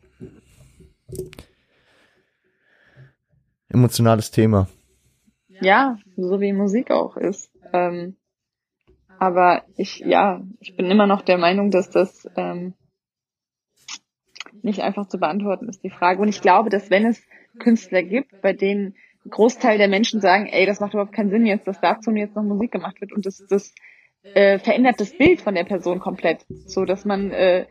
emotionales 3.69 4.31
Thema. 4.31 4.67
ja, 5.47 5.97
so 6.15 6.39
wie 6.39 6.53
Musik 6.53 6.91
auch 6.91 7.17
ist. 7.17 7.51
Ähm, 7.73 8.17
aber 9.19 9.63
ich, 9.77 9.99
ja, 9.99 10.41
ich 10.59 10.75
bin 10.75 10.91
immer 10.91 11.07
noch 11.07 11.21
der 11.21 11.37
Meinung, 11.37 11.71
dass 11.71 11.89
das 11.89 12.27
ähm, 12.35 12.73
nicht 14.61 14.81
einfach 14.81 15.07
zu 15.07 15.17
beantworten 15.17 15.67
ist, 15.69 15.83
die 15.83 15.89
Frage. 15.89 16.21
Und 16.21 16.27
ich 16.27 16.41
glaube, 16.41 16.69
dass 16.69 16.89
wenn 16.89 17.05
es 17.05 17.21
Künstler 17.59 18.03
gibt, 18.03 18.41
bei 18.41 18.53
denen 18.53 18.95
Großteil 19.29 19.77
der 19.77 19.87
Menschen 19.87 20.21
sagen, 20.21 20.47
ey, 20.47 20.65
das 20.65 20.79
macht 20.79 20.93
überhaupt 20.93 21.13
keinen 21.13 21.29
Sinn 21.29 21.45
jetzt, 21.45 21.67
dass 21.67 21.79
dazu 21.81 22.11
jetzt 22.11 22.35
noch 22.35 22.43
Musik 22.43 22.71
gemacht 22.71 23.01
wird 23.01 23.11
und 23.11 23.25
das, 23.25 23.43
das 23.49 23.73
äh, 24.23 24.59
verändert 24.59 24.99
das 24.99 25.17
Bild 25.17 25.41
von 25.41 25.55
der 25.55 25.63
Person 25.63 25.99
komplett, 25.99 26.45
so 26.65 26.85
dass 26.85 27.05
man 27.05 27.31
äh, 27.31 27.65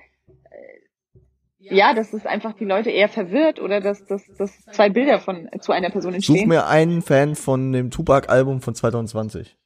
ja, 1.70 1.94
dass 1.94 2.12
es 2.12 2.26
einfach 2.26 2.52
die 2.54 2.64
Leute 2.64 2.90
eher 2.90 3.08
verwirrt 3.08 3.60
oder 3.60 3.80
dass, 3.80 4.04
dass, 4.06 4.24
dass 4.38 4.64
zwei 4.66 4.88
Bilder 4.88 5.18
von 5.18 5.48
zu 5.60 5.72
einer 5.72 5.90
Person 5.90 6.12
Such 6.12 6.16
entstehen. 6.16 6.48
mir 6.48 6.66
einen 6.66 7.02
Fan 7.02 7.34
von 7.34 7.72
dem 7.72 7.90
Tupac-Album 7.90 8.60
von 8.60 8.74
2020. 8.74 9.56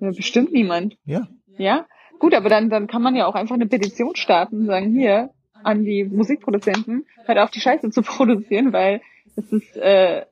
Ja, 0.00 0.10
bestimmt 0.10 0.52
niemand. 0.52 0.96
Ja. 1.04 1.28
Ja, 1.58 1.86
gut, 2.18 2.34
aber 2.34 2.48
dann, 2.48 2.70
dann 2.70 2.86
kann 2.86 3.02
man 3.02 3.14
ja 3.14 3.26
auch 3.26 3.34
einfach 3.34 3.54
eine 3.54 3.66
Petition 3.66 4.16
starten 4.16 4.60
und 4.60 4.66
sagen, 4.66 4.92
hier, 4.92 5.30
an 5.62 5.84
die 5.84 6.04
Musikproduzenten, 6.04 7.06
hört 7.26 7.38
auf 7.38 7.50
die 7.50 7.60
Scheiße 7.60 7.90
zu 7.90 8.02
produzieren, 8.02 8.72
weil 8.72 9.02
es 9.36 9.52
ist 9.52 9.76
äh, 9.76 10.24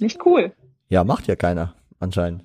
nicht 0.00 0.24
cool. 0.26 0.52
Ja, 0.88 1.04
macht 1.04 1.26
ja 1.26 1.36
keiner, 1.36 1.74
anscheinend. 1.98 2.44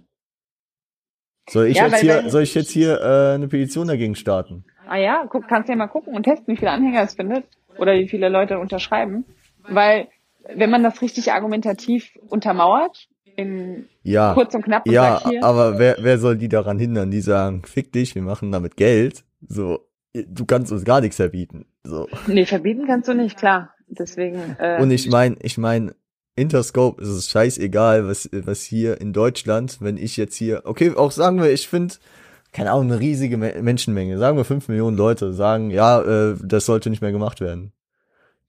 Soll 1.50 1.68
ich 1.68 1.78
Ja, 1.78 1.88
jetzt 1.88 2.00
hier, 2.00 2.30
soll 2.30 2.44
ich 2.44 2.56
jetzt 2.56 2.72
hier 2.72 3.02
äh, 3.02 3.36
eine 3.36 3.48
Petition 3.48 3.88
dagegen 3.88 4.16
starten? 4.16 4.64
Ah 4.88 4.98
ja, 4.98 5.26
guck, 5.30 5.48
kannst 5.48 5.70
ja 5.70 5.76
mal 5.76 5.88
gucken 5.88 6.16
und 6.16 6.24
testen, 6.24 6.54
wie 6.54 6.58
viele 6.58 6.72
Anhänger 6.72 7.04
es 7.04 7.16
findet 7.16 7.46
oder 7.78 7.94
wie 7.94 8.08
viele 8.08 8.30
Leute 8.30 8.60
unterschreiben. 8.60 9.26
Weil, 9.68 10.08
wenn 10.56 10.70
man 10.70 10.84
das 10.84 11.02
richtig 11.02 11.32
argumentativ 11.32 12.18
untermauert, 12.30 13.08
in 13.36 13.88
Ja. 14.04 14.34
kurz 14.34 14.54
und 14.54 14.64
knapp 14.64 14.86
und 14.86 14.94
Ja, 14.94 15.22
hier, 15.28 15.44
aber 15.44 15.80
wer, 15.80 15.98
wer 16.00 16.18
soll 16.20 16.38
die 16.38 16.50
daran 16.50 16.78
hindern? 16.80 17.12
Die 17.12 17.22
sagen, 17.22 17.64
fick 17.66 17.92
dich, 17.92 18.14
wir 18.16 18.22
machen 18.22 18.52
damit 18.52 18.78
Geld. 18.78 19.24
So, 19.48 19.80
du 20.14 20.46
kannst 20.46 20.72
uns 20.72 20.86
gar 20.86 21.02
nichts 21.02 21.16
verbieten. 21.16 21.66
So. 21.84 22.08
nee, 22.28 22.46
verbieten 22.46 22.86
kannst 22.86 23.08
du 23.08 23.14
nicht, 23.14 23.38
klar. 23.38 23.74
Deswegen, 23.88 24.56
äh, 24.60 24.82
Und 24.82 24.92
ich 24.92 25.10
mein, 25.10 25.38
ich 25.42 25.58
mein, 25.58 25.94
Interscope 26.36 27.02
ist 27.02 27.10
es 27.10 27.30
scheißegal, 27.30 28.08
was, 28.08 28.30
was 28.32 28.64
hier 28.64 29.00
in 29.00 29.14
Deutschland, 29.14 29.78
wenn 29.82 29.98
ich 29.98 30.18
jetzt 30.18 30.36
hier, 30.36 30.62
okay, 30.66 30.94
auch 30.96 31.12
sagen 31.12 31.42
wir, 31.42 31.52
ich 31.52 31.68
finde, 31.68 31.96
keine 32.52 32.72
Ahnung, 32.72 32.92
eine 32.92 33.00
riesige 33.00 33.38
Me 33.38 33.54
Menschenmenge, 33.62 34.18
sagen 34.18 34.38
wir 34.38 34.46
fünf 34.46 34.68
Millionen 34.68 34.98
Leute, 34.98 35.34
sagen, 35.34 35.70
ja, 35.70 36.02
äh, 36.02 36.36
das 36.42 36.66
sollte 36.66 36.90
nicht 36.90 37.02
mehr 37.02 37.12
gemacht 37.12 37.42
werden. 37.42 37.72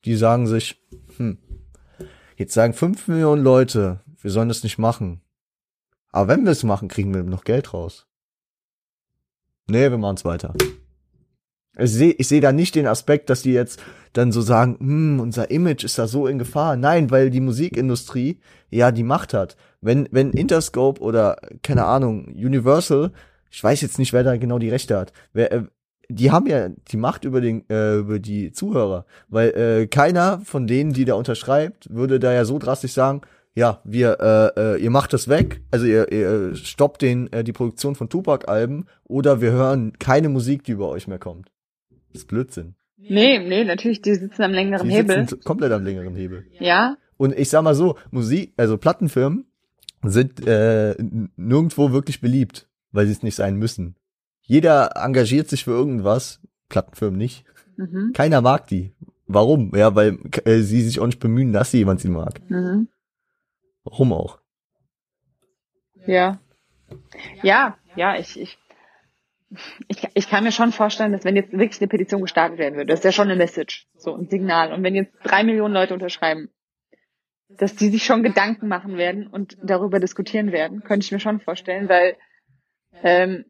Die 0.04 0.16
sagen 0.16 0.46
sich, 0.46 0.82
hm, 1.16 1.38
jetzt 2.36 2.54
sagen 2.54 2.74
fünf 2.74 3.08
Millionen 3.08 3.42
Leute, 3.42 4.00
wir 4.20 4.30
sollen 4.30 4.48
das 4.48 4.62
nicht 4.62 4.78
machen. 4.78 5.20
Aber 6.10 6.28
wenn 6.28 6.44
wir 6.44 6.52
es 6.52 6.62
machen, 6.62 6.88
kriegen 6.88 7.12
wir 7.12 7.22
noch 7.22 7.44
Geld 7.44 7.74
raus. 7.74 8.06
Nee, 9.66 9.90
wir 9.90 9.98
machen's 9.98 10.24
weiter. 10.24 10.54
Ich 11.78 11.92
sehe 11.92 12.12
ich 12.12 12.28
seh 12.28 12.40
da 12.40 12.52
nicht 12.52 12.74
den 12.74 12.86
Aspekt, 12.86 13.30
dass 13.30 13.42
die 13.42 13.52
jetzt 13.52 13.82
dann 14.12 14.32
so 14.32 14.40
sagen, 14.40 14.76
hm, 14.78 15.20
unser 15.20 15.50
Image 15.50 15.84
ist 15.84 15.98
da 15.98 16.06
so 16.06 16.26
in 16.26 16.38
Gefahr. 16.38 16.76
Nein, 16.76 17.10
weil 17.10 17.30
die 17.30 17.40
Musikindustrie 17.40 18.38
ja 18.70 18.92
die 18.92 19.02
Macht 19.02 19.34
hat. 19.34 19.56
Wenn, 19.80 20.08
wenn 20.10 20.30
Interscope 20.30 21.00
oder, 21.00 21.36
keine 21.62 21.84
Ahnung, 21.84 22.26
Universal, 22.26 23.12
ich 23.50 23.62
weiß 23.62 23.80
jetzt 23.82 23.98
nicht, 23.98 24.12
wer 24.12 24.24
da 24.24 24.36
genau 24.36 24.58
die 24.58 24.70
Rechte 24.70 24.96
hat, 24.96 25.12
wer, 25.32 25.52
äh, 25.52 25.62
die 26.08 26.30
haben 26.30 26.46
ja 26.46 26.68
die 26.68 26.96
Macht 26.96 27.24
über 27.24 27.40
den, 27.40 27.68
äh, 27.68 27.96
über 27.96 28.18
die 28.18 28.52
Zuhörer. 28.52 29.04
Weil 29.28 29.50
äh, 29.50 29.86
keiner 29.86 30.40
von 30.44 30.66
denen, 30.66 30.92
die 30.92 31.04
da 31.04 31.14
unterschreibt, 31.14 31.92
würde 31.92 32.20
da 32.20 32.32
ja 32.32 32.44
so 32.44 32.58
drastisch 32.58 32.92
sagen, 32.92 33.22
ja, 33.56 33.80
wir, 33.84 34.18
äh, 34.20 34.74
äh, 34.74 34.82
ihr 34.82 34.90
macht 34.90 35.12
das 35.12 35.28
weg, 35.28 35.60
also 35.70 35.86
ihr, 35.86 36.10
ihr 36.10 36.56
stoppt 36.56 37.02
den, 37.02 37.32
äh, 37.32 37.44
die 37.44 37.52
Produktion 37.52 37.94
von 37.94 38.08
Tupac-Alben 38.08 38.86
oder 39.04 39.40
wir 39.40 39.52
hören 39.52 39.92
keine 39.98 40.28
Musik, 40.28 40.64
die 40.64 40.72
über 40.72 40.88
euch 40.88 41.06
mehr 41.06 41.20
kommt. 41.20 41.53
Das 42.14 42.22
ist 42.22 42.28
Blödsinn. 42.28 42.74
nee, 42.96 43.38
nee, 43.40 43.64
natürlich, 43.64 44.00
die 44.00 44.14
sitzen 44.14 44.42
am 44.42 44.52
längeren 44.52 44.88
Die 44.88 44.94
Hebel. 44.94 45.26
sitzen 45.26 45.40
komplett 45.44 45.72
am 45.72 45.84
längeren 45.84 46.14
Hebel. 46.14 46.46
Ja, 46.58 46.96
Und 47.16 47.36
ich 47.36 47.48
sag 47.50 47.62
mal 47.62 47.74
so, 47.74 47.98
Musik, 48.10 48.54
also 48.56 48.78
Plattenfirmen 48.78 49.46
sind 50.02 50.46
äh, 50.46 50.94
nirgendwo 51.36 51.92
wirklich 51.92 52.20
beliebt, 52.20 52.68
weil 52.92 53.06
sie 53.06 53.12
es 53.12 53.22
nicht 53.22 53.34
sein 53.34 53.56
müssen. 53.56 53.96
Jeder 54.42 54.92
engagiert 54.96 55.48
sich 55.48 55.64
für 55.64 55.72
irgendwas, 55.72 56.40
Plattenfirmen 56.68 57.18
nicht. 57.18 57.44
mhm. 57.76 58.12
Keiner 58.14 58.40
mag 58.40 58.66
die. 58.68 58.92
Warum? 59.26 59.74
Ja, 59.74 59.94
weil 59.94 60.18
äh, 60.44 60.60
sie 60.60 60.82
sich 60.82 61.00
auch 61.00 61.06
nicht 61.06 61.20
bemühen, 61.20 61.52
dass 61.52 61.70
sie 61.72 61.78
jemand 61.78 62.00
sie 62.00 62.08
mag. 62.10 62.40
Mhm. 62.48 62.88
Warum 63.84 64.12
auch? 64.12 64.38
Ja. 66.06 66.38
Ja, 67.42 67.76
ja, 67.96 68.18
ich, 68.18 68.38
ich, 68.38 68.58
ich, 69.88 70.08
ich 70.14 70.28
kann 70.28 70.44
mir 70.44 70.52
schon 70.52 70.72
vorstellen, 70.72 71.12
dass 71.12 71.24
wenn 71.24 71.36
jetzt 71.36 71.52
wirklich 71.52 71.80
eine 71.80 71.88
Petition 71.88 72.22
gestartet 72.22 72.58
werden 72.58 72.76
würde, 72.76 72.86
das 72.86 73.00
ist 73.00 73.04
ja 73.04 73.12
schon 73.12 73.28
eine 73.28 73.36
Message, 73.36 73.86
so 73.96 74.14
ein 74.14 74.28
Signal. 74.28 74.72
Und 74.72 74.82
wenn 74.82 74.94
jetzt 74.94 75.14
drei 75.22 75.44
Millionen 75.44 75.74
Leute 75.74 75.94
unterschreiben, 75.94 76.50
dass 77.48 77.76
die 77.76 77.88
sich 77.88 78.04
schon 78.04 78.22
Gedanken 78.22 78.68
machen 78.68 78.96
werden 78.96 79.26
und 79.26 79.56
darüber 79.62 80.00
diskutieren 80.00 80.52
werden, 80.52 80.82
könnte 80.82 81.04
ich 81.04 81.12
mir 81.12 81.20
schon 81.20 81.40
vorstellen, 81.40 81.88
weil 81.88 82.16
ähm, 83.02 83.44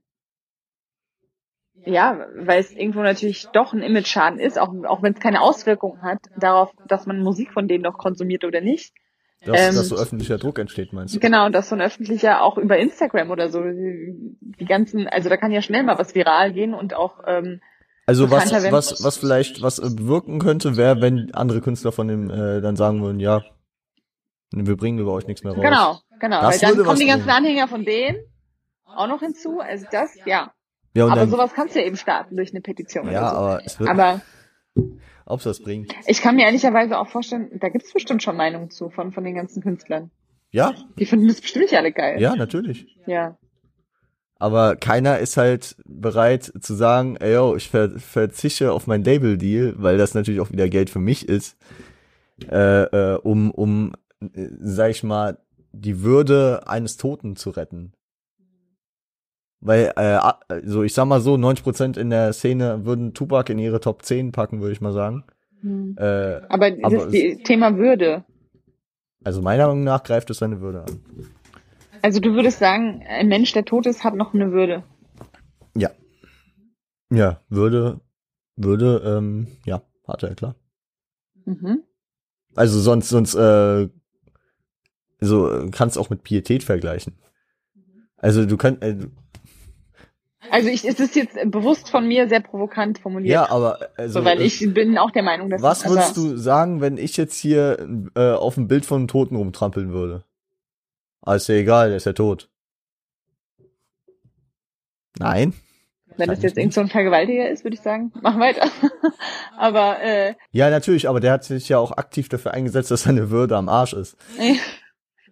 ja, 1.86 2.26
weil 2.36 2.60
es 2.60 2.72
irgendwo 2.72 3.02
natürlich 3.02 3.46
doch 3.52 3.72
ein 3.72 3.82
Image-Schaden 3.82 4.38
ist, 4.38 4.58
auch, 4.58 4.72
auch 4.84 5.02
wenn 5.02 5.12
es 5.12 5.20
keine 5.20 5.42
Auswirkungen 5.42 6.02
hat 6.02 6.20
darauf, 6.36 6.72
dass 6.88 7.06
man 7.06 7.22
Musik 7.22 7.52
von 7.52 7.68
denen 7.68 7.82
noch 7.82 7.98
konsumiert 7.98 8.44
oder 8.44 8.60
nicht. 8.60 8.94
Dass, 9.46 9.60
Ähm, 9.60 9.74
dass 9.74 9.88
so 9.88 9.96
öffentlicher 9.96 10.38
Druck 10.38 10.58
entsteht, 10.58 10.92
meinst 10.92 11.14
du? 11.14 11.20
Genau, 11.20 11.46
und 11.46 11.52
das 11.52 11.68
so 11.68 11.74
ein 11.74 11.80
öffentlicher, 11.82 12.42
auch 12.42 12.56
über 12.58 12.78
Instagram 12.78 13.30
oder 13.30 13.50
so, 13.50 13.60
die, 13.62 14.36
die 14.40 14.64
ganzen, 14.64 15.06
also 15.08 15.28
da 15.28 15.36
kann 15.36 15.52
ja 15.52 15.60
schnell 15.62 15.82
mal 15.82 15.98
was 15.98 16.14
viral 16.14 16.52
gehen 16.52 16.72
und 16.74 16.94
auch, 16.94 17.20
ähm, 17.26 17.60
Also 18.06 18.30
was, 18.30 18.52
was, 18.72 19.04
was 19.04 19.16
vielleicht 19.18 19.60
was 19.62 19.78
äh, 19.78 19.90
bewirken 19.94 20.38
könnte, 20.38 20.76
wäre, 20.76 21.00
wenn 21.00 21.34
andere 21.34 21.60
Künstler 21.60 21.92
von 21.92 22.08
dem 22.08 22.30
äh, 22.30 22.60
dann 22.60 22.76
sagen 22.76 23.02
würden, 23.02 23.20
ja, 23.20 23.42
wir 24.52 24.76
bringen 24.76 24.98
über 24.98 25.12
euch 25.12 25.26
nichts 25.26 25.42
mehr 25.44 25.52
raus. 25.52 25.62
genau, 25.62 25.98
genau, 26.20 26.40
Das 26.42 26.62
weil 26.62 26.74
dann 26.76 26.84
kommen 26.84 26.98
die 27.00 27.06
ganzen. 27.06 27.28
Anhänger 27.30 27.68
von 27.68 27.84
denen 27.84 28.18
auch 28.86 29.08
noch 29.08 29.20
hinzu, 29.20 29.60
also 29.60 29.86
das, 29.90 30.14
ja. 30.24 30.52
Ja, 30.96 31.04
und 31.06 31.10
Aber 31.10 31.20
dann, 31.22 31.30
sowas 31.30 31.52
kannst 31.54 31.74
du 31.74 31.80
ja 31.80 31.86
eben 31.86 31.96
starten 31.96 32.36
durch 32.36 32.52
eine 32.52 32.60
Petition 32.60 33.10
ja, 33.10 33.20
oder 33.20 33.30
so. 33.30 33.36
aber 33.36 33.60
es 33.64 33.80
wird, 33.80 33.90
Aber 33.90 34.20
ob 35.26 35.38
es 35.38 35.44
das 35.44 35.60
bringt. 35.60 35.94
ich 36.06 36.20
kann 36.20 36.36
mir 36.36 36.44
ehrlicherweise 36.46 36.98
auch 36.98 37.08
vorstellen, 37.08 37.50
da 37.60 37.68
gibt's 37.68 37.92
bestimmt 37.92 38.22
schon 38.22 38.36
Meinungen 38.36 38.70
zu 38.70 38.90
von, 38.90 39.12
von 39.12 39.24
den 39.24 39.34
ganzen 39.34 39.62
Künstlern. 39.62 40.10
Ja, 40.50 40.72
Die 40.98 41.06
finden 41.06 41.26
das 41.26 41.40
bestimmt 41.40 41.64
nicht 41.64 41.76
alle 41.76 41.92
geil. 41.92 42.20
ja, 42.20 42.36
natürlich. 42.36 42.86
Ja. 43.06 43.36
Aber 44.38 44.76
keiner 44.76 45.18
ist 45.18 45.36
halt 45.36 45.76
bereit 45.84 46.52
zu 46.60 46.74
sagen, 46.74 47.16
ey, 47.16 47.34
yo, 47.34 47.56
ich 47.56 47.70
ver 47.70 47.90
verzichte 47.98 48.72
auf 48.72 48.86
mein 48.86 49.02
Label-Deal, 49.02 49.74
weil 49.78 49.96
das 49.96 50.14
natürlich 50.14 50.40
auch 50.40 50.52
wieder 50.52 50.68
Geld 50.68 50.90
für 50.90 50.98
mich 50.98 51.28
ist, 51.28 51.56
äh, 52.50 52.82
äh, 52.82 53.18
um, 53.22 53.50
um, 53.50 53.92
äh, 54.20 54.48
sag 54.60 54.90
ich 54.90 55.02
mal, 55.02 55.38
die 55.72 56.02
Würde 56.02 56.62
eines 56.66 56.96
Toten 56.96 57.36
zu 57.36 57.50
retten. 57.50 57.92
Weil, 59.64 59.92
äh, 59.96 60.20
so 60.62 60.82
ich 60.82 60.92
sag 60.92 61.06
mal 61.06 61.22
so, 61.22 61.36
90% 61.36 61.96
in 61.98 62.10
der 62.10 62.34
Szene 62.34 62.84
würden 62.84 63.14
Tupac 63.14 63.50
in 63.50 63.58
ihre 63.58 63.80
Top 63.80 64.02
10 64.02 64.30
packen, 64.30 64.60
würde 64.60 64.72
ich 64.72 64.82
mal 64.82 64.92
sagen. 64.92 65.24
Hm. 65.62 65.96
Äh, 65.98 66.42
Aber 66.50 66.70
das 66.70 66.92
aber 66.92 67.10
Thema 67.10 67.78
Würde. 67.78 68.24
also 69.24 69.40
meiner 69.40 69.66
Meinung 69.66 69.84
nach 69.84 70.02
greift 70.02 70.28
es 70.28 70.36
seine 70.38 70.60
Würde 70.60 70.82
an. 70.82 71.00
Also 72.02 72.20
du 72.20 72.34
würdest 72.34 72.58
sagen, 72.58 73.02
ein 73.08 73.28
Mensch, 73.28 73.54
der 73.54 73.64
tot 73.64 73.86
ist, 73.86 74.04
hat 74.04 74.14
noch 74.14 74.34
eine 74.34 74.52
Würde. 74.52 74.84
Ja. 75.74 75.90
Ja, 77.10 77.40
würde, 77.48 78.02
würde, 78.56 79.02
ähm, 79.02 79.46
ja, 79.64 79.80
hat 80.06 80.22
er, 80.24 80.34
klar. 80.34 80.56
Mhm. 81.46 81.84
Also 82.54 82.78
sonst, 82.80 83.08
sonst, 83.08 83.34
äh, 83.34 83.88
so 85.20 85.68
kannst 85.70 85.96
auch 85.96 86.10
mit 86.10 86.22
Pietät 86.22 86.64
vergleichen. 86.64 87.14
Also 88.18 88.44
du 88.44 88.58
kannst, 88.58 88.82
äh, 88.82 88.96
Also 90.54 90.68
ich, 90.68 90.84
es 90.84 91.00
ist 91.00 91.16
jetzt 91.16 91.36
bewusst 91.50 91.88
von 91.88 92.06
mir 92.06 92.28
sehr 92.28 92.38
provokant 92.38 93.00
formuliert. 93.00 93.32
ja, 93.32 93.50
aber 93.50 93.88
also, 93.96 94.20
so, 94.20 94.24
weil 94.24 94.40
äh, 94.40 94.44
ich 94.44 94.60
bin 94.72 94.96
auch 94.98 95.10
der 95.10 95.24
Meinung, 95.24 95.50
dass 95.50 95.60
was 95.60 95.82
also, 95.82 95.96
würdest 95.96 96.16
du 96.16 96.36
sagen, 96.36 96.80
wenn 96.80 96.96
ich 96.96 97.16
jetzt 97.16 97.36
hier 97.36 97.84
äh, 98.14 98.30
auf 98.34 98.56
ein 98.56 98.68
Bild 98.68 98.86
von 98.86 98.98
einem 98.98 99.08
Toten 99.08 99.34
rumtrampeln 99.34 99.92
würde? 99.92 100.22
Ah, 101.22 101.34
ist 101.34 101.48
ja 101.48 101.56
egal, 101.56 101.88
der 101.88 101.96
ist 101.96 102.06
ja 102.06 102.12
tot. 102.12 102.50
Nein? 105.18 105.54
Wenn 106.16 106.28
das 106.28 106.40
jetzt 106.42 106.56
irgend 106.56 106.72
so 106.72 106.82
ein 106.82 106.88
Vergewaltiger 106.88 107.50
ist, 107.50 107.64
würde 107.64 107.74
ich 107.74 107.82
sagen, 107.82 108.12
mach 108.22 108.38
weiter. 108.38 108.70
Aber 109.58 110.00
äh, 110.02 110.34
Ja, 110.52 110.70
natürlich, 110.70 111.08
aber 111.08 111.18
der 111.18 111.32
hat 111.32 111.42
sich 111.42 111.68
ja 111.68 111.78
auch 111.78 111.90
aktiv 111.90 112.28
dafür 112.28 112.54
eingesetzt, 112.54 112.92
dass 112.92 113.02
seine 113.02 113.30
Würde 113.30 113.56
am 113.56 113.68
Arsch 113.68 113.94
ist. 113.94 114.16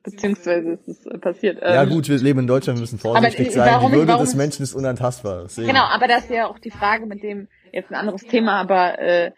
Beziehungsweise 0.02 0.72
ist 0.72 0.88
es 0.88 1.06
äh, 1.06 1.18
passiert. 1.18 1.60
ja 1.62 1.82
Ähm, 1.82 1.90
gut, 1.90 2.08
wir 2.08 2.18
leben 2.18 2.40
in 2.40 2.46
Deutschland, 2.46 2.78
wir 2.78 2.80
müssen 2.82 2.98
vorsichtig 2.98 3.48
äh, 3.48 3.50
sein. 3.50 3.68
warum- 3.72 3.92
Die 3.92 3.98
Würde 3.98 4.08
warum 4.08 4.22
des 4.22 4.30
ist- 4.30 4.36
Menschen 4.36 4.62
ist 4.62 4.74
unantastbar. 4.74 5.42
Deswegen. 5.44 5.68
Genau, 5.68 5.84
aber 5.84 6.08
das 6.08 6.24
ist 6.24 6.30
ja 6.30 6.46
auch 6.46 6.58
die 6.58 6.70
Frage 6.70 7.06
mit 7.06 7.22
dem, 7.22 7.48
jetzt 7.72 7.90
ein 7.90 7.94
anderes 7.96 8.22
Thema, 8.22 8.60
aber 8.60 8.98
äh, 8.98 9.32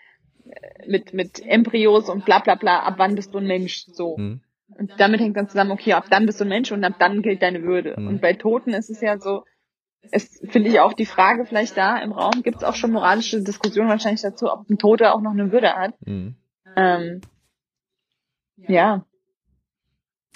mit, 0.87 1.15
mit 1.15 1.45
Embryos 1.47 2.09
und 2.09 2.25
bla 2.25 2.39
bla 2.41 2.55
bla, 2.55 2.81
ab 2.81 2.95
wann 2.99 3.15
bist 3.15 3.33
du 3.35 3.39
ein 3.39 3.47
Mensch? 3.47 3.87
So. 3.93 4.17
Hm. 4.17 4.41
Und 4.77 4.93
damit 4.99 5.21
hängt 5.21 5.37
dann 5.37 5.49
zusammen, 5.49 5.71
okay, 5.71 5.93
ab 5.93 6.07
dann 6.11 6.27
bist 6.27 6.41
du 6.41 6.45
ein 6.45 6.49
Mensch 6.49 6.73
und 6.73 6.83
ab 6.85 6.95
dann 6.99 7.23
gilt 7.23 7.43
deine 7.43 7.63
Würde. 7.63 7.97
Hm. 7.97 8.09
Und 8.09 8.21
bei 8.21 8.33
Toten 8.35 8.71
ist 8.75 8.91
es 8.91 9.01
ja 9.01 9.19
so, 9.19 9.45
es 10.11 10.41
finde 10.51 10.69
ich 10.69 10.81
auch 10.81 10.93
die 10.93 11.07
Frage 11.07 11.47
vielleicht 11.47 11.77
da 11.79 11.97
im 11.99 12.13
Raum, 12.13 12.43
gibt 12.43 12.59
es 12.59 12.65
auch 12.65 12.75
schon 12.75 12.91
moralische 12.93 13.41
Diskussionen 13.43 13.89
wahrscheinlich 13.89 14.21
dazu, 14.23 14.53
ob 14.53 14.69
ein 14.69 14.77
Toter 14.79 15.15
auch 15.15 15.21
noch 15.23 15.31
eine 15.33 15.51
Würde 15.53 15.73
hat. 15.75 15.95
Hm. 16.05 16.35
Ähm, 16.77 17.21
ja, 18.57 19.05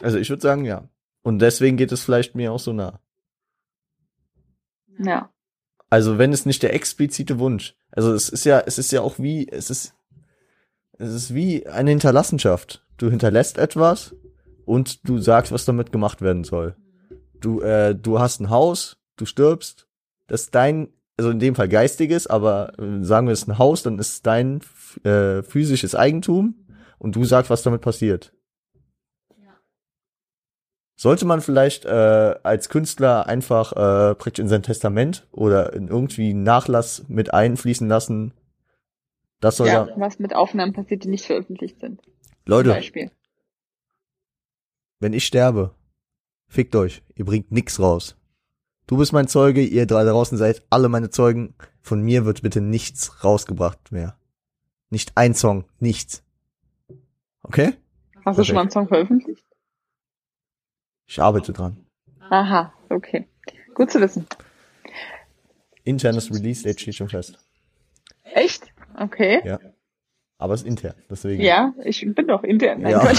Also 0.00 0.18
ich 0.18 0.30
würde 0.30 0.42
sagen, 0.42 0.64
ja. 0.64 0.88
Und 1.22 1.40
deswegen 1.40 1.76
geht 1.76 1.92
es 1.92 2.04
vielleicht 2.04 2.34
mir 2.34 2.52
auch 2.52 2.60
so 2.60 2.72
nah. 2.72 3.00
ja. 4.98 5.30
Also 5.90 6.18
wenn 6.18 6.32
es 6.32 6.46
nicht 6.46 6.62
der 6.62 6.74
explizite 6.74 7.38
Wunsch. 7.38 7.74
Also 7.90 8.12
es 8.12 8.28
ist 8.28 8.44
ja, 8.44 8.60
es 8.60 8.78
ist 8.78 8.92
ja 8.92 9.00
auch 9.00 9.18
wie, 9.18 9.48
es 9.48 9.70
ist, 9.70 9.94
es 10.98 11.12
ist 11.12 11.34
wie 11.34 11.66
eine 11.66 11.90
Hinterlassenschaft. 11.90 12.84
Du 12.98 13.08
hinterlässt 13.08 13.58
etwas 13.58 14.14
und 14.66 15.08
du 15.08 15.18
sagst, 15.18 15.50
was 15.50 15.64
damit 15.64 15.92
gemacht 15.92 16.20
werden 16.20 16.44
soll. 16.44 16.76
Du, 17.40 17.60
äh, 17.60 17.94
du 17.94 18.18
hast 18.18 18.40
ein 18.40 18.50
Haus, 18.50 18.98
du 19.16 19.24
stirbst, 19.24 19.88
das 20.26 20.42
ist 20.42 20.54
dein, 20.54 20.88
also 21.16 21.30
in 21.30 21.38
dem 21.38 21.54
Fall 21.54 21.68
geistiges, 21.68 22.26
aber 22.26 22.78
äh, 22.78 23.02
sagen 23.02 23.26
wir 23.26 23.32
es 23.32 23.42
ist 23.42 23.48
ein 23.48 23.58
Haus, 23.58 23.82
dann 23.82 23.98
ist 23.98 24.12
es 24.12 24.22
dein 24.22 24.60
äh, 25.04 25.42
physisches 25.42 25.94
Eigentum 25.94 26.66
und 26.98 27.16
du 27.16 27.24
sagst, 27.24 27.50
was 27.50 27.62
damit 27.62 27.80
passiert. 27.80 28.34
Sollte 31.00 31.26
man 31.26 31.40
vielleicht 31.40 31.84
äh, 31.84 32.34
als 32.42 32.68
Künstler 32.70 33.28
einfach 33.28 33.70
äh, 33.70 34.16
praktisch 34.16 34.42
in 34.42 34.48
sein 34.48 34.64
Testament 34.64 35.28
oder 35.30 35.72
in 35.72 35.86
irgendwie 35.86 36.34
Nachlass 36.34 37.04
mit 37.06 37.32
einfließen 37.32 37.86
lassen? 37.86 38.34
Das 39.38 39.58
soll 39.58 39.68
ja, 39.68 39.86
ja, 39.86 39.94
was 39.96 40.18
mit 40.18 40.34
Aufnahmen 40.34 40.72
passiert, 40.72 41.04
die 41.04 41.08
nicht 41.08 41.24
veröffentlicht 41.24 41.78
sind. 41.78 42.02
Leute, 42.46 42.70
Beispiel. 42.70 43.12
wenn 44.98 45.12
ich 45.12 45.24
sterbe, 45.24 45.70
fickt 46.48 46.74
euch, 46.74 47.04
ihr 47.14 47.24
bringt 47.24 47.52
nix 47.52 47.78
raus. 47.78 48.16
Du 48.88 48.96
bist 48.96 49.12
mein 49.12 49.28
Zeuge, 49.28 49.62
ihr 49.62 49.86
drei 49.86 50.02
da 50.02 50.10
draußen 50.10 50.36
seid 50.36 50.66
alle 50.68 50.88
meine 50.88 51.10
Zeugen. 51.10 51.54
Von 51.80 52.02
mir 52.02 52.24
wird 52.24 52.42
bitte 52.42 52.60
nichts 52.60 53.22
rausgebracht 53.22 53.92
mehr. 53.92 54.18
Nicht 54.90 55.12
ein 55.14 55.34
Song, 55.34 55.64
nichts. 55.78 56.24
Okay? 57.44 57.74
Hast 58.24 58.40
du 58.40 58.42
schon 58.42 58.56
mal 58.56 58.62
einen 58.62 58.70
Perfekt. 58.70 58.72
Song 58.72 58.88
veröffentlicht? 58.88 59.47
Ich 61.08 61.20
arbeite 61.20 61.52
dran. 61.54 61.86
Aha, 62.30 62.72
okay. 62.90 63.26
Gut 63.74 63.90
zu 63.90 64.00
wissen. 64.00 64.26
Internes 65.84 66.30
Release-Date 66.30 66.80
steht 66.80 66.94
schon 66.96 67.08
fest. 67.08 67.38
Echt? 68.24 68.70
Okay. 68.94 69.40
Ja. 69.44 69.58
Aber 70.36 70.52
es 70.54 70.60
ist 70.60 70.66
intern, 70.66 70.94
deswegen. 71.10 71.42
Ja, 71.42 71.72
ich 71.82 72.06
bin 72.14 72.26
doch 72.28 72.44
intern. 72.44 72.82
Nein, 72.82 72.92
Ja. 72.92 73.02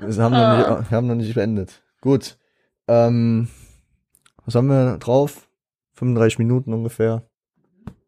Wir 0.00 0.22
haben, 0.22 0.32
noch 0.34 0.56
nicht, 0.78 0.90
wir 0.90 0.96
haben 0.96 1.06
noch 1.06 1.14
nicht 1.14 1.34
beendet. 1.34 1.82
Gut. 2.02 2.36
Ähm, 2.88 3.48
was 4.44 4.54
haben 4.54 4.68
wir 4.68 4.98
drauf? 4.98 5.48
35 5.94 6.40
Minuten 6.40 6.74
ungefähr. 6.74 7.22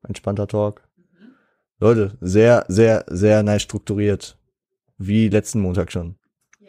Entspannter 0.06 0.46
Talk. 0.46 0.86
Leute, 1.78 2.18
sehr, 2.20 2.66
sehr, 2.68 3.04
sehr 3.08 3.42
nice 3.42 3.62
strukturiert. 3.62 4.36
Wie 4.98 5.28
letzten 5.28 5.60
Montag 5.62 5.90
schon. 5.90 6.18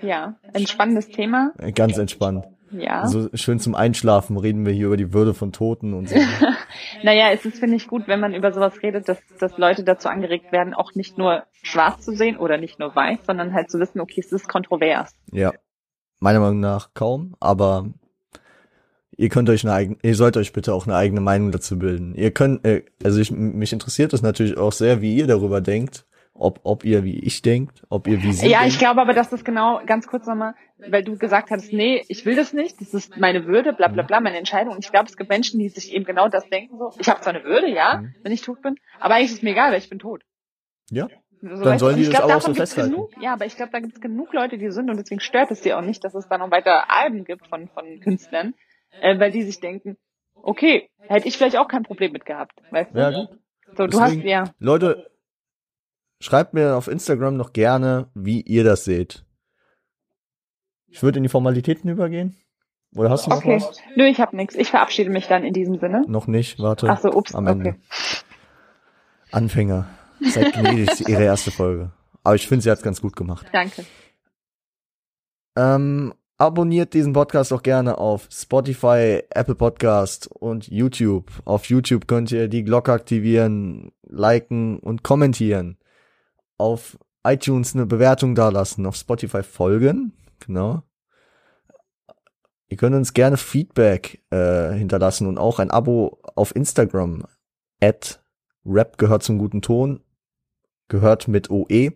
Ja, 0.01 0.35
ein 0.53 0.67
spannendes 0.67 1.09
Thema. 1.09 1.53
Äh, 1.59 1.71
Ganz 1.71 1.97
entspannt. 1.97 2.45
Ja. 2.71 3.07
So 3.07 3.29
schön 3.33 3.59
zum 3.59 3.75
Einschlafen 3.75 4.37
reden 4.37 4.65
wir 4.65 4.73
hier 4.73 4.87
über 4.87 4.97
die 4.97 5.13
Würde 5.13 5.33
von 5.33 5.51
Toten 5.51 5.93
und 5.93 6.09
so. 6.09 6.15
Naja, 7.03 7.31
es 7.31 7.45
ist, 7.45 7.59
finde 7.59 7.75
ich, 7.75 7.87
gut, 7.87 8.07
wenn 8.07 8.19
man 8.19 8.33
über 8.33 8.51
sowas 8.51 8.81
redet, 8.81 9.07
dass, 9.07 9.19
dass 9.39 9.57
Leute 9.57 9.83
dazu 9.83 10.09
angeregt 10.09 10.51
werden, 10.51 10.73
auch 10.73 10.93
nicht 10.95 11.17
nur 11.17 11.43
schwarz 11.61 12.03
zu 12.03 12.15
sehen 12.15 12.37
oder 12.37 12.57
nicht 12.57 12.79
nur 12.79 12.95
weiß, 12.95 13.19
sondern 13.25 13.53
halt 13.53 13.69
zu 13.71 13.79
wissen, 13.79 13.99
okay, 14.01 14.19
es 14.19 14.31
ist 14.31 14.47
kontrovers. 14.47 15.13
ja. 15.31 15.53
Meiner 16.19 16.39
Meinung 16.39 16.61
nach 16.61 16.95
kaum, 16.95 17.35
aber 17.39 17.91
ihr 19.17 19.29
könnt 19.29 19.51
euch 19.51 19.63
eine 19.63 19.73
eigene, 19.73 19.97
ihr 20.01 20.15
sollt 20.15 20.35
euch 20.35 20.51
bitte 20.51 20.73
auch 20.73 20.87
eine 20.87 20.95
eigene 20.95 21.21
Meinung 21.21 21.51
dazu 21.51 21.77
bilden. 21.77 22.15
Ihr 22.15 22.31
könnt, 22.31 22.65
äh, 22.65 22.85
also 23.03 23.19
ich, 23.19 23.29
mich 23.29 23.71
interessiert 23.71 24.13
es 24.13 24.23
natürlich 24.23 24.57
auch 24.57 24.71
sehr, 24.71 24.99
wie 24.99 25.15
ihr 25.15 25.27
darüber 25.27 25.61
denkt, 25.61 26.06
ob, 26.39 26.59
ob 26.63 26.83
ihr 26.85 27.03
wie 27.03 27.19
ich 27.19 27.41
denkt, 27.41 27.83
ob 27.89 28.07
ihr 28.07 28.21
wie 28.23 28.31
sie 28.33 28.47
Ja, 28.49 28.59
denkt. 28.59 28.73
ich 28.73 28.79
glaube 28.79 29.01
aber, 29.01 29.13
dass 29.13 29.29
das 29.29 29.43
genau, 29.43 29.81
ganz 29.85 30.07
kurz 30.07 30.25
nochmal, 30.27 30.53
weil 30.77 31.03
du 31.03 31.17
gesagt 31.17 31.49
hast, 31.51 31.73
nee, 31.73 32.03
ich 32.07 32.25
will 32.25 32.35
das 32.35 32.53
nicht, 32.53 32.79
das 32.79 32.93
ist 32.93 33.17
meine 33.17 33.45
Würde, 33.45 33.73
bla 33.73 33.87
bla 33.87 34.03
bla, 34.03 34.19
meine 34.19 34.37
Entscheidung. 34.37 34.73
Und 34.75 34.85
ich 34.85 34.91
glaube, 34.91 35.07
es 35.09 35.17
gibt 35.17 35.29
Menschen, 35.29 35.59
die 35.59 35.69
sich 35.69 35.91
eben 35.91 36.05
genau 36.05 36.29
das 36.29 36.47
denken, 36.49 36.77
so, 36.77 36.91
ich 36.99 37.09
habe 37.09 37.19
zwar 37.21 37.33
eine 37.33 37.43
Würde, 37.43 37.67
ja, 37.69 38.01
Mhm. 38.01 38.15
wenn 38.23 38.31
ich 38.31 38.41
tot 38.41 38.61
bin, 38.61 38.75
aber 38.99 39.15
eigentlich 39.15 39.31
ist 39.31 39.37
es 39.37 39.41
mir 39.43 39.51
egal, 39.51 39.71
weil 39.71 39.79
ich 39.79 39.89
bin 39.89 39.99
tot. 39.99 40.23
Ja. 40.89 41.07
So, 41.41 41.47
Dann 41.49 41.59
weißt 41.59 41.73
du, 41.73 41.77
sollen 41.85 41.95
die 41.97 42.01
ich 42.03 42.07
das 42.09 42.17
glaub, 42.17 42.29
aber 42.31 42.37
auch 42.37 42.41
so 42.41 42.53
festhalten. 42.53 42.91
Genug, 42.91 43.11
ja, 43.21 43.33
aber 43.33 43.45
ich 43.45 43.55
glaube, 43.55 43.71
da 43.71 43.79
gibt 43.79 43.93
es 43.95 44.01
genug 44.01 44.33
Leute, 44.33 44.57
die 44.57 44.71
sind 44.71 44.89
und 44.89 44.97
deswegen 44.97 45.19
stört 45.21 45.51
es 45.51 45.61
sie 45.61 45.73
auch 45.73 45.81
nicht, 45.81 46.03
dass 46.03 46.15
es 46.15 46.27
da 46.27 46.37
noch 46.39 46.49
weiter 46.49 46.89
Alben 46.89 47.25
gibt 47.25 47.45
von, 47.47 47.67
von 47.69 47.99
Künstlern, 47.99 48.53
äh, 48.99 49.19
weil 49.19 49.31
die 49.31 49.43
sich 49.43 49.59
denken, 49.59 49.97
okay, 50.41 50.89
hätte 51.07 51.27
ich 51.27 51.37
vielleicht 51.37 51.57
auch 51.57 51.67
kein 51.67 51.83
Problem 51.83 52.11
mit 52.11 52.25
gehabt, 52.25 52.53
weißt 52.71 52.93
du? 52.93 52.99
Ja, 52.99 53.11
gut. 53.11 53.29
So, 53.75 53.85
du 53.85 53.99
hast, 53.99 54.11
Deswegen- 54.11 54.27
ja, 54.29 54.45
Leute, 54.59 55.11
schreibt 56.19 56.53
mir 56.53 56.75
auf 56.75 56.87
Instagram 56.87 57.37
noch 57.37 57.53
gerne, 57.53 58.09
wie 58.13 58.41
ihr 58.41 58.63
das 58.63 58.85
seht. 58.85 59.23
Ich 60.87 61.03
würde 61.03 61.17
in 61.17 61.23
die 61.23 61.29
Formalitäten 61.29 61.89
übergehen. 61.89 62.37
Oder 62.95 63.09
hast 63.09 63.25
du 63.25 63.29
noch 63.29 63.37
okay. 63.37 63.61
was? 63.61 63.79
Nö, 63.95 64.05
ich 64.05 64.19
habe 64.19 64.35
nichts. 64.35 64.55
Ich 64.55 64.69
verabschiede 64.69 65.09
mich 65.09 65.27
dann 65.27 65.43
in 65.43 65.53
diesem 65.53 65.77
Sinne. 65.79 66.05
Noch 66.07 66.27
nicht, 66.27 66.59
warte. 66.59 66.89
Ach 66.89 66.99
so, 66.99 67.11
ups, 67.11 67.35
Am 67.35 67.45
Ende. 67.47 67.69
okay. 67.71 67.79
Anfänger. 69.31 69.87
Seid 70.21 70.53
gnädig, 70.53 71.07
ihre 71.07 71.23
erste 71.23 71.51
Folge. 71.51 71.91
Aber 72.23 72.35
ich 72.35 72.47
finde, 72.47 72.63
sie 72.63 72.71
hat's 72.71 72.81
ganz 72.81 73.01
gut 73.01 73.15
gemacht. 73.15 73.45
Danke. 73.51 73.85
Ähm, 75.55 76.13
abonniert 76.37 76.93
diesen 76.93 77.13
Podcast 77.13 77.53
auch 77.53 77.61
gerne 77.61 77.97
auf 77.97 78.27
Spotify, 78.31 79.21
Apple 79.29 79.55
Podcast 79.55 80.27
und 80.27 80.67
YouTube. 80.67 81.31
Auf 81.45 81.65
YouTube 81.65 82.07
könnt 82.07 82.31
ihr 82.31 82.47
die 82.47 82.63
Glocke 82.63 82.93
aktivieren, 82.93 83.91
liken 84.03 84.79
und 84.79 85.03
kommentieren. 85.03 85.77
Auf 86.57 86.97
iTunes 87.23 87.75
eine 87.75 87.85
Bewertung 87.85 88.35
dalassen, 88.35 88.85
auf 88.85 88.95
Spotify 88.95 89.43
folgen, 89.43 90.13
genau. 90.39 90.83
Ihr 92.69 92.77
könnt 92.77 92.95
uns 92.95 93.13
gerne 93.13 93.37
Feedback 93.37 94.23
äh, 94.29 94.73
hinterlassen 94.73 95.27
und 95.27 95.37
auch 95.37 95.59
ein 95.59 95.71
Abo 95.71 96.19
auf 96.35 96.55
Instagram. 96.55 97.25
At 97.81 98.21
Rap 98.65 98.97
gehört 98.97 99.23
zum 99.23 99.37
guten 99.37 99.61
Ton, 99.61 100.01
gehört 100.89 101.27
mit 101.27 101.49
OE. 101.49 101.91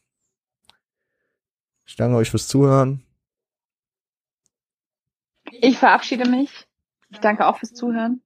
Ich 1.86 1.96
danke 1.96 2.16
euch 2.16 2.30
fürs 2.30 2.48
Zuhören. 2.48 3.02
Ich 5.50 5.78
verabschiede 5.78 6.28
mich. 6.28 6.66
Ich 7.10 7.18
danke 7.20 7.46
auch 7.46 7.58
fürs 7.58 7.74
Zuhören. 7.74 8.22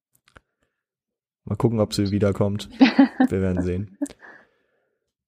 Mal 1.44 1.56
gucken, 1.56 1.80
ob 1.80 1.94
sie 1.94 2.11
wiederkommt. 2.11 2.68
Wir 2.78 3.40
werden 3.40 3.62
sehen. 3.62 3.98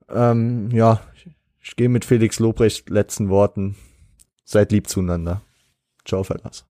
Ähm, 0.09 0.71
ja, 0.71 1.01
ich, 1.15 1.29
ich 1.61 1.77
gehe 1.77 1.89
mit 1.89 2.05
Felix 2.05 2.39
Lobrecht 2.39 2.91
letzten 2.91 3.29
Worten. 3.29 3.77
Seid 4.45 4.73
lieb 4.73 4.89
zueinander. 4.89 5.43
Ciao, 6.05 6.25
Verlass. 6.25 6.59